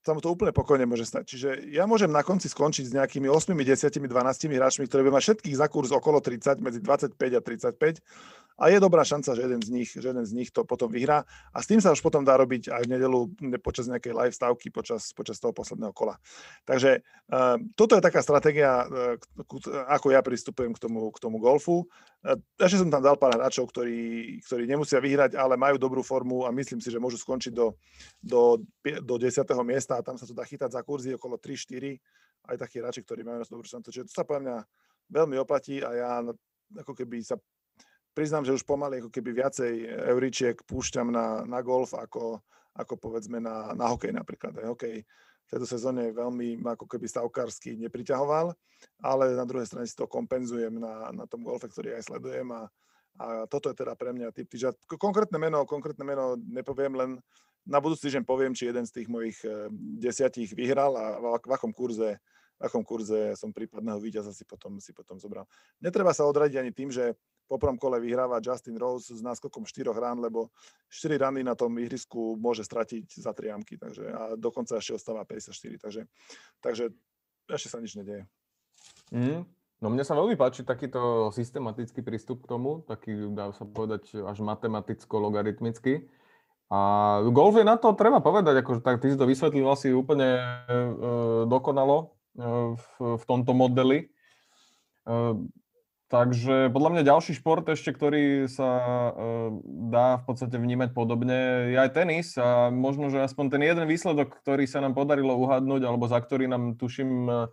sa 0.06 0.14
mu 0.14 0.22
to 0.22 0.34
úplne 0.34 0.54
pokojne 0.54 0.86
môže 0.86 1.06
stať. 1.06 1.24
Čiže 1.34 1.50
ja 1.74 1.86
môžem 1.86 2.10
na 2.10 2.22
konci 2.22 2.50
skončiť 2.50 2.86
s 2.90 2.96
nejakými 2.98 3.30
8, 3.30 3.54
10, 3.58 3.90
12 4.10 4.10
hráčmi, 4.58 4.86
ktorí 4.86 5.02
by 5.06 5.12
mať 5.18 5.24
všetkých 5.24 5.56
za 5.58 5.66
kurz 5.70 5.90
okolo 5.94 6.22
30, 6.22 6.66
medzi 6.66 6.82
25 6.82 7.14
a 7.18 7.42
35 7.42 8.02
a 8.56 8.72
je 8.72 8.80
dobrá 8.80 9.04
šanca, 9.04 9.36
že 9.36 9.44
jeden 9.44 9.62
z 9.62 9.70
nich, 9.70 9.90
že 9.92 10.08
jeden 10.08 10.24
z 10.24 10.32
nich 10.32 10.50
to 10.50 10.64
potom 10.64 10.88
vyhrá 10.88 11.28
a 11.52 11.58
s 11.60 11.68
tým 11.68 11.84
sa 11.84 11.92
už 11.92 12.00
potom 12.00 12.24
dá 12.24 12.40
robiť 12.40 12.72
aj 12.72 12.82
v 12.88 12.92
nedelu 12.96 13.20
počas 13.60 13.92
nejakej 13.92 14.16
live 14.16 14.36
stavky, 14.36 14.72
počas, 14.72 15.12
počas 15.12 15.44
toho 15.44 15.52
posledného 15.52 15.92
kola. 15.92 16.16
Takže 16.64 17.04
uh, 17.04 17.60
toto 17.76 18.00
je 18.00 18.04
taká 18.04 18.24
stratégia, 18.24 18.88
uh, 18.88 19.20
ako 19.92 20.08
ja 20.16 20.24
pristupujem 20.24 20.72
k 20.72 20.80
tomu, 20.80 21.12
k 21.12 21.20
tomu 21.20 21.38
golfu. 21.44 21.84
Uh, 22.24 22.40
ešte 22.56 22.80
som 22.80 22.88
tam 22.88 23.04
dal 23.04 23.20
pár 23.20 23.36
hráčov, 23.36 23.68
ktorí, 23.76 24.40
ktorí 24.48 24.64
nemusia 24.64 25.04
vyhrať, 25.04 25.36
ale 25.36 25.60
majú 25.60 25.76
dobrú 25.76 26.00
formu 26.00 26.48
a 26.48 26.56
myslím 26.56 26.80
si, 26.80 26.88
že 26.88 27.02
môžu 27.04 27.20
skončiť 27.20 27.52
do, 27.52 27.76
do, 28.24 28.64
do 29.04 29.16
10. 29.20 29.44
miesta 29.68 30.00
a 30.00 30.06
tam 30.06 30.16
sa 30.16 30.24
to 30.24 30.32
dá 30.32 30.48
chytať 30.48 30.72
za 30.72 30.82
kurzy 30.82 31.12
okolo 31.20 31.36
3-4 31.36 32.00
aj 32.46 32.56
takí 32.62 32.78
hráči, 32.80 33.02
ktorí 33.02 33.26
majú 33.26 33.42
dobrú 33.44 33.66
šancu. 33.66 33.90
Čiže 33.90 34.08
to 34.08 34.14
sa 34.14 34.24
podľa 34.24 34.42
mňa 34.46 34.58
veľmi 35.10 35.36
oplatí 35.42 35.82
a 35.82 35.90
ja 35.98 36.10
ako 36.82 36.94
keby 36.98 37.22
sa 37.22 37.38
priznám, 38.16 38.48
že 38.48 38.56
už 38.56 38.64
pomaly 38.64 39.04
ako 39.04 39.12
keby 39.12 39.44
viacej 39.44 39.74
euričiek 40.16 40.56
púšťam 40.64 41.12
na, 41.12 41.44
na 41.44 41.60
golf 41.60 41.92
ako, 41.92 42.40
ako 42.74 42.94
povedzme 42.96 43.44
na, 43.44 43.76
na 43.76 43.92
hokej 43.92 44.16
napríklad. 44.16 44.56
Aj 44.56 44.72
hokej 44.72 45.04
v 45.46 45.52
tejto 45.52 45.68
sezóne 45.70 46.10
veľmi 46.10 46.58
ako 46.66 46.90
keby 46.90 47.06
stavkársky 47.06 47.78
nepriťahoval, 47.78 48.56
ale 49.06 49.24
na 49.38 49.46
druhej 49.46 49.70
strane 49.70 49.86
si 49.86 49.94
to 49.94 50.10
kompenzujem 50.10 50.74
na, 50.74 51.14
na 51.14 51.30
tom 51.30 51.46
golfe, 51.46 51.70
ktorý 51.70 52.00
aj 52.00 52.10
sledujem 52.10 52.50
a, 52.50 52.66
a 53.22 53.26
toto 53.46 53.70
je 53.70 53.78
teda 53.78 53.94
pre 53.94 54.10
mňa 54.10 54.34
typ 54.34 54.50
týža. 54.50 54.74
Konkrétne 54.90 55.38
meno, 55.38 55.62
konkrétne 55.70 56.02
meno 56.02 56.34
nepoviem, 56.40 56.98
len 56.98 57.12
na 57.66 57.78
budúci 57.78 58.10
týždeň 58.10 58.26
poviem, 58.26 58.54
či 58.54 58.70
jeden 58.70 58.86
z 58.86 59.02
tých 59.02 59.08
mojich 59.10 59.38
eh, 59.46 59.70
desiatich 60.02 60.54
vyhral 60.54 60.98
a 60.98 61.06
v, 61.18 61.26
v 61.46 61.52
akom 61.54 61.74
kurze 61.74 62.18
v 62.56 62.62
akom 62.64 62.84
kurze 62.88 63.36
som 63.36 63.52
prípadného 63.52 64.00
víťaza 64.00 64.32
si 64.32 64.48
potom, 64.48 64.80
si 64.80 64.96
potom 64.96 65.20
zobral. 65.20 65.44
Netreba 65.84 66.16
sa 66.16 66.24
odradiť 66.28 66.58
ani 66.60 66.72
tým, 66.72 66.90
že 66.92 67.16
po 67.46 67.62
prvom 67.62 67.78
kole 67.78 68.02
vyhráva 68.02 68.42
Justin 68.42 68.80
Rose 68.80 69.14
s 69.14 69.22
náskokom 69.22 69.70
4 69.70 69.94
rán, 69.94 70.18
lebo 70.18 70.50
4 70.90 71.22
rany 71.22 71.46
na 71.46 71.54
tom 71.54 71.78
ihrisku 71.78 72.34
môže 72.42 72.66
stratiť 72.66 73.22
za 73.22 73.32
3 73.38 73.54
jamky, 73.54 73.78
takže, 73.78 74.04
a 74.10 74.22
dokonca 74.34 74.82
ešte 74.82 74.98
ostáva 74.98 75.22
54, 75.28 75.78
takže, 75.78 76.02
takže 76.58 76.90
ešte 77.46 77.70
sa 77.70 77.78
nič 77.78 77.94
nedeje. 77.94 78.26
Mm. 79.14 79.46
No 79.84 79.92
mne 79.92 80.02
sa 80.08 80.18
veľmi 80.18 80.34
páči 80.40 80.66
takýto 80.66 81.30
systematický 81.36 82.02
prístup 82.02 82.48
k 82.48 82.50
tomu, 82.58 82.82
taký 82.88 83.30
dá 83.36 83.54
sa 83.54 83.68
povedať 83.68 84.18
až 84.24 84.42
matematicko-logaritmický. 84.42 86.08
A 86.74 86.80
golf 87.30 87.54
je 87.54 87.68
na 87.68 87.78
to, 87.78 87.94
treba 87.94 88.18
povedať, 88.24 88.66
akože 88.66 88.82
tak 88.82 88.98
ty 88.98 89.14
si 89.14 89.20
to 89.20 89.30
vysvetlil 89.30 89.70
asi 89.70 89.94
úplne 89.94 90.42
e, 90.66 90.82
dokonalo 91.46 91.98
e, 92.02 92.06
v, 92.36 92.86
v 93.16 93.24
tomto 93.26 93.56
modeli. 93.56 94.08
E, 95.08 95.26
Takže 96.06 96.70
podľa 96.70 96.90
mňa 96.94 97.10
ďalší 97.10 97.34
šport 97.34 97.66
ešte, 97.66 97.90
ktorý 97.90 98.46
sa 98.46 98.70
uh, 98.78 99.50
dá 99.90 100.22
v 100.22 100.24
podstate 100.30 100.54
vnímať 100.62 100.94
podobne, 100.94 101.74
je 101.74 101.78
aj 101.82 101.98
tenis 101.98 102.38
a 102.38 102.70
možno, 102.70 103.10
že 103.10 103.26
aspoň 103.26 103.58
ten 103.58 103.66
jeden 103.66 103.90
výsledok, 103.90 104.38
ktorý 104.38 104.70
sa 104.70 104.86
nám 104.86 104.94
podarilo 104.94 105.34
uhadnúť, 105.34 105.82
alebo 105.82 106.06
za 106.06 106.22
ktorý 106.22 106.46
nám 106.46 106.78
tuším 106.78 107.26
uh, 107.26 107.50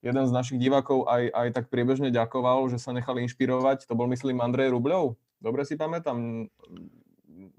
jeden 0.00 0.24
z 0.24 0.32
našich 0.32 0.56
divákov 0.56 1.12
aj, 1.12 1.28
aj 1.28 1.48
tak 1.52 1.64
priebežne 1.68 2.08
ďakoval, 2.08 2.72
že 2.72 2.80
sa 2.80 2.96
nechali 2.96 3.20
inšpirovať, 3.28 3.84
to 3.84 3.92
bol 3.92 4.08
myslím 4.08 4.40
Andrej 4.40 4.72
Rubľov, 4.72 5.20
dobre 5.44 5.68
si 5.68 5.76
pamätám, 5.76 6.48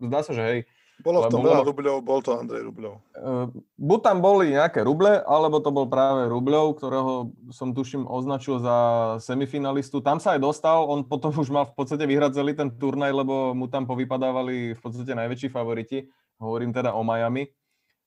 zdá 0.02 0.26
sa, 0.26 0.34
že 0.34 0.42
hej, 0.42 0.60
bolo 1.02 1.26
v 1.26 1.34
tom 1.34 1.42
veľa 1.42 1.66
rubľov, 1.66 1.96
bol 2.06 2.22
to 2.22 2.38
Andrej 2.38 2.70
Rubľov. 2.70 2.94
Uh, 3.18 3.50
buď 3.76 4.00
tam 4.02 4.18
boli 4.22 4.54
nejaké 4.54 4.86
ruble, 4.86 5.22
alebo 5.26 5.58
to 5.60 5.74
bol 5.74 5.90
práve 5.90 6.30
Rubľov, 6.30 6.78
ktorého 6.80 7.34
som 7.52 7.74
tuším 7.76 8.06
označil 8.06 8.62
za 8.62 8.78
semifinalistu. 9.22 10.00
Tam 10.00 10.22
sa 10.22 10.38
aj 10.38 10.42
dostal, 10.42 10.86
on 10.86 11.06
potom 11.06 11.34
už 11.34 11.50
mal 11.50 11.70
v 11.70 11.76
podstate 11.76 12.06
vyhrať 12.06 12.38
celý 12.38 12.54
ten 12.54 12.70
turnaj, 12.72 13.12
lebo 13.12 13.52
mu 13.52 13.66
tam 13.68 13.90
povypadávali 13.90 14.78
v 14.78 14.82
podstate 14.82 15.12
najväčší 15.14 15.50
favoriti. 15.50 16.08
Hovorím 16.42 16.74
teda 16.74 16.94
o 16.98 17.02
Miami. 17.06 17.50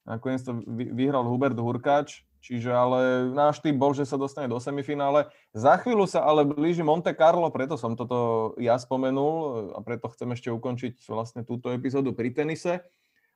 Nakoniec 0.04 0.44
to 0.44 0.60
vyhral 0.68 1.24
Hubert 1.24 1.56
Hurkáč, 1.56 2.26
čiže 2.44 2.68
ale 2.68 3.32
náš 3.32 3.64
typ 3.64 3.72
bol, 3.72 3.96
že 3.96 4.04
sa 4.04 4.20
dostane 4.20 4.52
do 4.52 4.60
semifinále. 4.60 5.32
Za 5.56 5.80
chvíľu 5.80 6.04
sa 6.04 6.28
ale 6.28 6.44
blíži 6.44 6.84
Monte 6.84 7.16
Carlo, 7.16 7.48
preto 7.48 7.80
som 7.80 7.96
toto 7.96 8.52
ja 8.60 8.76
spomenul 8.76 9.72
a 9.72 9.80
preto 9.80 10.12
chcem 10.12 10.28
ešte 10.36 10.52
ukončiť 10.52 11.08
vlastne 11.08 11.40
túto 11.40 11.72
epizódu 11.72 12.12
pri 12.12 12.36
tenise, 12.36 12.84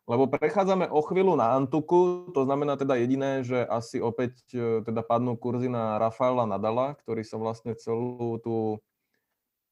lebo 0.04 0.28
prechádzame 0.28 0.88
o 0.92 1.00
chvíľu 1.04 1.36
na 1.36 1.56
Antuku, 1.56 2.32
to 2.36 2.44
znamená 2.44 2.76
teda 2.76 2.96
jediné, 2.96 3.44
že 3.44 3.60
asi 3.64 4.00
opäť 4.00 4.40
e, 4.56 4.80
teda 4.80 5.04
padnú 5.04 5.36
kurzy 5.36 5.68
na 5.68 6.00
Rafaela 6.00 6.48
Nadala, 6.48 6.96
ktorý 7.04 7.24
sa 7.24 7.36
vlastne 7.36 7.76
celú 7.76 8.40
tú 8.40 8.80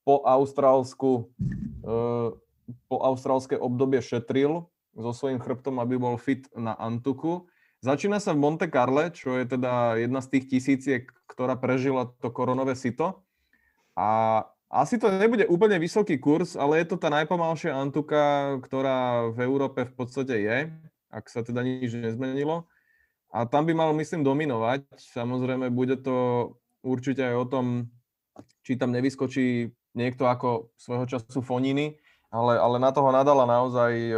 po 0.05 0.21
austrálsku, 0.29 1.33
e, 1.85 1.93
po 2.89 2.97
austrálske 3.01 3.57
obdobie 3.57 4.05
šetril 4.05 4.69
so 4.93 5.13
svojím 5.17 5.41
chrbtom, 5.41 5.81
aby 5.81 5.97
bol 5.97 6.21
fit 6.21 6.49
na 6.53 6.77
Antuku. 6.77 7.49
Začína 7.85 8.19
sa 8.19 8.33
v 8.33 8.41
Monte 8.41 8.67
Carle, 8.73 9.13
čo 9.13 9.37
je 9.37 9.45
teda 9.45 10.01
jedna 10.01 10.25
z 10.25 10.29
tých 10.33 10.45
tisíciek, 10.49 11.03
ktorá 11.29 11.61
prežila 11.61 12.09
to 12.23 12.33
koronové 12.33 12.73
sito. 12.73 13.21
A 13.97 14.43
asi 14.73 14.99
to 14.99 15.13
nebude 15.13 15.47
úplne 15.47 15.79
vysoký 15.79 16.19
kurz, 16.19 16.57
ale 16.59 16.83
je 16.83 16.87
to 16.91 16.97
tá 16.99 17.13
najpomalšia 17.13 17.77
Antuka, 17.77 18.57
ktorá 18.65 19.31
v 19.31 19.39
Európe 19.45 19.87
v 19.87 19.95
podstate 19.95 20.35
je, 20.41 20.59
ak 21.13 21.25
sa 21.31 21.45
teda 21.45 21.63
nič 21.63 21.95
nezmenilo. 21.95 22.67
A 23.31 23.45
tam 23.45 23.69
by 23.69 23.77
mal, 23.77 23.91
myslím, 23.95 24.25
dominovať. 24.25 24.89
Samozrejme, 25.13 25.69
bude 25.69 26.01
to 26.01 26.17
určite 26.81 27.21
aj 27.21 27.37
o 27.37 27.47
tom, 27.47 27.67
či 28.65 28.81
tam 28.81 28.91
nevyskočí 28.97 29.71
niekto 29.97 30.29
ako 30.29 30.73
svojho 30.77 31.07
času 31.09 31.41
Foniny, 31.41 31.97
ale, 32.29 32.59
ale 32.59 32.77
na 32.77 32.91
toho 32.93 33.09
nadala 33.13 33.49
naozaj 33.49 33.93
e, 33.97 34.15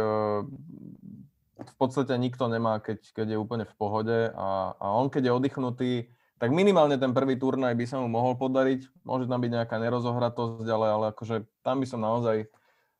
v 1.59 1.75
podstate 1.75 2.15
nikto 2.15 2.47
nemá, 2.47 2.79
keď, 2.79 3.11
keď 3.11 3.27
je 3.35 3.41
úplne 3.41 3.65
v 3.67 3.75
pohode 3.75 4.31
a, 4.31 4.73
a 4.75 4.87
on 4.95 5.11
keď 5.11 5.29
je 5.29 5.35
oddychnutý, 5.35 5.91
tak 6.39 6.55
minimálne 6.55 6.95
ten 6.95 7.11
prvý 7.11 7.35
turnaj 7.35 7.75
by 7.75 7.85
sa 7.85 7.99
mu 7.99 8.07
mohol 8.07 8.39
podariť. 8.39 9.03
Môže 9.03 9.27
tam 9.27 9.43
byť 9.43 9.51
nejaká 9.51 9.75
nerozohratosť, 9.75 10.67
ale, 10.71 10.87
ale 10.87 11.05
akože 11.11 11.43
tam 11.59 11.83
by 11.83 11.87
som 11.87 11.99
naozaj 11.99 12.47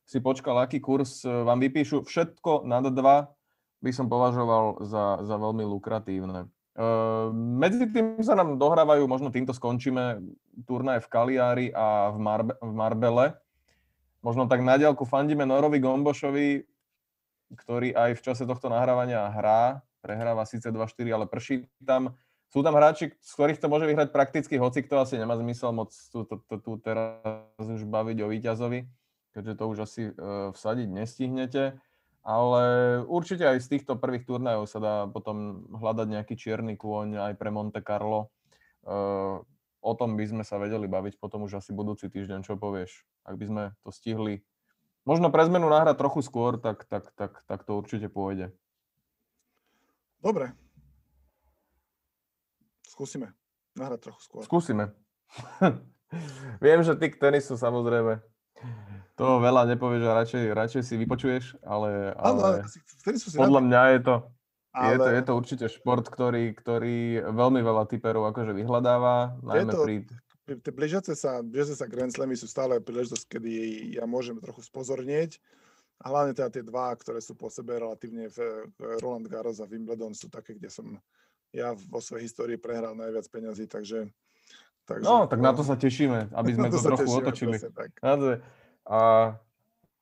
si 0.03 0.18
počkal, 0.20 0.60
aký 0.60 0.84
kurz 0.84 1.24
e, 1.24 1.32
vám 1.32 1.64
vypíšu. 1.64 2.03
Všetko 2.03 2.68
nad 2.68 2.84
dva 2.91 3.32
by 3.80 3.91
som 3.95 4.12
považoval 4.12 4.84
za, 4.84 5.24
za 5.24 5.36
veľmi 5.39 5.64
lukratívne. 5.64 6.51
Uh, 6.80 7.32
medzi 7.36 7.91
tým 7.91 8.24
sa 8.24 8.39
nám 8.39 8.55
dohrávajú, 8.55 9.03
možno 9.03 9.36
týmto 9.36 9.51
skončíme, 9.51 10.24
turnaj 10.64 11.03
v 11.03 11.12
Kaliári 11.12 11.68
a 11.76 12.07
v, 12.12 12.18
Marbe, 12.24 12.53
v 12.55 12.72
Marbele 12.72 13.26
možno 14.24 14.47
tak 14.47 14.64
na 14.64 14.76
diálku 14.76 15.07
fandíme 15.07 15.47
Norovi 15.47 15.80
Gombošovi, 15.80 16.64
ktorý 17.54 17.95
aj 17.95 18.18
v 18.18 18.24
čase 18.24 18.43
tohto 18.45 18.70
nahrávania 18.70 19.30
hrá, 19.34 19.82
prehráva 20.00 20.45
síce 20.45 20.70
2-4, 20.70 21.16
ale 21.16 21.26
prší 21.26 21.66
tam. 21.82 22.16
Sú 22.50 22.66
tam 22.66 22.74
hráči, 22.74 23.14
z 23.22 23.32
ktorých 23.38 23.62
to 23.62 23.70
môže 23.70 23.86
vyhrať 23.86 24.10
prakticky 24.10 24.58
hoci, 24.58 24.82
kto 24.82 25.06
asi 25.06 25.22
nemá 25.22 25.38
zmysel 25.38 25.70
moc 25.70 25.93
tu, 25.93 26.26
tu, 26.26 26.41
tu, 26.41 26.56
tu 26.58 26.72
teraz 26.82 27.22
už 27.62 27.86
baviť 27.86 28.18
o 28.26 28.32
víťazovi, 28.34 28.89
keďže 29.38 29.54
to 29.54 29.64
už 29.70 29.78
asi 29.86 30.02
uh, 30.10 30.50
vsadiť 30.50 30.88
nestihnete. 30.89 31.78
Ale 32.26 32.64
určite 33.06 33.45
aj 33.45 33.62
z 33.64 33.78
týchto 33.78 34.02
prvých 34.02 34.26
turnajov 34.26 34.66
sa 34.66 34.80
dá 34.82 34.95
potom 35.06 35.66
hľadať 35.72 36.08
nejaký 36.10 36.36
čierny 36.36 36.74
kôň 36.74 37.22
aj 37.22 37.34
pre 37.38 37.54
Monte 37.54 37.86
Carlo. 37.86 38.34
Uh, 38.82 39.45
o 39.86 39.93
tom 39.93 40.18
by 40.18 40.26
sme 40.26 40.43
sa 40.43 40.58
vedeli 40.58 40.89
baviť 40.89 41.22
potom 41.22 41.45
už 41.45 41.62
asi 41.62 41.70
budúci 41.72 42.10
týždeň, 42.10 42.43
čo 42.43 42.58
povieš? 42.58 43.06
ak 43.30 43.36
by 43.38 43.45
sme 43.45 43.64
to 43.86 43.89
stihli 43.93 44.41
možno 45.10 45.34
pre 45.34 45.49
zmenu 45.49 45.66
nahrať 45.66 45.97
trochu 45.97 46.22
skôr, 46.22 46.62
tak, 46.62 46.86
tak, 46.86 47.10
tak, 47.18 47.41
tak 47.49 47.60
to 47.66 47.82
určite 47.82 48.14
pôjde. 48.14 48.53
Dobre. 50.22 50.53
Skúsime 52.86 53.34
nahrať 53.74 54.05
trochu 54.05 54.22
skôr. 54.22 54.41
Skúsime. 54.45 54.93
Viem, 56.66 56.86
že 56.86 56.93
ty 56.93 57.10
k 57.10 57.18
tenisu 57.18 57.57
samozrejme 57.57 58.22
to 59.20 59.43
veľa 59.43 59.68
nepovieš 59.76 60.03
a 60.07 60.18
radšej, 60.24 60.43
radšej 60.55 60.82
si 60.84 60.95
vypočuješ, 60.95 61.60
ale, 61.60 62.16
ale, 62.16 62.64
ale 62.64 63.32
podľa 63.36 63.62
mňa 63.68 63.82
je 63.91 63.99
to, 63.99 64.16
ale... 64.72 64.88
je, 64.88 64.95
to, 64.95 65.10
je 65.12 65.22
to 65.24 65.32
určite 65.36 65.66
šport, 65.76 66.05
ktorý, 66.07 66.55
ktorý 66.55 67.28
veľmi 67.28 67.60
veľa 67.60 67.84
typerov 67.91 68.32
akože 68.32 68.55
vyhľadáva, 68.55 69.43
najmä 69.43 69.72
to, 69.76 69.84
pri 69.84 69.95
tie 70.58 70.74
blížiace 70.74 71.14
sa, 71.14 71.45
blížiace 71.45 71.78
sa 71.78 71.86
Grand 71.86 72.10
Slamy 72.10 72.34
sú 72.34 72.50
stále 72.50 72.82
príležitosť, 72.82 73.26
kedy 73.30 73.52
ja 74.00 74.10
môžem 74.10 74.41
trochu 74.41 74.66
spozornieť. 74.66 75.38
A 76.00 76.16
hlavne 76.16 76.32
teda 76.32 76.47
tie 76.47 76.64
dva, 76.64 76.95
ktoré 76.95 77.20
sú 77.20 77.36
po 77.36 77.52
sebe 77.52 77.76
relatívne 77.76 78.32
v 78.32 78.38
Roland 79.04 79.28
Garros 79.28 79.60
a 79.60 79.68
Wimbledon 79.68 80.16
sú 80.16 80.32
také, 80.32 80.56
kde 80.56 80.72
som 80.72 80.95
ja 81.52 81.76
vo 81.76 82.00
svojej 82.00 82.30
histórii 82.30 82.56
prehral 82.56 82.95
najviac 82.95 83.28
peňazí, 83.28 83.68
takže... 83.68 84.08
takže 84.88 85.04
no, 85.04 85.28
tak 85.28 85.43
na 85.43 85.52
to 85.52 85.66
sa 85.66 85.76
tešíme, 85.76 86.32
aby 86.32 86.50
sme 86.58 86.72
to 86.72 86.80
trochu 86.80 87.04
tešíme, 87.04 87.20
otočili. 87.20 87.56
A, 88.88 89.36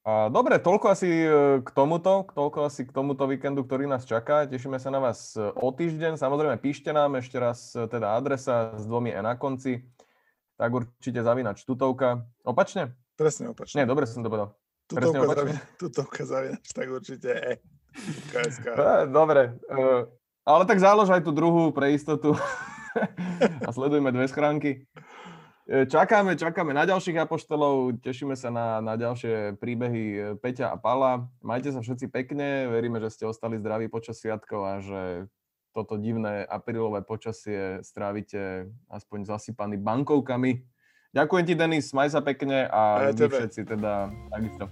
A, 0.08 0.32
dobre, 0.32 0.56
toľko 0.56 0.88
asi 0.88 1.10
e, 1.12 1.60
k 1.60 1.70
tomuto, 1.76 2.32
toľko 2.32 2.72
asi 2.72 2.88
k 2.88 2.96
tomuto 2.96 3.28
víkendu, 3.28 3.68
ktorý 3.68 3.92
nás 3.92 4.08
čaká. 4.08 4.48
Tešíme 4.48 4.80
sa 4.80 4.88
na 4.88 5.04
vás 5.04 5.36
o 5.36 5.68
týždeň. 5.68 6.16
Samozrejme, 6.16 6.56
píšte 6.64 6.96
nám 6.96 7.20
ešte 7.20 7.36
raz 7.36 7.76
e, 7.76 7.84
teda 7.92 8.16
adresa 8.16 8.72
s 8.80 8.88
dvomi 8.88 9.12
E 9.12 9.20
na 9.20 9.36
konci. 9.36 9.84
Tak 10.58 10.70
určite 10.74 11.22
zavinač 11.22 11.62
tutovka. 11.62 12.26
Opačne? 12.42 12.98
Presne 13.14 13.54
opačne. 13.54 13.82
Nie, 13.82 13.86
dobre 13.86 14.10
som 14.10 14.26
to 14.26 14.30
povedal. 14.30 14.58
Tutovka, 14.90 15.36
zavinač, 15.38 15.66
tutovka 15.78 16.24
zavinač, 16.26 16.66
tak 16.74 16.88
určite 16.90 17.30
E. 17.34 17.54
Dobre, 19.10 19.58
ale 20.48 20.64
tak 20.70 20.78
zálož 20.78 21.10
aj 21.10 21.26
tú 21.26 21.34
druhú 21.34 21.74
pre 21.74 21.98
istotu 21.98 22.38
a 23.68 23.70
sledujme 23.74 24.14
dve 24.14 24.30
schránky. 24.30 24.86
E, 25.68 25.84
čakáme, 25.84 26.40
čakáme 26.40 26.72
na 26.72 26.88
ďalších 26.88 27.20
apoštolov, 27.28 28.00
tešíme 28.00 28.38
sa 28.40 28.48
na, 28.48 28.80
na 28.80 28.96
ďalšie 28.96 29.60
príbehy 29.60 30.38
Peťa 30.40 30.72
a 30.72 30.80
Pala. 30.80 31.28
Majte 31.44 31.76
sa 31.76 31.84
všetci 31.84 32.08
pekne, 32.08 32.72
veríme, 32.72 33.04
že 33.04 33.12
ste 33.12 33.24
ostali 33.28 33.60
zdraví 33.60 33.92
počas 33.92 34.24
sviatkov 34.24 34.62
a 34.64 34.74
že 34.80 35.02
toto 35.78 36.02
divné 36.02 36.42
aprílové 36.50 37.06
počasie 37.06 37.86
strávite 37.86 38.66
aspoň 38.90 39.30
zasypaný 39.30 39.78
bankovkami. 39.78 40.66
Ďakujem 41.14 41.46
ti, 41.46 41.54
Denis, 41.54 41.94
maj 41.94 42.10
sa 42.10 42.26
pekne 42.26 42.66
a 42.66 43.14
my 43.14 43.30
všetci 43.30 43.62
teda 43.62 44.10
takisto. 44.34 44.66